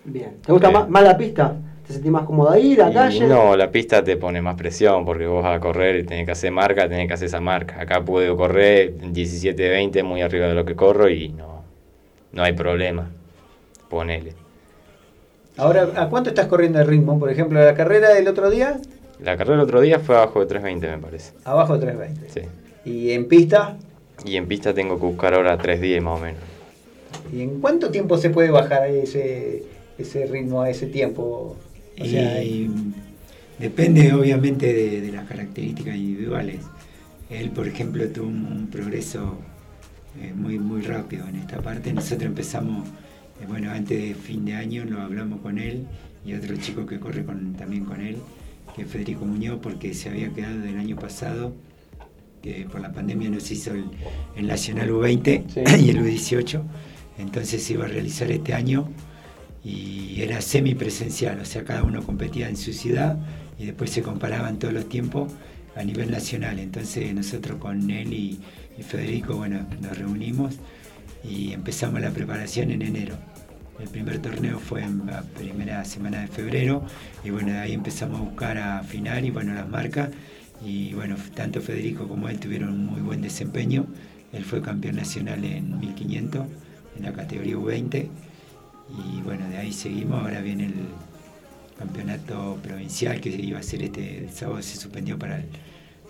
[0.04, 0.36] Bien.
[0.44, 0.72] ¿Te gusta Eh.
[0.72, 1.54] más, más la pista?
[1.92, 3.26] ¿Te sentís más cómodo ahí, la Y calle?
[3.26, 6.32] No, la pista te pone más presión porque vos vas a correr y tenés que
[6.32, 7.78] hacer marca, tenés que hacer esa marca.
[7.78, 11.62] Acá puedo correr en 17-20 muy arriba de lo que corro y no,
[12.32, 13.10] no hay problema.
[13.90, 14.32] Ponele.
[15.58, 17.18] Ahora, ¿a cuánto estás corriendo el ritmo?
[17.20, 18.80] Por ejemplo, la carrera del otro día,
[19.22, 21.34] La carrera el otro día fue abajo de 3.20 me parece.
[21.44, 22.08] abajo de 3.20.
[22.28, 22.40] Sí.
[22.90, 23.76] Y en pista,
[24.24, 26.40] Y en pista tengo que buscar ahora 3.10 más o menos.
[27.30, 29.62] ¿y en cuánto tiempo se puede bajar ese,
[29.98, 31.54] ese ritmo a ese tiempo?
[32.00, 32.70] O sea, y
[33.58, 36.60] depende obviamente de, de las características individuales.
[37.30, 39.38] Él, por ejemplo, tuvo un, un progreso
[40.20, 41.92] eh, muy, muy rápido en esta parte.
[41.92, 42.86] Nosotros empezamos,
[43.40, 45.86] eh, bueno, antes de fin de año lo hablamos con él
[46.24, 48.16] y otro chico que corre con, también con él,
[48.76, 51.54] que es Federico Muñoz, porque se había quedado del año pasado
[52.42, 53.84] que por la pandemia no se hizo el,
[54.36, 55.60] el Nacional U20 Sí.
[55.86, 56.60] y el U18,
[57.18, 58.88] entonces se iba a realizar este año
[59.64, 63.16] y era semipresencial, o sea, cada uno competía en su ciudad
[63.58, 65.32] y después se comparaban todos los tiempos
[65.76, 66.58] a nivel nacional.
[66.58, 68.40] Entonces nosotros con él y,
[68.82, 70.56] Federico, bueno, nos reunimos
[71.22, 73.16] y empezamos la preparación en enero.
[73.78, 76.84] El primer torneo fue en la primera semana de febrero
[77.24, 80.10] y bueno, de ahí empezamos a buscar a afinar y bueno, las marcas
[80.64, 83.86] y bueno, tanto Federico como él tuvieron un muy buen desempeño.
[84.32, 86.46] Él fue campeón nacional en 1500
[86.96, 88.08] en la categoría U20
[88.90, 90.74] y bueno, de ahí seguimos, ahora viene el
[91.78, 95.44] campeonato provincial que iba a ser este sábado, se suspendió para el,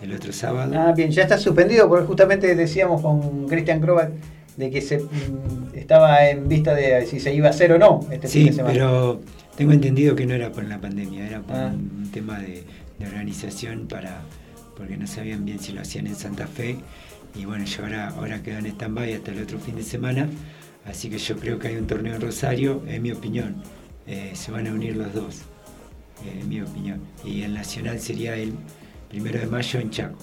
[0.03, 0.73] el otro sábado.
[0.77, 4.11] Ah, bien, ya está suspendido porque justamente decíamos con Christian Krobat
[4.57, 8.01] de que se mm, estaba en vista de si se iba a hacer o no
[8.11, 8.73] este fin de semana.
[8.75, 9.21] pero
[9.57, 11.73] tengo entendido que no era por la pandemia, era por Ah.
[11.75, 12.65] un tema de,
[12.99, 14.21] de organización para
[14.77, 16.77] porque no sabían bien si lo hacían en Santa Fe
[17.35, 20.29] y bueno, yo ahora, ahora quedo en stand-by hasta el otro fin de semana,
[20.87, 23.57] así que yo creo que hay un torneo en Rosario, en mi opinión,
[24.07, 25.43] eh, se van a unir los dos,
[26.25, 28.53] eh, en mi opinión, y el nacional sería el
[29.09, 30.19] primero de mayo en Chaco,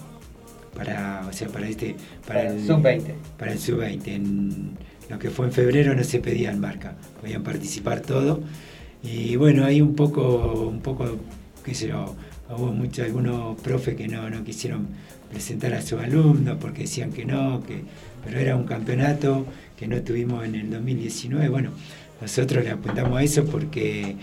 [0.75, 1.95] para, o sea, para este,
[2.25, 3.13] para, Para el sub-20.
[3.37, 4.07] para el sub-20.
[4.07, 4.77] En
[5.09, 8.41] lo que fue en febrero no se pedían marca, podían participar todo.
[9.01, 11.17] Y bueno, hay un poco, un poco,
[11.63, 12.15] qué sé yo,
[12.49, 14.87] hubo muchos, algunos profes que no, no quisieron
[15.29, 17.83] presentar a sus alumnos porque decían que no, que,
[18.25, 19.45] pero era un campeonato
[19.79, 21.47] que no tuvimos en el 2019.
[21.49, 21.71] Bueno,
[22.21, 24.17] nosotros le apuntamos a eso porque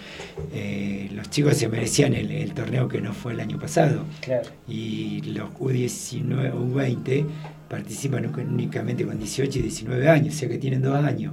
[0.53, 4.49] eh, los chicos se merecían el, el torneo que no fue el año pasado Claro.
[4.69, 7.25] y los U19, U20
[7.71, 11.33] participan únicamente con 18 y 19 años, o sea que tienen dos años.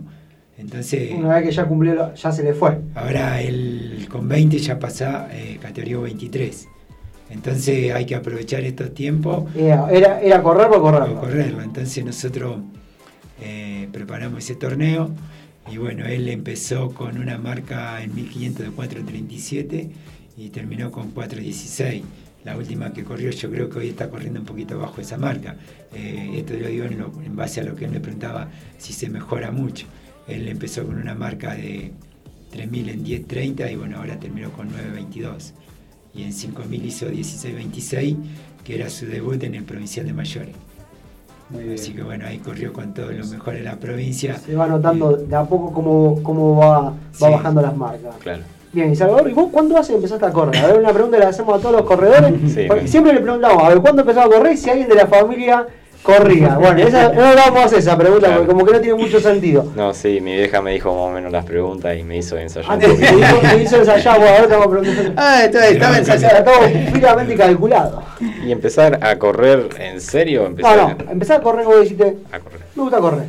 [0.57, 2.79] Entonces, Una vez que ya cumplió, ya se le fue.
[2.95, 6.67] ahora el con 20 ya pasa eh, categoría 23.
[7.31, 11.19] Entonces hay que aprovechar estos tiempos Era, era, era para correrlo.
[11.19, 11.61] correrlo.
[11.63, 12.57] Entonces nosotros
[13.93, 15.11] preparamos ese torneo
[15.71, 19.89] y bueno, él empezó con una marca en 1500 de 4.37
[20.35, 22.01] y terminó con 4.16.
[22.43, 25.55] La última que corrió yo creo que hoy está corriendo un poquito bajo esa marca.
[25.93, 29.09] Eh, esto lo digo en, en base a lo que él me preguntaba si se
[29.09, 29.85] mejora mucho.
[30.27, 31.93] Él empezó con una marca de
[32.53, 35.53] 3.000 en 10.30 y bueno, ahora terminó con 9.22.
[36.13, 38.17] Y en 5.000 hizo 16.26,
[38.65, 40.55] que era su debut en el Provincial de Mayores.
[41.73, 44.37] Así que bueno, ahí corrió con todo lo mejor de la provincia.
[44.37, 48.15] Se va notando de a poco cómo, cómo va, bajando las marcas.
[48.19, 48.43] Claro.
[48.71, 50.63] Bien, y Salvador, ¿y vos cuándo hace empezaste a correr?
[50.63, 52.33] A ver, una pregunta que le hacemos a todos los corredores.
[52.53, 54.57] Sí, Porque Siempre le preguntamos, a ver, ¿cuándo empezó a correr?
[54.57, 55.67] Si alguien de la familia
[56.03, 56.55] corría.
[56.59, 58.41] Bueno, esa, no vamos a hacer esa pregunta Claro.
[58.41, 59.65] porque como que no tiene mucho sentido.
[59.75, 62.71] No, sí, mi vieja me dijo más o menos las preguntas y me hizo ensayar
[62.71, 63.39] Antes poquito.
[63.49, 65.13] te hizo, ensayar, bueno, ahora te vamos a preguntar.
[65.17, 66.43] Ah, entonces estaba ensayado.
[66.43, 68.03] todo fríamente calculado.
[68.45, 72.39] Y empezar a correr en serio, No, empezar no, empezar a correr, vos dijiste, a
[72.39, 72.59] correr.
[72.75, 73.25] me gusta correr.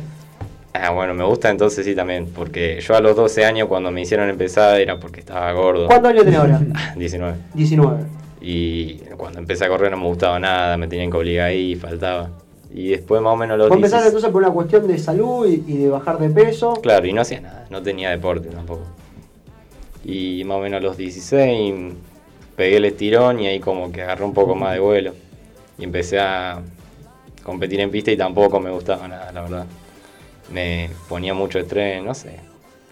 [0.73, 4.01] Ah, bueno, me gusta entonces sí también, porque yo a los 12 años cuando me
[4.01, 5.87] hicieron empezar era porque estaba gordo.
[5.87, 6.59] ¿Cuántos años tenés ahora?
[6.97, 7.33] 19.
[7.53, 7.97] 19.
[8.41, 12.29] Y cuando empecé a correr no me gustaba nada, me tenían que obligar ahí, faltaba.
[12.77, 15.47] Y después más o menos los Vos empezaste 16 entonces por una cuestión de salud
[15.47, 16.73] y, y de bajar de peso.
[16.81, 18.83] Claro, y no hacía nada, no tenía deporte tampoco.
[20.03, 21.93] Y más o menos a los 16
[22.57, 25.13] pegué el estirón y ahí como que agarré un poco más de vuelo.
[25.79, 26.61] Y empecé a
[27.43, 29.65] competir en pista y tampoco me gustaba nada, la verdad.
[30.51, 32.41] Me ponía mucho estrés, no sé.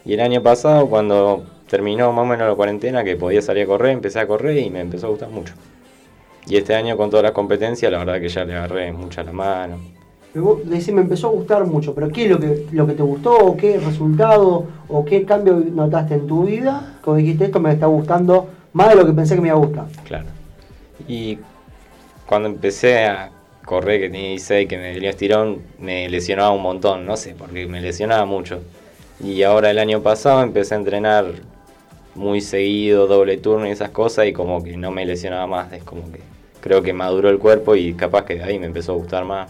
[0.06, 3.68] Y el año pasado, cuando terminó más o menos la cuarentena, que podía salir a
[3.68, 5.54] correr, empecé a correr y me empezó a gustar mucho.
[6.48, 9.24] Y este año con todas las competencias, la verdad que ya le agarré mucho a
[9.24, 9.78] la mano.
[10.64, 13.38] Decís, me empezó a gustar mucho, pero ¿qué es lo que, lo que te gustó?
[13.38, 14.66] ¿O qué resultado?
[14.90, 16.98] ¿O qué cambio notaste en tu vida?
[17.04, 19.60] Como dijiste, esto me está gustando más de lo que pensé que me iba a
[19.60, 19.86] gustar.
[20.06, 20.26] Claro.
[21.08, 21.38] Y
[22.26, 23.30] cuando empecé a
[23.64, 27.68] correr, que tenía 16, que me dio estirón, me lesionaba un montón, no sé, porque
[27.68, 28.62] me lesionaba mucho.
[29.24, 31.26] Y ahora el año pasado empecé a entrenar
[32.16, 35.84] muy seguido, doble turno y esas cosas, y como que no me lesionaba más, es
[35.84, 36.33] como que
[36.64, 39.50] creo que maduró el cuerpo y capaz que de ahí me empezó a gustar más.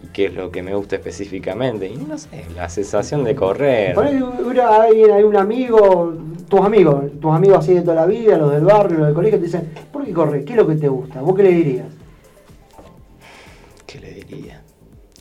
[0.00, 1.88] ¿Y qué es lo que me gusta específicamente?
[1.88, 3.96] Y no sé, la sensación de correr.
[3.96, 6.14] Que hubiera alguien, hay un amigo,
[6.48, 9.40] tus amigos, tus amigos así de toda la vida, los del barrio, los del colegio,
[9.40, 10.44] te dicen, ¿por qué corres?
[10.44, 11.20] ¿Qué es lo que te gusta?
[11.20, 11.86] ¿Vos qué le dirías?
[13.84, 14.62] ¿Qué le diría?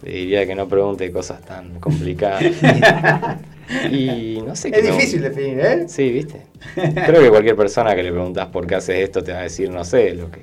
[0.04, 2.44] Le diría que no pregunte cosas tan complicadas.
[3.82, 5.86] y no sé qué Es me- difícil definir, ¿eh?
[5.88, 6.42] Sí, ¿viste?
[6.76, 9.70] Creo que cualquier persona que le preguntas por qué haces esto te va a decir,
[9.70, 10.42] no sé, lo que,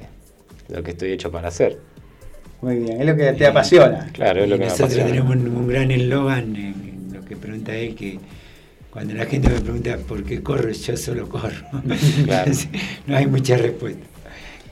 [0.69, 1.79] lo que estoy hecho para hacer.
[2.61, 4.11] Muy bien, es lo que te apasiona.
[4.13, 5.09] Claro, es lo Y que me nosotros apasiona.
[5.09, 6.75] tenemos un, un gran eslogan en,
[7.09, 8.19] en lo que pregunta él, que
[8.91, 11.67] cuando la gente me pregunta por qué corro, yo solo corro.
[12.25, 12.53] Claro.
[13.07, 14.07] no hay mucha respuesta.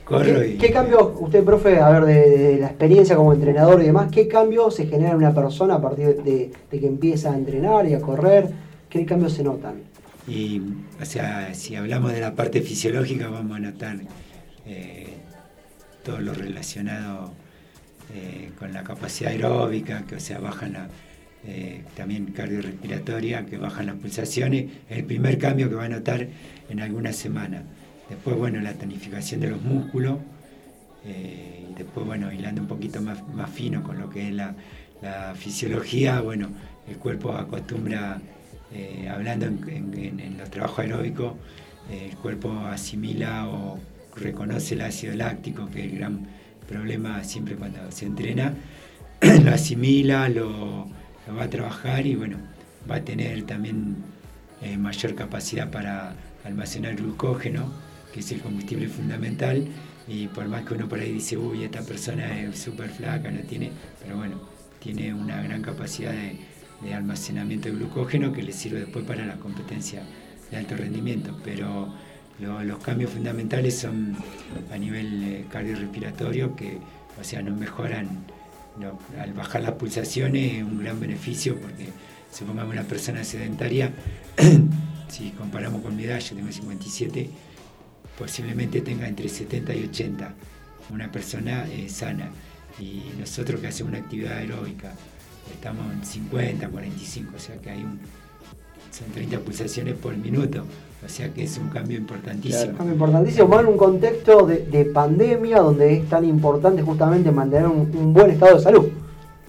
[0.09, 0.57] Corro ¿Qué, y...
[0.57, 4.27] qué cambios, usted, profe, a ver, de, de la experiencia como entrenador y demás, qué
[4.27, 7.93] cambios se genera en una persona a partir de, de que empieza a entrenar y
[7.93, 8.49] a correr?
[8.89, 9.75] ¿Qué cambios se notan?
[10.27, 10.61] Y,
[11.01, 13.97] o sea, si hablamos de la parte fisiológica, vamos a notar
[14.65, 15.17] eh,
[16.03, 17.31] todo lo relacionado
[18.13, 20.87] eh, con la capacidad aeróbica, que o sea, bajan la,
[21.47, 26.27] eh, también cardiorrespiratoria, que bajan las pulsaciones, es el primer cambio que va a notar
[26.69, 27.63] en algunas semanas.
[28.09, 30.17] Después, bueno, la tonificación de los músculos,
[31.05, 34.55] eh, y después, bueno, hilando un poquito más, más fino con lo que es la,
[35.01, 36.49] la fisiología, bueno,
[36.87, 38.19] el cuerpo acostumbra,
[38.73, 41.33] eh, hablando en, los trabajos aeróbicos,
[41.91, 43.79] eh, el cuerpo asimila o
[44.15, 46.27] reconoce el ácido láctico, que es el gran
[46.67, 48.53] problema siempre cuando se entrena,
[49.21, 50.87] lo asimila, lo,
[51.37, 52.37] va a trabajar y bueno,
[52.89, 53.97] va a tener también
[54.79, 57.71] mayor capacidad para almacenar glucógeno,
[58.13, 59.65] que es el combustible fundamental,
[60.07, 63.41] y por más que uno por ahí dice, uy, esta persona es súper flaca, no
[63.41, 63.71] tiene,
[64.01, 64.39] pero bueno,
[64.79, 70.01] tiene una gran capacidad de, almacenamiento de glucógeno que le sirve después para la competencia
[70.49, 71.93] de alto rendimiento, pero
[72.39, 74.15] lo- los cambios fundamentales son
[74.71, 76.77] a nivel eh, cardiorrespiratorio, que
[77.19, 78.07] o sea, nos mejoran,
[78.79, 81.89] no, al bajar las pulsaciones es un gran beneficio porque
[82.31, 83.91] supongamos una persona sedentaria,
[85.09, 87.29] si comparamos con mi edad, yo tengo 57,
[88.19, 90.33] posiblemente tenga entre 70 y 80,
[90.93, 92.29] una persona eh, sana.
[92.79, 94.91] Y nosotros que hacemos una actividad aeróbica,
[95.53, 97.99] estamos en 50, 45, o sea que hay un,
[98.91, 100.65] son 30 pulsaciones por minuto,
[101.05, 102.77] o sea que es un cambio importantísimo.
[102.77, 107.67] Cambio importantísimo, más en un contexto de, de pandemia donde es tan importante justamente mantener
[107.67, 108.87] un, un buen estado de salud.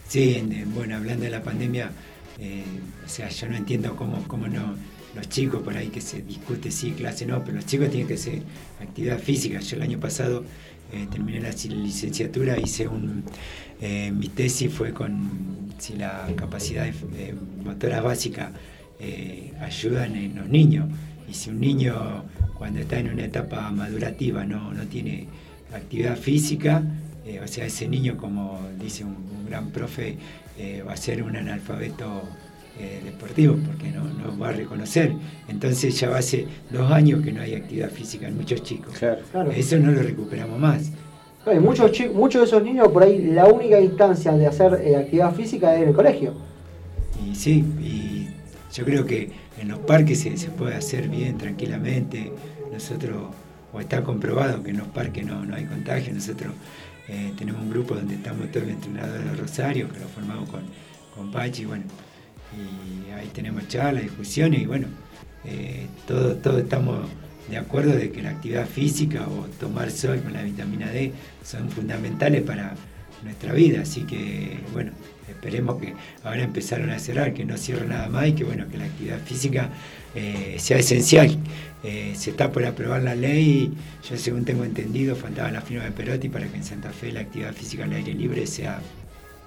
[0.09, 1.91] Sí, en- en- bueno, hablando de la pandemia,
[2.39, 2.65] eh,
[3.05, 4.75] o sea, yo no entiendo cómo, cómo no,
[5.15, 8.15] los chicos por ahí que se discute sí, clase no, pero los chicos tienen que
[8.15, 8.43] hacer
[8.81, 9.61] actividad física.
[9.61, 10.45] Yo el año pasado
[10.93, 13.25] eh, terminé la ci- licenciatura, hice un,
[13.81, 16.93] eh, mi tesis fue con si la capacidad de,
[17.31, 17.35] eh,
[17.65, 18.53] motora básica
[19.01, 20.87] eh, ayudan en los niños.
[21.29, 22.25] Y si un niño
[22.59, 25.27] cuando está en una etapa madurativa no, no tiene
[25.73, 26.83] actividad física,
[27.43, 30.17] o sea, ese niño, como dice un, un gran profe,
[30.87, 32.29] va a ser un analfabeto
[32.81, 35.13] eh, deportivo porque no, no va a reconocer.
[35.49, 38.95] Entonces ya va hace dos años que no hay actividad física en muchos chicos.
[38.99, 39.51] Claro.
[39.55, 40.91] Eso no lo recuperamos más.
[41.61, 45.75] Muchos, muchos de esos niños por ahí la única instancia de hacer eh, actividad física
[45.75, 46.35] es en el colegio.
[47.27, 48.29] Y sí, y
[48.73, 49.31] yo creo que
[49.61, 52.33] en los parques se, se puede hacer bien, tranquilamente.
[52.73, 53.35] Nosotros,
[53.73, 56.15] o está comprobado que en los parques no, no hay contagio.
[56.15, 56.55] Nosotros
[57.09, 60.63] eh, tenemos un grupo donde estamos todos los entrenadores de Rosario, que lo formamos con,
[61.15, 61.85] con Pachi, bueno,
[62.57, 64.89] y ahí tenemos charlas, discusiones, y bueno,
[65.45, 67.07] eh, todos estamos
[67.49, 71.13] de acuerdo de que la actividad física o tomar sol con la vitamina D
[71.45, 72.75] son fundamentales para
[73.25, 74.93] nuestra vida, así que bueno,
[75.29, 78.79] esperemos que ahora empezaron a cerrar, que no cierre nada más y que bueno, que
[78.79, 79.71] la actividad física
[80.15, 81.37] eh, sea esencial.
[81.83, 83.73] Eh, se está por aprobar la ley,
[84.09, 87.21] yo según tengo entendido, faltaba la firma de Perotti para que en Santa Fe la
[87.21, 88.83] actividad física al aire libre sea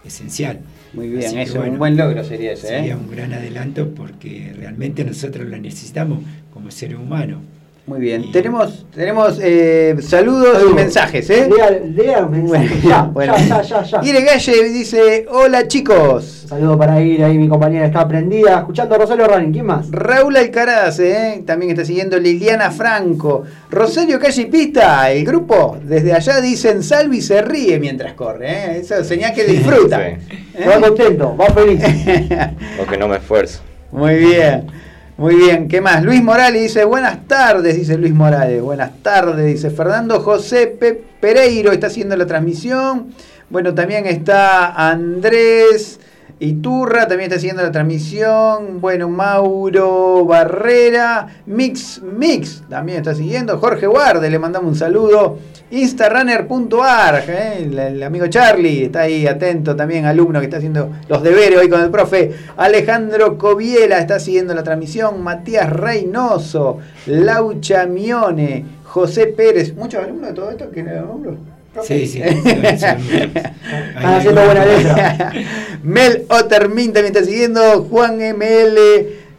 [0.05, 0.59] esencial.
[0.93, 2.80] Muy bien, Así que, eso, un buen logro sería ese, ¿eh?
[2.80, 6.19] Sería un gran adelanto porque realmente nosotros lo necesitamos
[6.53, 7.39] como seres humanos.
[7.85, 8.31] Muy bien.
[8.31, 11.49] Tenemos, tenemos eh, saludos y mensajes, ¿eh?
[11.53, 13.35] Lea, lea mensajes, ya, Bueno.
[13.38, 14.10] ya, ya, ya, ya.
[14.10, 16.45] Ire Galle dice, hola chicos.
[16.47, 19.51] Saludo para ir ahí, mi compañera está prendida, escuchando a Rosario Running.
[19.51, 19.91] ¿Quién más?
[19.91, 21.43] Raúl Alcaraz, ¿eh?
[21.45, 23.43] también está siguiendo Liliana Franco.
[23.69, 28.49] Rosario Calle y Pista, el grupo, desde allá dicen Salvi se ríe mientras corre.
[28.49, 28.77] ¿eh?
[28.80, 29.97] Eso señal que disfruta.
[29.97, 30.38] Sí.
[30.55, 30.65] ¿eh?
[30.69, 31.81] Va contento, va feliz.
[32.81, 33.60] O que no me esfuerzo.
[33.91, 34.68] Muy bien,
[35.18, 35.68] muy bien.
[35.68, 36.03] ¿Qué más?
[36.03, 38.61] Luis Morales dice, buenas tardes, dice Luis Morales.
[38.61, 43.14] Buenas tardes, dice Fernando José Pe- Pereiro, está haciendo la transmisión.
[43.49, 45.99] Bueno, también está Andrés
[46.39, 48.81] Iturra, también está haciendo la transmisión.
[48.81, 53.57] Bueno, Mauro Barrera, Mix Mix, también está siguiendo.
[53.57, 55.39] Jorge Guarde, le mandamos un saludo.
[55.72, 57.64] Instarunner.ar, ¿eh?
[57.64, 61.69] el, el amigo Charlie está ahí atento también, alumno que está haciendo los deberes hoy
[61.69, 62.31] con el profe.
[62.57, 65.23] Alejandro Coviela está siguiendo la transmisión.
[65.23, 69.73] Matías Reynoso, Laucha Mione, José Pérez.
[69.76, 70.65] Muchos alumnos de todo esto.
[70.73, 72.22] Sí, sí, sí, sí.
[72.22, 73.56] Están
[74.04, 75.32] haciendo buena letra.
[75.84, 77.84] Mel Ottermin también está siguiendo.
[77.84, 78.78] Juan ML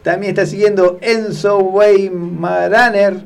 [0.02, 0.98] también está siguiendo.
[1.00, 3.22] Enzo Weimaraner.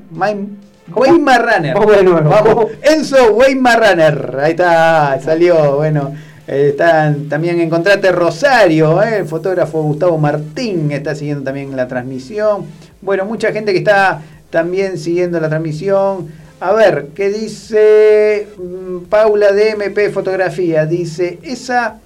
[0.95, 1.75] Weimaraner.
[1.75, 2.67] Vamos.
[2.83, 4.39] Enzo Weimaraner.
[4.41, 5.77] Ahí está, salió.
[5.77, 6.13] Bueno,
[6.51, 12.65] eh, están también encontrate Rosario, eh, el fotógrafo Gustavo Martín está siguiendo también la transmisión.
[13.03, 16.29] Bueno, mucha gente que está también siguiendo la transmisión.
[16.61, 20.87] A ver, ¿qué dice mm, Paula de MP Fotografía?
[20.87, 22.01] Dice, esa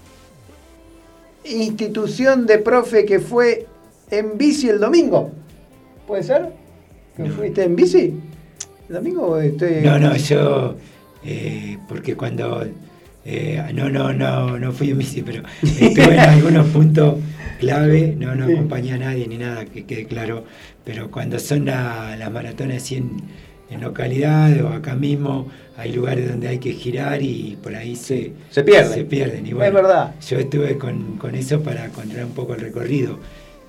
[1.44, 3.66] institución de profe que fue
[4.10, 5.30] en bici el domingo.
[6.06, 6.50] ¿Puede ser?
[7.16, 8.14] ¿Que fuiste en bici?
[8.88, 9.80] ¿El domingo estoy...
[9.82, 10.76] No, no, yo,
[11.24, 12.66] eh, porque cuando,
[13.24, 17.16] eh, no, no, no, no fui en bici, pero estuve en algunos puntos
[17.58, 20.44] clave, no, no acompañé a nadie ni nada, que quede claro,
[20.84, 23.02] pero cuando son la- las maratones así
[23.72, 27.96] en, en localidad o acá mismo, hay lugares donde hay que girar y por ahí
[27.96, 28.92] se, se pierden.
[28.92, 29.46] Se pierden.
[29.46, 30.14] Y Es verdad.
[30.28, 33.18] Yo estuve con, con eso para controlar un poco el recorrido.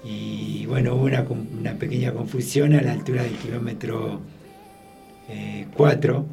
[0.06, 1.26] Y bueno, hubo una,
[1.60, 4.20] una pequeña confusión a la altura del kilómetro
[5.76, 6.26] 4,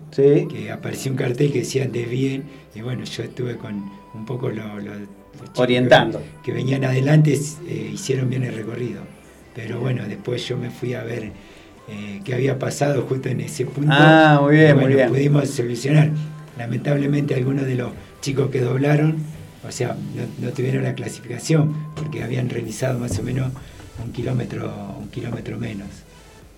[0.51, 2.45] que apareció un cartel que decía desvíen,
[2.75, 6.19] y bueno, yo estuve con un poco lo- lo- los chicos Orientando.
[6.19, 7.39] Que, que venían adelante,
[7.69, 9.03] eh, hicieron bien el recorrido.
[9.55, 11.31] Pero bueno, después yo me fui a ver
[11.91, 13.91] eh, qué había pasado justo en ese punto.
[13.93, 15.09] Ah, muy bien, bueno, muy bien.
[15.09, 16.11] pudimos solucionar.
[16.59, 17.91] Lamentablemente algunos de los
[18.21, 19.17] chicos que doblaron,
[19.67, 23.51] o sea, no, no tuvieron la clasificación porque habían realizado más o menos
[24.05, 25.89] un kilómetro, un kilómetro menos.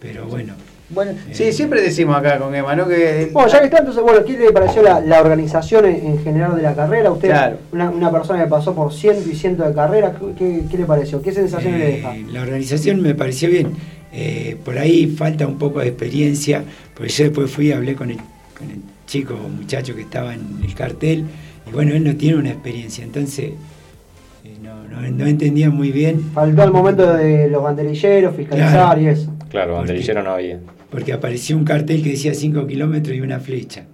[0.00, 0.54] Pero bueno.
[0.90, 2.86] Bueno, sí, siempre decimos acá con Emma, ¿no?
[2.86, 6.22] Que Bueno, ya que está, entonces, bueno, ¿qué le pareció la, la organización en, en
[6.22, 7.10] general de la carrera?
[7.10, 7.56] Usted, Claro.
[7.72, 10.84] una, una persona que pasó por ciento y ciento de carreras, ¿qué, qué- qué le
[10.84, 11.22] pareció?
[11.22, 12.14] ¿Qué sensaciones le deja?
[12.16, 13.72] Eh, la organización me pareció bien.
[14.12, 16.64] Eh, por ahí falta un poco de experiencia,
[16.94, 20.34] porque yo después fui y hablé con el, con el chico o muchacho que estaba
[20.34, 21.24] en el cartel,
[21.66, 23.52] y bueno, él no tiene una experiencia, entonces
[24.44, 26.20] eh, no, no- no entendía muy bien.
[26.34, 29.00] Faltó el momento de los banderilleros, fiscalizar Claro.
[29.00, 29.32] y eso.
[29.48, 30.60] Claro, banderillero no había.
[30.90, 33.84] Porque apareció un cartel que decía 5 kilómetros y una flecha.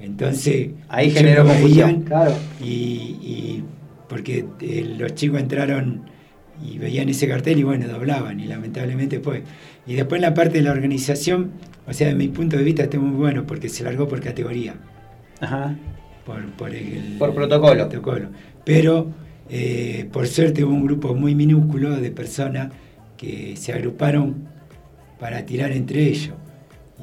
[0.00, 2.02] Entonces, Ahí generó confusión.
[2.02, 2.32] Claro.
[2.62, 2.66] Y,
[3.22, 3.64] y
[4.08, 6.02] porque eh, los chicos entraron
[6.62, 9.42] y veían ese cartel y bueno, doblaban y lamentablemente fue.
[9.86, 11.52] Y después en la parte de la organización,
[11.86, 14.74] o sea, de mi punto de vista está muy bueno porque se largó por categoría.
[15.40, 15.76] Ajá.
[16.26, 17.88] Por, por, el, Por protocolo.
[17.88, 18.28] protocolo.
[18.64, 19.10] Pero
[19.48, 22.70] eh, por suerte hubo un grupo muy minúsculo de personas
[23.16, 24.48] que se agruparon
[25.18, 26.34] para tirar entre ellos.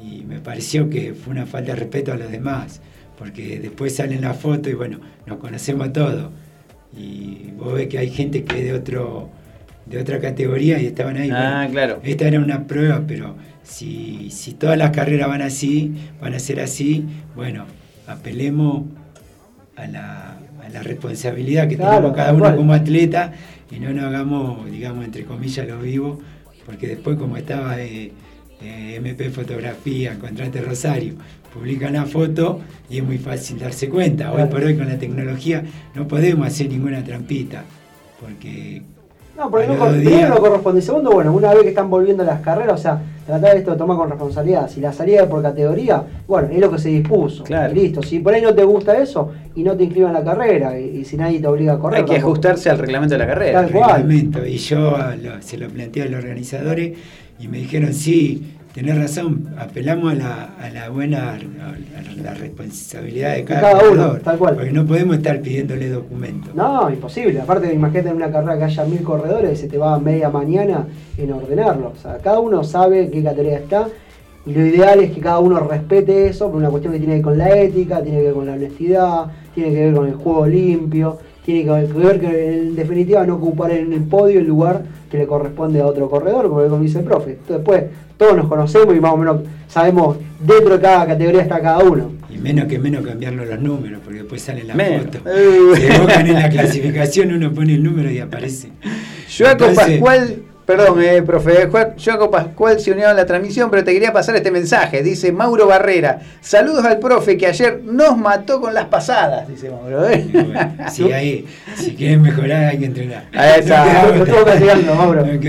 [0.00, 2.80] Y me pareció que fue una falta de respeto a los demás,
[3.18, 6.30] porque después salen las fotos y bueno, nos conocemos todos.
[6.96, 9.30] Y vos ves que hay gente que es de otro
[9.86, 11.30] de otra categoría y estaban ahí.
[11.32, 12.00] Ah, Bueno, claro.
[12.04, 16.60] Esta era una prueba, pero si, si todas las carreras van así, van a ser
[16.60, 17.04] así,
[17.34, 17.64] bueno,
[18.06, 18.84] apelemos
[19.76, 20.30] a la,
[20.64, 22.56] a la responsabilidad que Claro, tenemos cada uno cual.
[22.56, 23.32] como atleta
[23.70, 26.18] y no nos hagamos, digamos, entre comillas, los vivos,
[26.64, 28.10] porque después como estaba eh,
[28.62, 31.14] eh, MP Fotografía, Contrate Rosario,
[31.52, 32.60] publican la foto
[32.90, 34.30] y es muy fácil darse cuenta.
[34.30, 34.50] Hoy Claro.
[34.50, 35.62] por hoy con la tecnología
[35.94, 37.64] no podemos hacer ninguna trampita,
[38.20, 38.82] porque
[39.36, 40.80] No, porque no, primero no corresponde.
[40.80, 43.96] Segundo, bueno, una vez que están volviendo las carreras, o sea, tratar esto de tomar
[43.98, 44.68] con responsabilidad.
[44.70, 47.44] Si la salida es por categoría, bueno, es lo que se dispuso.
[47.44, 47.72] Claro.
[47.72, 48.02] Y listo.
[48.02, 50.98] Si por ahí no te gusta eso y no te inscriban en la carrera, y,
[51.00, 51.98] y si nadie te obliga a correr.
[51.98, 52.30] Hay que tampoco.
[52.32, 53.60] ajustarse al reglamento de la carrera.
[53.62, 53.90] Tal cual.
[54.02, 54.46] reglamento.
[54.46, 54.80] Y yo
[55.22, 56.96] lo- se lo planteé a los organizadores
[57.38, 63.34] y me dijeron, sí, tenés razón, apelamos a la, a la buena, a la responsabilidad
[63.34, 64.54] de cada, cada uno, corredor, tal cual.
[64.56, 66.54] Porque no podemos estar pidiéndole documentos.
[66.54, 67.40] No, imposible.
[67.40, 70.28] Aparte, imagínate en una carrera que haya mil corredores y se te va a media
[70.28, 70.86] mañana
[71.16, 71.94] en ordenarlo.
[71.96, 73.88] O sea, cada uno sabe qué categoría está
[74.44, 77.16] y lo ideal es que cada uno respete eso por una cuestión que tiene que
[77.16, 80.14] ver con la ética, tiene que ver con la honestidad, tiene que ver con el
[80.16, 84.82] juego limpio, tiene que ver que en definitiva no ocupar en el podio el lugar
[85.10, 87.30] que le corresponde a otro corredor, como dice el profe.
[87.32, 87.84] Entonces, después
[88.16, 92.12] todos nos conocemos y más o menos sabemos dentro de cada categoría está cada uno.
[92.30, 95.04] Y menos que menos cambiarlo los números, porque después sale la Menos.
[95.06, 95.18] foto.
[95.76, 98.68] Se en la clasificación, uno pone el número y aparece.
[99.36, 100.36] Joaco Entonces- Pascual,
[100.66, 104.34] perdón, eh, profe, Joa- Joaco Pascual se unió a la transmisión, pero te quería pasar
[104.36, 105.02] este mensaje.
[105.02, 110.08] Dice Mauro Barrera, saludos al profe que ayer nos mató con las pasadas, dice Mauro.
[110.08, 110.26] ¿eh?
[110.90, 113.24] Si, hay, si quieren mejorar hay que entrenar.
[113.32, 113.86] Ahí está.
[114.26, 115.24] No castigando, Mauro.
[115.24, 115.40] No.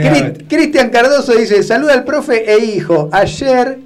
[0.47, 3.09] Cristian Cardoso dice, saluda al profe e hijo.
[3.11, 3.79] Ayer,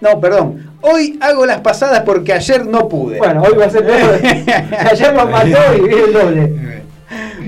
[0.00, 3.18] no, perdón, hoy hago las pasadas porque ayer no pude.
[3.18, 3.84] Bueno, hoy va a ser
[4.90, 6.52] Ayer lo mató y viene el doble.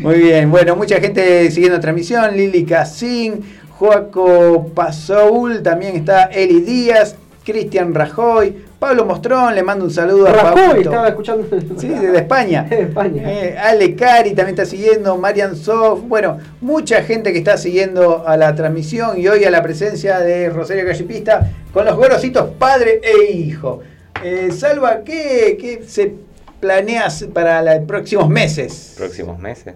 [0.03, 7.16] Muy bien, bueno, mucha gente siguiendo transmisión, Lili Casín, Joaco Pasoul, también está Eli Díaz,
[7.45, 11.47] Cristian Rajoy, Pablo Mostrón, le mando un saludo a Rajoy, estaba escuchando.
[11.77, 12.62] Sí, desde España.
[12.70, 13.23] De España.
[13.27, 18.37] Eh, Ale Cari también está siguiendo, Marian Sof, bueno, mucha gente que está siguiendo a
[18.37, 23.33] la transmisión y hoy a la presencia de Rosario Callipista con los gorositos padre e
[23.33, 23.81] hijo.
[24.23, 26.27] Eh, Salva, ¿qué, qué se
[26.60, 28.94] planea para los próximos meses?
[28.97, 29.74] próximos meses.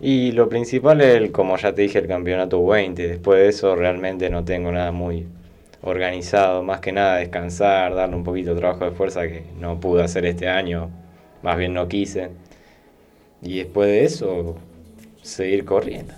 [0.00, 3.08] Y lo principal es, el, como ya te dije, el campeonato 20.
[3.08, 5.26] Después de eso realmente no tengo nada muy
[5.82, 10.02] organizado, más que nada descansar, darle un poquito de trabajo de fuerza que no pude
[10.02, 10.90] hacer este año,
[11.42, 12.30] más bien no quise.
[13.40, 14.56] Y después de eso,
[15.22, 16.14] seguir corriendo.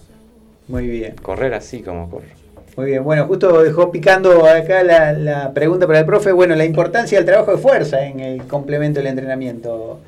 [0.69, 1.17] Muy bien.
[1.23, 2.38] Correr así como corro.
[2.79, 7.19] Muy bien, bueno, justo dejó picando acá la, pregunta para el profe, bueno, la importancia
[7.19, 9.99] del trabajo de fuerza en el complemento del entrenamiento.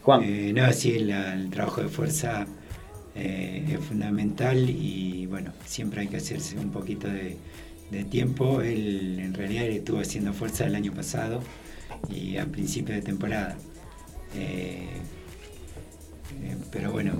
[0.00, 0.22] Juan.
[0.24, 2.46] Eh, no, sí, la- el trabajo de fuerza
[3.14, 7.36] eh, es fundamental y bueno, siempre hay que hacerse un poquito de,
[8.04, 8.62] tiempo.
[8.62, 11.40] Él en realidad estuvo haciendo fuerza el año pasado
[12.08, 13.58] y a principio de temporada.
[14.34, 14.88] Eh,
[16.72, 17.12] pero bueno,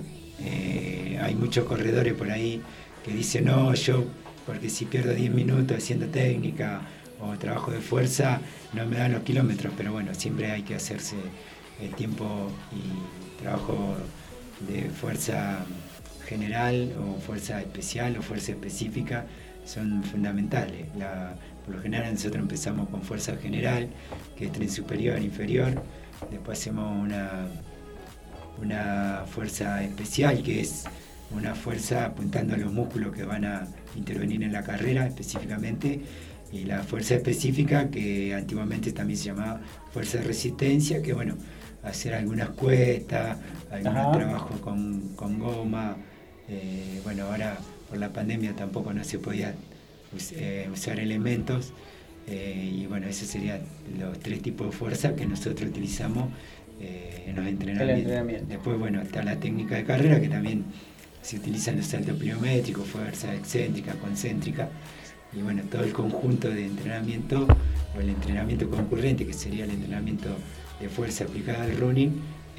[1.20, 2.62] hay muchos corredores por ahí
[3.04, 4.04] que dicen, no, yo,
[4.46, 6.80] porque si pierdo 10 minutos haciendo técnica
[7.20, 8.40] o trabajo de fuerza,
[8.72, 11.16] no me dan los kilómetros, pero bueno, siempre hay que hacerse
[11.80, 13.96] el tiempo y trabajo
[14.68, 15.64] de fuerza
[16.26, 19.26] general o fuerza especial o fuerza específica
[19.64, 20.86] son fundamentales.
[20.98, 23.88] La- por lo general nosotros empezamos con fuerza general,
[24.36, 25.82] que es tren superior, inferior,
[26.30, 27.48] después hacemos una,
[28.62, 30.84] una fuerza especial, que es
[31.30, 33.66] una fuerza apuntando a los músculos que van a
[33.96, 36.00] intervenir en la carrera específicamente,
[36.52, 39.60] y la fuerza específica, que antiguamente también se llamaba
[39.92, 41.36] fuerza de resistencia, que bueno,
[41.82, 43.38] hacer algunas cuestas,
[43.70, 44.12] algún Ajá.
[44.12, 45.96] trabajo con, con goma,
[46.48, 47.58] eh, bueno, ahora
[47.88, 49.54] por la pandemia tampoco no se podía
[50.32, 51.72] eh, usar elementos,
[52.28, 53.60] eh, y bueno, esos serían
[53.98, 56.28] los tres tipos de fuerza que nosotros utilizamos
[56.78, 57.98] en los entrenamientos.
[57.98, 58.46] entrenamiento.
[58.48, 60.64] Después, bueno, está la técnica de carrera que también
[61.26, 64.68] se utilizan los saltos pliométricos, fuerza excéntrica, concéntrica,
[65.32, 67.48] y bueno, todo el conjunto de entrenamiento,
[67.96, 70.28] o el entrenamiento concurrente, que sería el entrenamiento
[70.80, 72.10] de fuerza aplicada al running,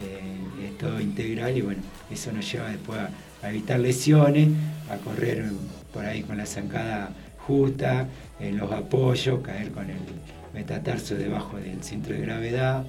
[0.01, 1.81] eh, es todo integral y bueno,
[2.11, 2.99] eso nos lleva después
[3.41, 4.49] a, evitar lesiones,
[4.91, 5.45] a correr
[5.93, 8.09] por ahí con la zancada justa,
[8.41, 9.97] en los apoyos, caer con el
[10.53, 12.85] metatarso debajo del centro de gravedad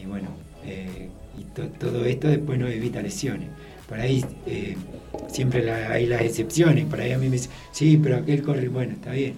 [0.00, 0.28] y bueno,
[0.64, 1.10] eh,
[1.78, 3.50] todo esto después nos evita lesiones.
[3.88, 4.76] Por ahí eh,
[5.28, 8.68] siempre la- hay las excepciones, por ahí a mí me dicen, sí, pero aquel corre,
[8.68, 9.34] bueno, está bien,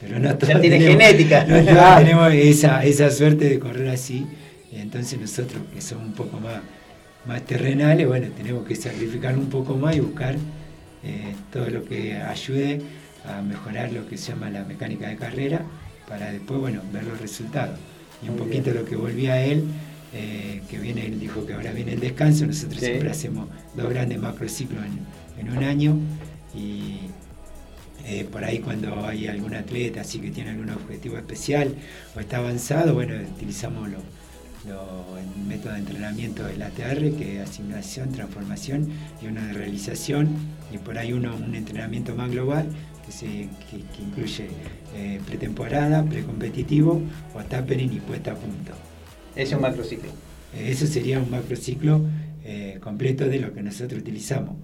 [0.00, 1.44] pero no todos tiene tenemos- genética.
[1.48, 4.26] no todos tenemos esa, esa suerte de correr así,
[4.70, 6.60] y entonces nosotros que somos un poco más,
[7.26, 10.34] más terrenales, bueno, tenemos que sacrificar un poco más y buscar
[11.04, 12.80] eh, todo lo que ayude
[13.24, 15.62] a mejorar lo que se llama la mecánica de carrera
[16.08, 17.78] para después, bueno, ver los resultados.
[18.22, 18.76] Y un Muy poquito bien.
[18.76, 19.64] lo que volvía a él,
[20.18, 22.86] eh, que viene, él dijo que ahora viene el descanso, nosotros Sí.
[22.86, 25.96] siempre hacemos dos grandes macrociclos en, en un año
[26.54, 26.98] y
[28.04, 31.74] eh, por ahí cuando hay algún atleta así que tiene algún objetivo especial
[32.14, 33.98] o está avanzado, bueno, utilizamos lo,
[34.68, 38.88] lo- el método de entrenamiento del ATR, que es asignación, transformación
[39.22, 40.28] y uno de realización,
[40.72, 42.66] y por ahí uno un entrenamiento más global
[43.04, 44.48] que, se, que, que incluye
[44.94, 47.02] eh, pretemporada, precompetitivo
[47.34, 48.72] o tapering y puesta a punto.
[49.36, 50.10] Es un macrociclo.
[50.58, 52.00] Eso sería un macrociclo
[52.44, 54.56] eh, completo de lo que nosotros utilizamos,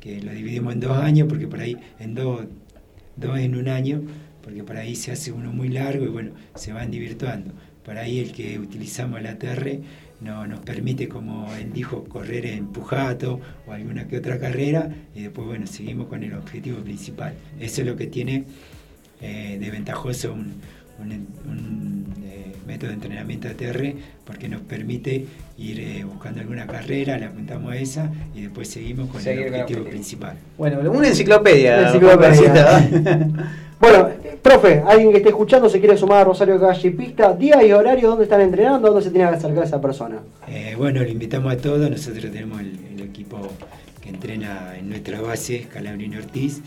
[0.00, 2.44] que lo dividimos en dos años, porque por ahí en dos,
[3.16, 4.02] dos en un año,
[4.42, 7.52] porque por ahí se hace uno muy largo y bueno, se van divirtuando.
[7.84, 9.78] Por ahí el que utilizamos el ATR
[10.20, 15.22] no, nos permite, como él dijo, correr en Pujato o alguna que otra carrera y
[15.22, 17.32] después bueno, seguimos con el objetivo principal.
[17.58, 18.44] Eso es lo que tiene
[19.22, 20.54] eh, de ventajoso un,
[21.00, 23.94] un- un, eh, método de entrenamiento ATR
[24.24, 25.24] porque nos permite
[25.58, 29.54] ir eh, buscando alguna carrera, le apuntamos a esa y después seguimos con Seguir el
[29.54, 30.36] objetivo principal.
[30.56, 31.78] Bueno, una enciclopedia.
[31.78, 32.88] Una enciclopedia.
[32.90, 33.48] Juan
[33.80, 34.08] Bueno,
[34.42, 37.70] profe, alguien que esté escuchando se quiere sumar a Rosario Calle y Pista, día y
[37.70, 38.88] horario, ¿dónde están entrenando?
[38.88, 40.18] ¿Dónde se tiene que acercar esa persona?
[40.48, 41.88] Eh, bueno, lo invitamos a todos.
[41.88, 43.38] Nosotros tenemos el, el equipo
[44.02, 46.60] que entrena en nuestra base, Calabrini Ortiz.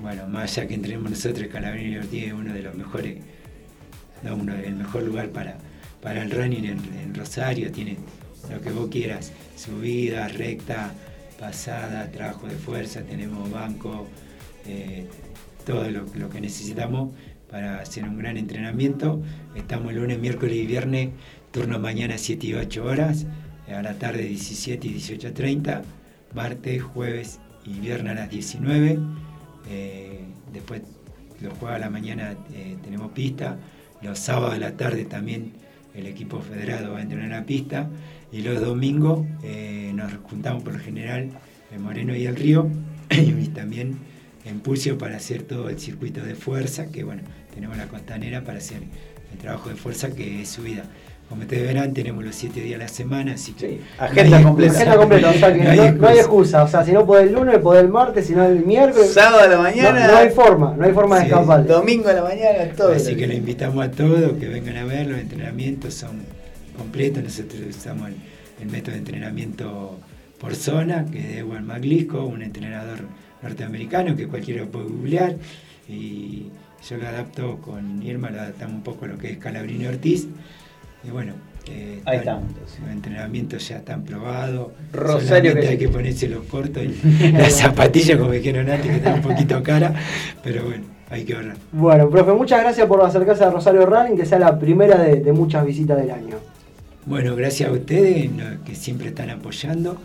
[0.00, 3.16] Bueno, más allá que entrenemos nosotros, Calabrini Ortiz es uno de los mejores,
[4.22, 5.56] no, uno, el mejor lugar para,
[6.02, 7.70] para el running en, Rosario.
[7.72, 7.96] Tiene
[8.50, 10.92] lo que vos quieras, subida, recta,
[11.38, 14.06] pasada, trabajo de fuerza, tenemos banco,
[14.66, 15.06] eh,
[15.64, 17.10] todo lo, lo que necesitamos
[17.50, 19.22] para hacer un gran entrenamiento.
[19.54, 21.10] Estamos lunes, miércoles y viernes,
[21.50, 23.26] turno mañana 7 y 8 horas,
[23.68, 25.82] a la tarde 17 y 18.30,
[26.34, 28.98] martes, jueves y viernes a las 19.
[29.68, 30.82] eh, después
[31.40, 33.56] los jueves a la mañana eh, tenemos pista,
[34.02, 35.52] los sábados a la tarde también
[35.94, 37.88] el equipo federado va a entrenar a pista
[38.32, 41.30] y los domingos eh, nos juntamos por general
[41.72, 42.70] en Moreno y el Río
[43.10, 43.98] y también
[44.44, 47.22] en Pulsio para hacer todo el circuito de fuerza, que bueno,
[47.54, 48.82] tenemos la costanera para hacer
[49.32, 50.84] el trabajo de fuerza que es subida.
[51.30, 53.80] Como ustedes verán, tenemos los siete días a la semana, así que...
[53.98, 54.72] agenda no hay completa.
[54.74, 56.64] Agenda completa, o sea que No hay no, no hay excusa.
[56.64, 59.12] O sea, si no puede el lunes, puede el martes, si no el miércoles.
[59.14, 60.06] Sábado a la mañana.
[60.08, 61.28] No, no hay forma, no hay forma de Sí.
[61.28, 61.64] escapar.
[61.66, 62.92] Domingo a la mañana, todo.
[62.92, 66.20] Así que lo invitamos a todos que vengan a ver, los entrenamientos son
[66.76, 68.16] completos, nosotros usamos el,
[68.62, 69.98] el método de entrenamiento
[70.40, 72.98] por zona, que es de Ewan McGlisco, un entrenador
[73.40, 75.36] norteamericano que cualquiera puede googlear,
[75.88, 76.46] y
[76.88, 80.26] yo lo adapto con Irma, lo adaptamos un poco a lo que es Calabrini Ortiz,
[81.04, 81.32] y bueno,
[81.68, 82.44] eh, Ahí estamos,
[82.80, 88.18] los entrenamientos ya están probados, Rosario que- hay que ponerse los cortos y las zapatillas,
[88.18, 89.94] como dijeron antes, que están un poquito cara,
[90.42, 91.56] pero bueno, hay que ahorrar.
[91.72, 95.32] Bueno, profe, muchas gracias por acercarse a Rosario Running, que sea la primera de, de
[95.32, 96.36] muchas visitas del año.
[97.06, 98.30] Bueno, gracias a ustedes
[98.64, 99.96] que siempre están apoyando.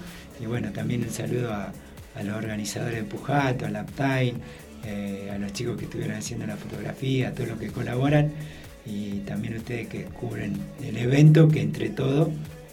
[0.41, 1.71] Y bueno, también un saludo a,
[2.15, 4.33] a los organizadores de Pujato, a Laptime,
[4.85, 8.31] eh, a los chicos que estuvieron haciendo la fotografía, a todos los que colaboran
[8.85, 10.53] y también ustedes que cubren
[10.83, 12.29] el evento, que entre todos,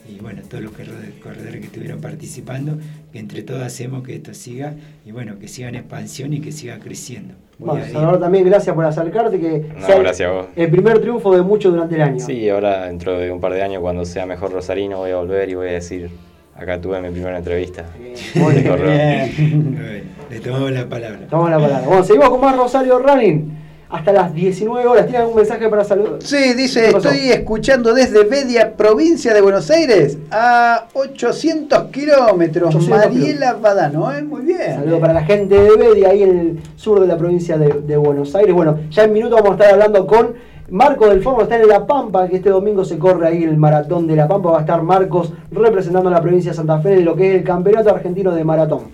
[0.08, 2.76] y bueno, todos los corredores que estuvieron participando,
[3.12, 4.74] que entre todos hacemos que esto siga
[5.06, 7.34] y bueno, que siga en expansión y que siga creciendo.
[7.58, 7.84] Bueno.
[7.86, 10.46] Salvador, también gracias por acercarte, que No, sea el- gracias a vos.
[10.56, 12.18] el primer triunfo de muchos durante el año.
[12.20, 15.48] Sí, ahora dentro de un par de años, cuando sea mejor Rosarino, voy a volver
[15.48, 16.10] y voy a decir,
[16.56, 17.86] acá tuve mi primera entrevista.
[18.34, 18.64] Muy bien.
[18.72, 21.20] Bueno, le tomamos la palabra.
[21.28, 21.86] Tomamos la palabra.
[21.86, 23.61] Bueno, seguimos con más Rosario Running.
[23.92, 25.04] Hasta las 19 horas.
[25.04, 26.14] ¿Tiene algún mensaje para saludar?
[26.20, 32.74] Sí, dice, estoy escuchando desde Bedia, provincia de Buenos Aires, a 800 kilómetros.
[32.74, 34.22] 800 Mariela Badano, ¿eh?
[34.22, 34.76] Muy bien.
[34.76, 37.96] Saludos para la gente de Bedia, ahí en el sur de la provincia de, de
[37.98, 38.54] Buenos Aires.
[38.54, 40.36] Bueno, ya en minutos vamos a estar hablando con
[40.70, 44.06] Marco del Forno, está en La Pampa, que este domingo se corre ahí el maratón
[44.06, 44.52] de La Pampa.
[44.52, 47.36] Va a estar Marcos representando a la provincia de Santa Fe en lo que es
[47.40, 48.84] el Campeonato Argentino de Maratón.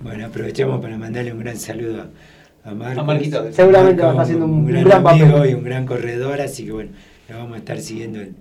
[0.00, 2.04] Bueno, aprovechamos para mandarle un gran saludo
[2.64, 2.98] a, a Marcos.
[2.98, 3.52] A Marquito.
[3.52, 5.50] Seguramente va a estar haciendo un gran, gran papel.
[5.50, 6.90] y un gran corredor, así que bueno,
[7.28, 8.34] lo vamos a estar siguiendo el,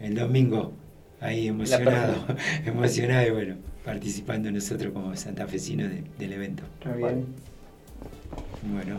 [0.00, 0.72] el domingo
[1.20, 2.14] ahí emocionado,
[2.66, 6.62] emocionado y bueno, participando nosotros como santafesinos de- del evento.
[6.80, 7.26] Está bien.
[8.72, 8.98] Bueno.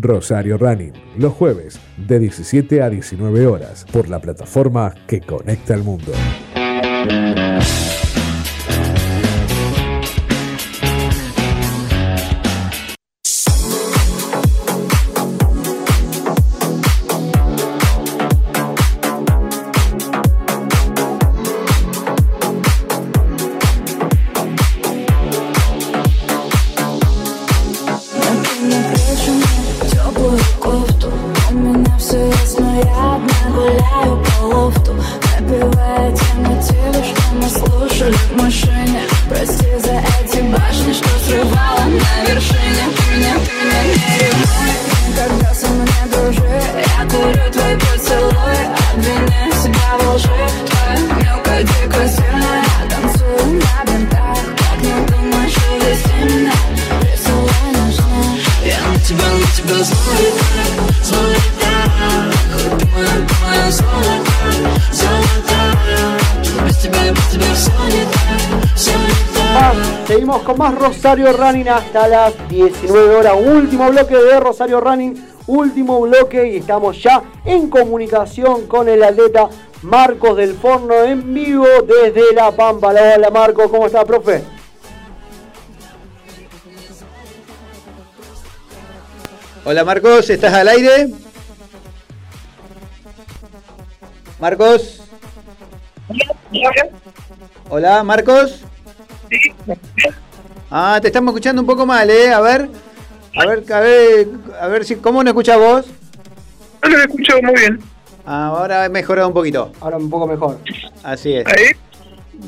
[0.00, 5.84] Rosario Running, los jueves de 17 a 19 horas por la plataforma que conecta al
[5.84, 6.12] mundo.
[71.20, 73.34] Rosario Running hasta las 19 horas.
[73.36, 79.50] Último bloque de Rosario Running, último bloque y estamos ya en comunicación con el atleta
[79.82, 82.88] Marcos del Forno en vivo desde La Pampa.
[82.88, 84.42] Hola, hola Marcos, ¿cómo está, profe?
[89.66, 91.10] Hola Marcos, ¿estás al aire?
[94.38, 95.02] Marcos.
[97.68, 98.64] Hola Marcos.
[100.70, 102.32] Ah, te estamos escuchando un poco mal, ¿eh?
[102.32, 102.68] A ver.
[103.36, 104.28] A ver, a ver,
[104.60, 104.96] a ver si.
[104.96, 105.86] ¿Cómo nos escuchas vos?
[106.82, 107.80] No lo escucho muy bien.
[108.24, 109.72] Ah, ahora he mejorado un poquito.
[109.80, 110.58] Ahora un poco mejor.
[111.02, 111.44] Así es.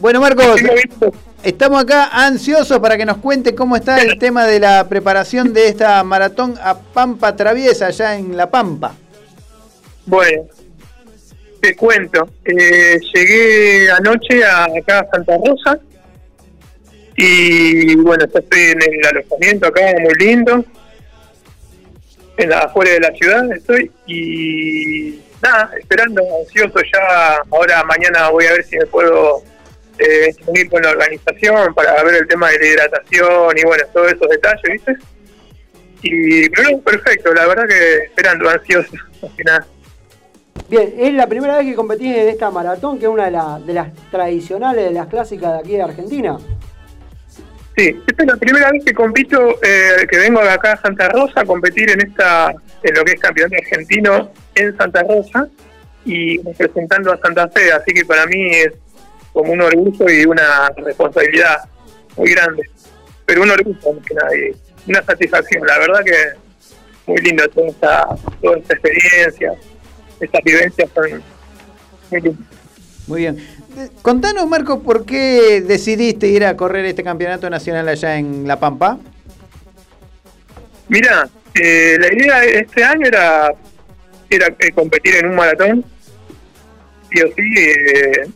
[0.01, 0.61] Bueno, Marcos,
[1.43, 5.67] estamos acá ansiosos para que nos cuente cómo está el tema de la preparación de
[5.69, 8.95] esta maratón a Pampa Traviesa, allá en La Pampa.
[10.07, 10.45] Bueno,
[11.61, 12.29] te cuento.
[12.45, 15.81] Eh, llegué anoche a, acá a Santa Rosa
[17.17, 20.65] y bueno, ya estoy en el alojamiento acá, muy lindo.
[22.37, 27.43] En la afuera de la ciudad estoy y nada, esperando, ansioso ya.
[27.51, 29.43] Ahora mañana voy a ver si me puedo
[29.99, 34.13] eh, unir con la organización para ver el tema de la hidratación y bueno, todos
[34.13, 34.97] esos detalles, ¿viste?
[36.03, 39.65] Y pero perfecto, la verdad que esperando, ansioso, al final.
[40.69, 43.75] Bien, es la primera vez que competís en esta maratón, que es una de, de
[43.75, 46.39] las tradicionales, de las clásicas de aquí de Argentina.
[47.77, 51.09] Sí, esta es la primera vez que compito, eh, que vengo de acá a Santa
[51.09, 55.49] Rosa a competir en esta, en lo que es campeonato argentino en Santa Rosa
[56.05, 58.73] y representando a Santa Fe, así que para mí es
[59.33, 61.61] como un orgullo y una responsabilidad
[62.17, 62.63] muy grande,
[63.25, 66.17] pero un orgullo más que nada y una satisfacción, la verdad que
[67.07, 68.09] muy lindo toda esta,
[68.43, 69.55] toda esta experiencia,
[70.21, 71.23] estas vivencias son
[72.11, 72.49] muy lindas.
[73.07, 73.47] Muy bien.
[74.03, 78.99] Contanos, Marco, ¿por qué decidiste ir a correr este campeonato nacional allá en La Pampa?
[80.89, 83.53] Mira, eh, la idea de este año era,
[84.29, 85.85] era eh, competir en un maratón.
[87.11, 88.27] Sí o sí, eh,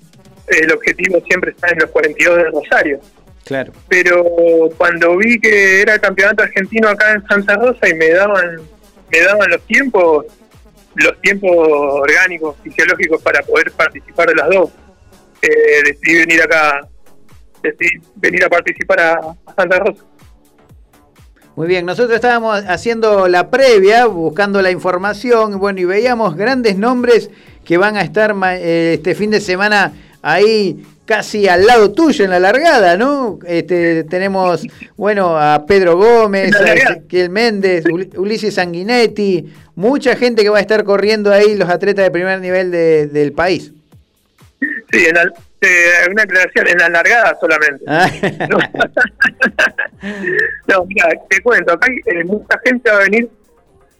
[0.49, 3.01] el objetivo siempre está en los 42 de Rosario.
[3.45, 3.73] Claro.
[3.89, 4.25] Pero
[4.77, 8.57] cuando vi que era el campeonato argentino acá en Santa Rosa y me daban,
[9.11, 10.27] me daban los tiempos,
[10.95, 14.71] los tiempos orgánicos, fisiológicos para poder participar de las dos,
[15.43, 15.49] eh,
[15.85, 16.89] decidí venir acá,
[17.63, 19.13] decidí venir a participar a,
[19.47, 20.05] a Santa Rosa.
[21.55, 27.31] Muy bien, nosotros estábamos haciendo la previa, buscando la información, bueno, y veíamos grandes nombres
[27.65, 32.31] que van a estar eh, este fin de semana ahí casi al lado tuyo en
[32.33, 33.39] la largada, ¿no?
[33.47, 39.47] Este, tenemos, bueno, a Pedro Gómez, a Ezequiel Méndez, Ul- Ulises Sanguinetti,
[39.77, 43.33] mucha gente que va a estar corriendo ahí, los atletas de primer nivel de- del
[43.33, 43.73] país.
[44.93, 45.33] Sí, en la-
[45.63, 47.85] eh, una aclaración, en la largada solamente.
[47.89, 48.09] Ah.
[48.49, 48.59] No,
[50.69, 53.29] No, mira, te cuento, acá hay eh, mucha gente va a venir,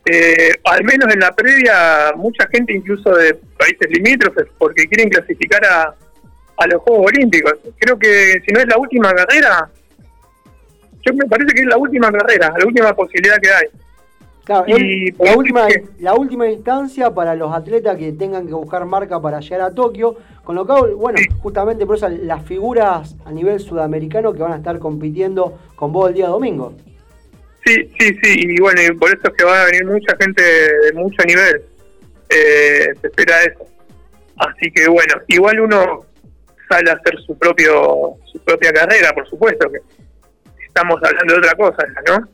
[0.05, 5.65] eh, al menos en la previa, mucha gente incluso de países limítrofes, porque quieren clasificar
[5.65, 5.95] a,
[6.59, 7.55] a los Juegos Olímpicos.
[7.79, 9.69] Creo que si no es la última carrera,
[11.05, 13.67] yo me parece que es la última carrera, la última posibilidad que hay.
[14.47, 18.85] Claro, Y la, última, que- la última instancia para los atletas que tengan que buscar
[18.87, 20.15] marca para llegar a Tokio,
[20.45, 24.57] con lo cual, bueno, justamente por eso las figuras a nivel sudamericano que van a
[24.59, 26.75] estar compitiendo con vos el día domingo.
[27.65, 30.41] Sí, sí, sí, y bueno, y por eso es que va a venir mucha gente
[30.45, 31.63] de mucho nivel.
[32.29, 33.67] Eh, se espera eso.
[34.37, 36.05] Así que bueno, igual uno
[36.69, 39.79] sale a hacer su propio su propia carrera, por supuesto, que
[40.65, 42.29] estamos hablando de otra cosa, ¿no?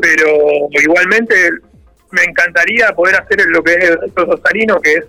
[0.00, 1.34] Pero igualmente
[2.10, 5.04] me encantaría poder hacer lo que es el reto rosarino, que es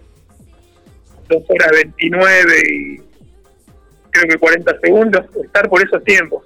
[1.30, 2.98] 2 horas 29 y
[4.12, 6.44] creo que 40 segundos, estar por esos tiempos.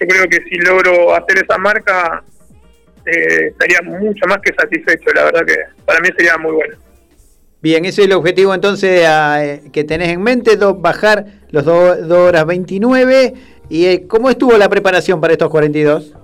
[0.00, 2.22] Yo creo que si logro hacer esa marca,
[3.06, 6.76] eh, estaría mucho más que satisfecho, la verdad que para mí sería muy bueno.
[7.62, 11.64] Bien, ese es el objetivo entonces a, eh, que tenés en mente, do- bajar los
[11.64, 13.34] 2 horas 29.
[13.68, 16.14] ¿Y eh, cómo estuvo la preparación para estos 42?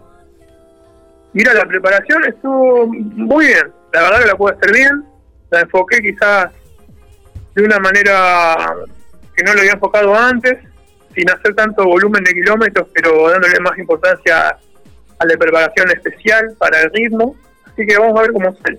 [1.33, 3.73] Mira, la preparación estuvo muy bien.
[3.93, 5.05] La verdad que la pude hacer bien.
[5.51, 6.53] La enfoqué quizás
[7.55, 8.57] de una manera
[9.37, 10.59] que no lo había enfocado antes,
[11.15, 14.57] sin hacer tanto volumen de kilómetros, pero dándole más importancia
[15.19, 17.37] a la preparación especial para el ritmo.
[17.67, 18.79] Así que vamos a ver cómo sale.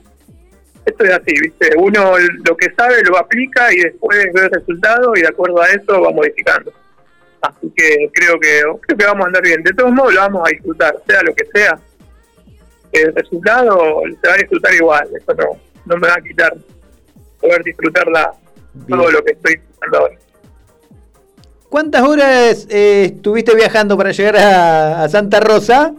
[0.85, 1.69] Esto es así, ¿viste?
[1.77, 2.15] Uno
[2.45, 6.01] lo que sabe lo aplica y después ve el resultado y de acuerdo a eso
[6.01, 6.73] va modificando.
[7.41, 9.63] Así que creo que creo que vamos a andar bien.
[9.63, 11.79] De todos modos lo vamos a disfrutar, sea lo que sea.
[12.93, 15.45] El resultado se va a disfrutar igual, eso no,
[15.85, 16.55] no me va a quitar
[17.41, 18.33] poder disfrutarla
[18.87, 20.15] todo lo que estoy disfrutando ahora.
[21.69, 25.93] ¿Cuántas horas eh, estuviste viajando para llegar a, a Santa Rosa?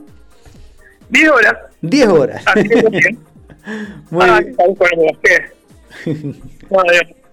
[1.08, 1.54] 10 horas.
[1.82, 2.44] 10 horas.
[2.54, 3.18] Que bien.
[4.10, 4.56] Muy ah, bien.
[6.70, 7.16] Madre.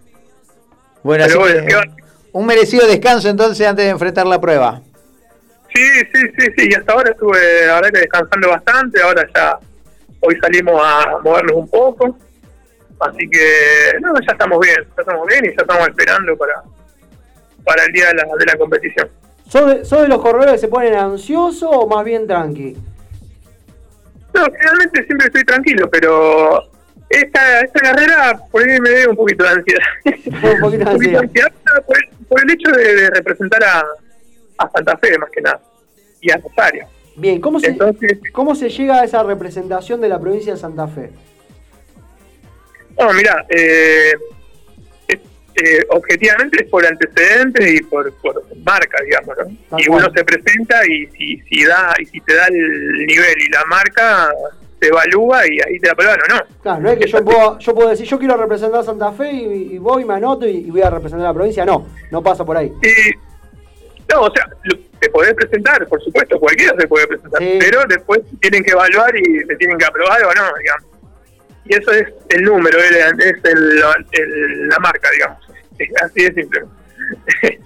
[1.03, 2.01] Bueno, así bueno, que, ¿qué
[2.31, 4.81] un merecido descanso entonces antes de enfrentar la prueba.
[5.73, 5.84] Sí,
[6.14, 9.57] sí, sí, sí, y hasta ahora estuve, verdad que descansando bastante, ahora ya,
[10.19, 12.18] hoy salimos a movernos un poco,
[12.99, 16.61] así que, no, ya estamos bien, ya estamos bien y ya estamos esperando para,
[17.64, 19.10] para el día de la, de la competición.
[19.48, 22.76] ¿Sos de, sos de los corredores que se ponen ansiosos o más bien tranqui?
[24.34, 26.69] No, generalmente siempre estoy tranquilo, pero
[27.10, 29.84] esta, esta carrera por ahí me dio un poquito de ansiedad.
[30.53, 31.53] un poquito de ansiedad.
[31.85, 33.84] por, el, por el hecho de, de representar a,
[34.63, 35.61] a Santa Fe, más que nada,
[36.21, 36.88] y a Rosario.
[37.15, 37.77] Bien, ¿cómo se,
[38.31, 41.11] ¿cómo se llega a esa representación de la provincia de Santa Fe?
[42.97, 44.13] No, mira, eh,
[45.09, 49.77] eh, objetivamente es por antecedentes y por, por marca, digamos, ¿no?
[49.79, 53.49] Y uno se presenta y si, si da y si te da el nivel y
[53.49, 54.31] la marca,
[54.79, 56.41] se evalúa y ahí te aprueban o no.
[56.61, 59.31] Claro, no es que yo puedo, yo puedo decir, yo quiero representar a Santa Fe
[59.31, 61.65] y, y voy, me anoto y, y voy a representar a la provincia.
[61.65, 62.71] No, no pasa por ahí.
[62.81, 63.30] Y,
[64.13, 64.47] no, o sea,
[64.99, 69.45] te podés presentar, por supuesto, cualquiera se puede presentar, pero después tienen que evaluar y
[69.47, 70.85] te tienen que aprobar o no, digamos.
[71.65, 72.91] Y eso es el número, es,
[73.43, 73.83] el-
[74.13, 75.38] el- la marca, digamos.
[76.03, 76.61] Así de simple.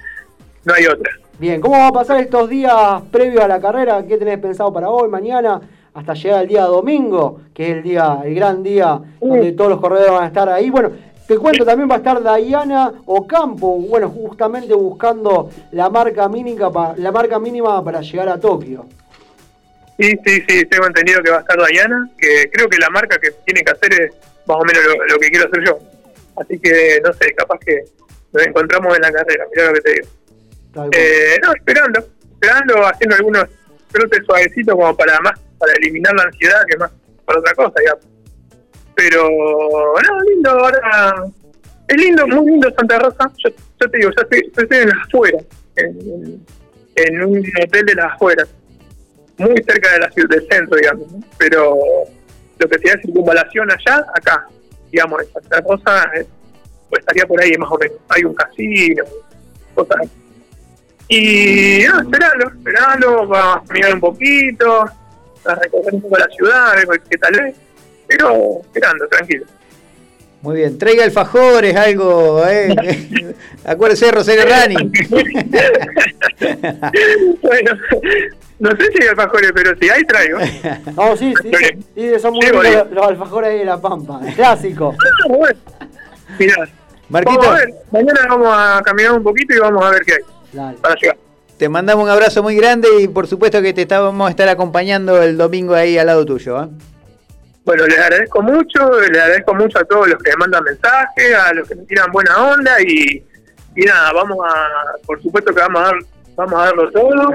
[0.65, 1.11] no hay otra.
[1.37, 2.73] Bien, ¿cómo va a pasar estos días
[3.11, 4.03] previos a la carrera?
[4.07, 5.59] ¿Qué tenés pensado para hoy, mañana,
[5.93, 9.81] hasta llegar al día domingo, que es el día, el gran día donde todos los
[9.81, 10.69] corredores van a estar ahí?
[10.69, 10.91] Bueno,
[11.27, 17.11] te cuento, también va a estar Diana Ocampo, bueno, justamente buscando la marca mínima, la
[17.11, 18.85] marca mínima para llegar a Tokio.
[19.97, 23.17] Sí, sí, sí, tengo entendido que va a estar Diana, que creo que la marca
[23.17, 24.11] que tiene que hacer es
[24.45, 25.79] más o menos lo, lo que quiero hacer yo.
[26.37, 27.85] Así que, no sé, capaz que
[28.33, 30.07] nos encontramos en la carrera, mirá lo que te digo.
[30.91, 31.99] Eh, no, esperando,
[32.33, 33.45] esperando, haciendo algunos
[33.91, 36.91] trotes suavecitos como para más, para eliminar la ansiedad que más
[37.23, 38.14] para otra cosa, digamos.
[38.95, 41.25] Pero, no, lindo, ahora,
[41.87, 43.31] es lindo, muy lindo Santa Rosa.
[43.37, 45.43] Yo, te digo, yo estoy, yo estoy en las afueras,
[45.75, 48.49] en, un hotel de las afueras,
[49.37, 51.07] muy cerca de la ciudad, del centro, digamos.
[51.37, 51.75] Pero
[52.57, 54.47] lo que sería circunvalación allá, acá,
[54.91, 56.11] digamos, en Santa Rosa,
[56.89, 57.97] pues estaría por ahí más o menos.
[58.09, 59.03] Hay un casino,
[59.73, 60.11] cosas así.
[61.07, 64.85] Y no, esperando, esperando, va a mirar un poquito,
[65.45, 66.73] a recorrer un poco la ciudad,
[67.09, 67.55] qué tal es,
[68.07, 69.45] pero esperando, tranquilo.
[70.41, 72.75] Muy bien, traiga alfajores, algo, ¿eh?
[73.65, 74.75] Acuérdese de Rosario Rani.
[77.41, 77.71] bueno,
[78.59, 80.37] no sé si hay alfajores, pero si hay, traigo.
[80.95, 84.19] No, sí, sí, sí, sí, son muy ricos los, los alfajores ahí de la Pampa,
[84.35, 84.95] clásico.
[86.39, 86.55] Mirá,
[87.09, 87.39] Marquito.
[87.39, 90.75] vamos a ver, mañana vamos a caminar un poquito y vamos a ver qué hay
[90.81, 91.17] para llegar.
[91.57, 94.47] Te mandamos un abrazo muy grande y por supuesto que te está- vamos a estar
[94.49, 96.63] acompañando el domingo ahí al lado tuyo.
[96.63, 96.67] ¿eh?
[97.65, 101.53] Bueno, les agradezco mucho, les agradezco mucho a todos los que me mandan mensajes, a
[101.53, 103.25] los que me tiran buena onda y,
[103.75, 105.95] y nada, vamos a, por supuesto que vamos a dar,
[106.35, 107.33] vamos a darlo todo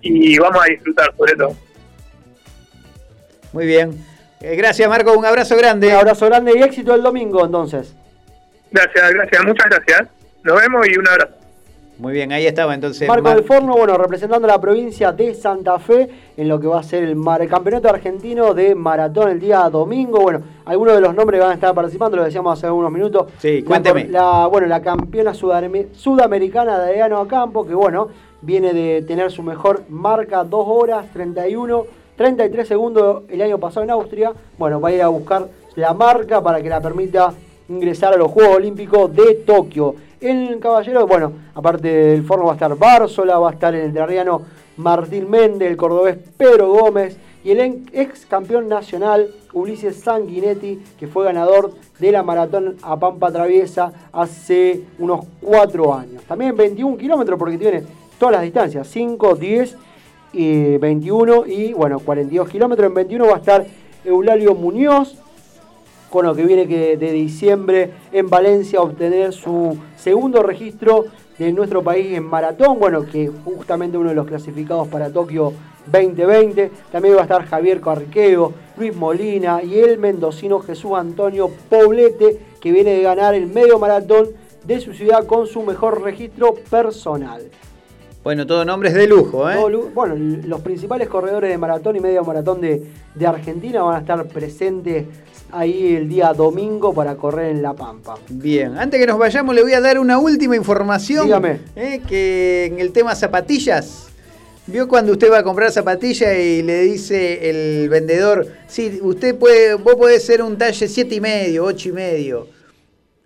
[0.00, 1.56] y vamos a disfrutar sobre todo.
[3.52, 4.02] Muy bien.
[4.40, 5.12] Eh, gracias, Marco.
[5.12, 5.88] Un abrazo grande.
[5.88, 7.94] Un abrazo grande y éxito el domingo, entonces.
[8.70, 10.08] Gracias, gracias, muchas gracias.
[10.42, 11.34] Nos vemos y un abrazo.
[11.98, 13.08] Muy bien, ahí estaba entonces.
[13.08, 16.66] Marco Mar- del Forno, bueno, representando a la provincia de Santa Fe en lo que
[16.66, 20.20] va a ser el, mar- el campeonato argentino de maratón el día domingo.
[20.20, 23.28] Bueno, algunos de los nombres van a estar participando, lo decíamos hace unos minutos.
[23.38, 24.04] Sí, cuénteme.
[24.08, 28.08] La, bueno, la campeona sudame- sudamericana de Adriano Acampo, que bueno,
[28.42, 31.86] viene de tener su mejor marca, 2 horas 31,
[32.16, 34.32] 33 segundos el año pasado en Austria.
[34.58, 35.46] Bueno, va a ir a buscar
[35.76, 37.32] la marca para que la permita
[37.70, 39.94] ingresar a los Juegos Olímpicos de Tokio.
[40.20, 44.42] El caballero, bueno, aparte del forno va a estar Bársola, va a estar el entrerriano
[44.78, 51.26] Martín Méndez, el cordobés Pedro Gómez y el ex campeón nacional Ulises Sanguinetti, que fue
[51.26, 56.22] ganador de la maratón a Pampa Traviesa hace unos cuatro años.
[56.24, 57.82] También 21 kilómetros porque tiene
[58.18, 59.76] todas las distancias, 5, 10
[60.32, 62.88] y 21 y bueno, 42 kilómetros.
[62.88, 63.66] En 21 va a estar
[64.04, 65.18] Eulalio Muñoz,
[66.22, 71.04] lo que viene que de diciembre en Valencia a obtener su segundo registro
[71.38, 75.52] de nuestro país en maratón, bueno, que justamente uno de los clasificados para Tokio
[75.86, 76.70] 2020.
[76.90, 82.72] También va a estar Javier Carriqueo, Luis Molina y el mendocino Jesús Antonio Poblete, que
[82.72, 84.28] viene de ganar el medio maratón
[84.64, 87.42] de su ciudad con su mejor registro personal.
[88.26, 89.54] Bueno, todo nombres de lujo, ¿eh?
[89.54, 92.82] Todo Bueno, los principales corredores de maratón y medio maratón de,
[93.14, 95.04] de Argentina van a estar presentes
[95.52, 98.16] ahí el día domingo para correr en La Pampa.
[98.28, 101.26] Bien, antes que nos vayamos le voy a dar una última información.
[101.26, 101.60] Dígame.
[101.76, 104.08] eh, que en el tema zapatillas.
[104.66, 109.74] ¿Vio cuando usted va a comprar zapatillas y le dice el vendedor, sí, usted puede,
[109.74, 112.55] vos podés ser un talle siete y medio, ocho y medio?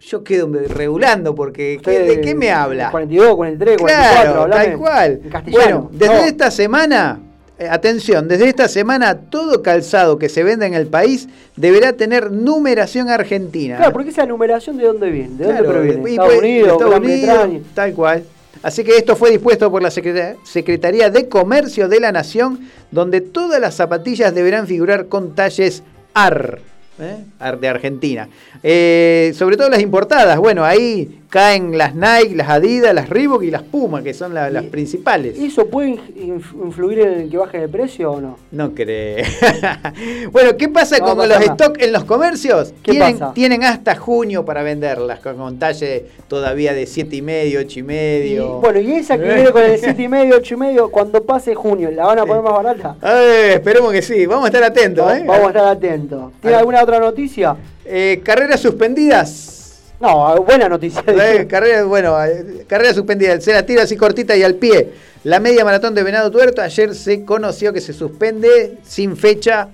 [0.00, 2.90] Yo quedo regulando porque ¿qué- Usted, ¿de qué me habla?
[2.90, 5.20] 42, 43, 44, Claro, hablame tal cual.
[5.24, 5.62] en castellano.
[5.64, 6.24] Bueno, desde No.
[6.24, 7.20] esta semana,
[7.58, 12.30] eh, atención, desde esta semana todo calzado que se venda en el país deberá tener
[12.32, 13.76] numeración argentina.
[13.76, 16.08] Claro, porque esa numeración de dónde viene, de Claro, dónde proviene.
[16.08, 16.98] y Estados pues, Unidos, Estados
[17.46, 18.24] Unidos, tal cual.
[18.62, 22.60] Así que esto fue dispuesto por la Secreta- Secretaría de Comercio de la Nación,
[22.90, 25.82] donde todas las zapatillas deberán figurar con talles
[26.14, 26.58] AR,
[27.00, 27.16] ¿eh?
[27.60, 28.28] De Argentina.
[28.62, 33.50] Eh, sobre todo las importadas, bueno, ahí caen las Nike, las Adidas, las Reebok y
[33.52, 35.38] las Puma, que son la- las principales.
[35.38, 38.36] ¿Eso puede inf- influir en el que baje el precio o no?
[38.50, 39.24] No cree.
[40.32, 41.40] bueno, ¿qué pasa No con los nada.
[41.52, 42.74] stock en los comercios?
[42.82, 43.32] ¿Qué tienen, pasa?
[43.34, 47.82] tienen hasta junio para venderlas, con, con talle todavía de siete y medio, ocho y
[47.82, 48.58] Y, medio.
[48.60, 51.54] bueno, y esa que viene con el 7 y medio, 8 y medio, cuando pase
[51.54, 52.96] junio, ¿la van a poner más barata?
[53.04, 55.12] Eh, esperemos que sí, vamos a estar atentos.
[55.12, 55.22] ¿eh?
[55.24, 56.32] Vamos a estar atentos.
[56.40, 57.56] ¿Tiene alguna otra noticia?
[57.84, 59.60] Eh, carreras suspendidas.
[60.00, 61.04] No, buena noticia.
[61.06, 63.38] Eh, carrera, bueno, eh, carrera suspendida.
[63.40, 64.88] Se la tira así cortita y al pie.
[65.24, 66.62] La media maratón de Venado Tuerto.
[66.62, 69.68] Ayer se conoció que se suspende sin fecha.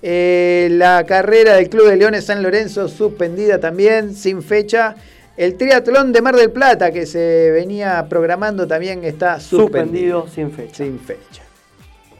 [0.00, 4.96] Eh, la carrera del Club de Leones San Lorenzo suspendida también sin fecha.
[5.36, 10.22] El triatlón de Mar del Plata que se venía programando también está suspendido.
[10.22, 10.84] Suspendido sin fecha.
[10.84, 11.42] Sin fecha.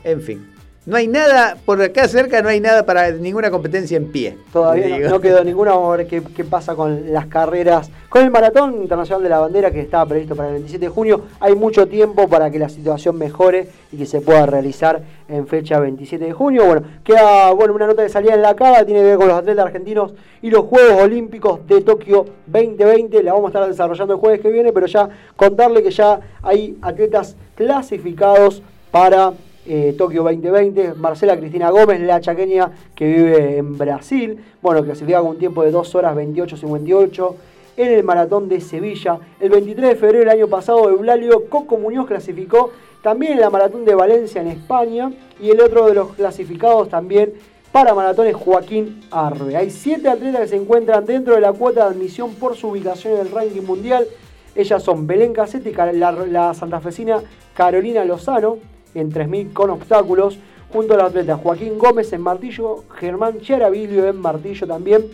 [0.04, 0.55] En fin.
[0.86, 4.38] No hay nada, por acá cerca no hay nada para ninguna competencia en pie.
[4.52, 5.72] Todavía no, no quedó ninguna.
[5.72, 7.90] Vamos a ver qué, qué pasa con las carreras.
[8.08, 11.22] Con el Maratón Internacional de la Bandera que estaba previsto para el 27 de junio,
[11.40, 15.80] hay mucho tiempo para que la situación mejore y que se pueda realizar en fecha
[15.80, 16.64] 27 de junio.
[16.64, 19.38] Bueno, queda bueno una nota de salida en la cava, tiene que ver con los
[19.38, 23.24] atletas argentinos y los Juegos Olímpicos de Tokio 2020.
[23.24, 26.78] La vamos a estar desarrollando el jueves que viene, pero ya contarle que ya hay
[26.80, 29.32] atletas clasificados para
[29.66, 30.94] eh, Tokio 2020.
[30.94, 34.38] Marcela Cristina Gómez, la chaqueña que vive en Brasil.
[34.62, 37.34] Bueno, clasificada con un tiempo de 2 horas 28.58
[37.76, 39.18] en el maratón de Sevilla.
[39.40, 42.70] El 23 de febrero del año pasado, Eulalio Coco Muñoz clasificó
[43.02, 45.12] también en la maratón de Valencia en España.
[45.40, 47.34] Y el otro de los clasificados también
[47.72, 49.56] para maratón es Joaquín Arbe.
[49.56, 53.14] Hay siete atletas que se encuentran dentro de la cuota de admisión por su ubicación
[53.14, 54.06] en el ranking mundial.
[54.54, 57.20] Ellas son Belén Casetti, la, la santafesina
[57.54, 58.56] Carolina Lozano,
[58.96, 60.38] en 3.000 con obstáculos,
[60.72, 65.04] junto a los atletas Joaquín Gómez en martillo, Germán Chiaravilio en martillo también,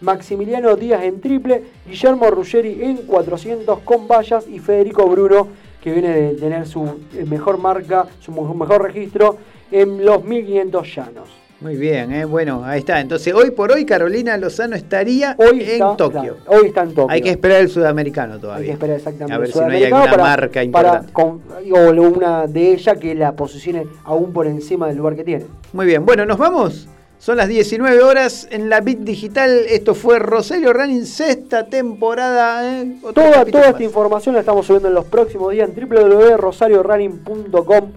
[0.00, 5.48] Maximiliano Díaz en triple, Guillermo Ruggeri en 400 con vallas y Federico Bruno,
[5.82, 6.84] que viene de tener su
[7.14, 9.36] eh, mejor marca, su mejor registro
[9.70, 11.39] en los 1500 llanos.
[11.60, 13.00] Muy bien, eh, bueno, ahí está.
[13.00, 16.38] Entonces, hoy por hoy Carolina Lozano estaría Hoy en está, Tokio.
[16.46, 17.10] hoy está en Tokio.
[17.10, 18.60] Hay que esperar el sudamericano todavía.
[18.62, 19.34] Hay que esperar exactamente.
[19.34, 21.12] A ver el si no hay alguna para- marca para importante.
[21.12, 21.42] con-
[21.72, 25.44] o una de ellas que la posicione aún por encima del lugar que tiene.
[25.74, 26.88] Muy bien, bueno, nos vamos.
[27.18, 29.50] Son las 19 horas en la Bit Digital.
[29.68, 32.80] Esto fue Rosario Running, sexta temporada.
[32.80, 32.96] ¿eh?
[33.14, 33.70] Toda, toda más.
[33.72, 37.90] esta información la estamos subiendo en los próximos días en www.rosariorunning.com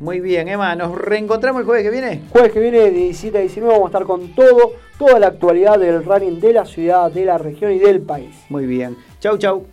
[0.00, 2.22] Muy bien, Emma, ¿nos reencontramos el jueves que viene?
[2.30, 5.78] Jueves que viene de 17 a 19 vamos a estar con todo, toda la actualidad
[5.78, 8.34] del running de la ciudad, de la región y del país.
[8.48, 8.96] Muy bien.
[9.20, 9.64] Chau, chau.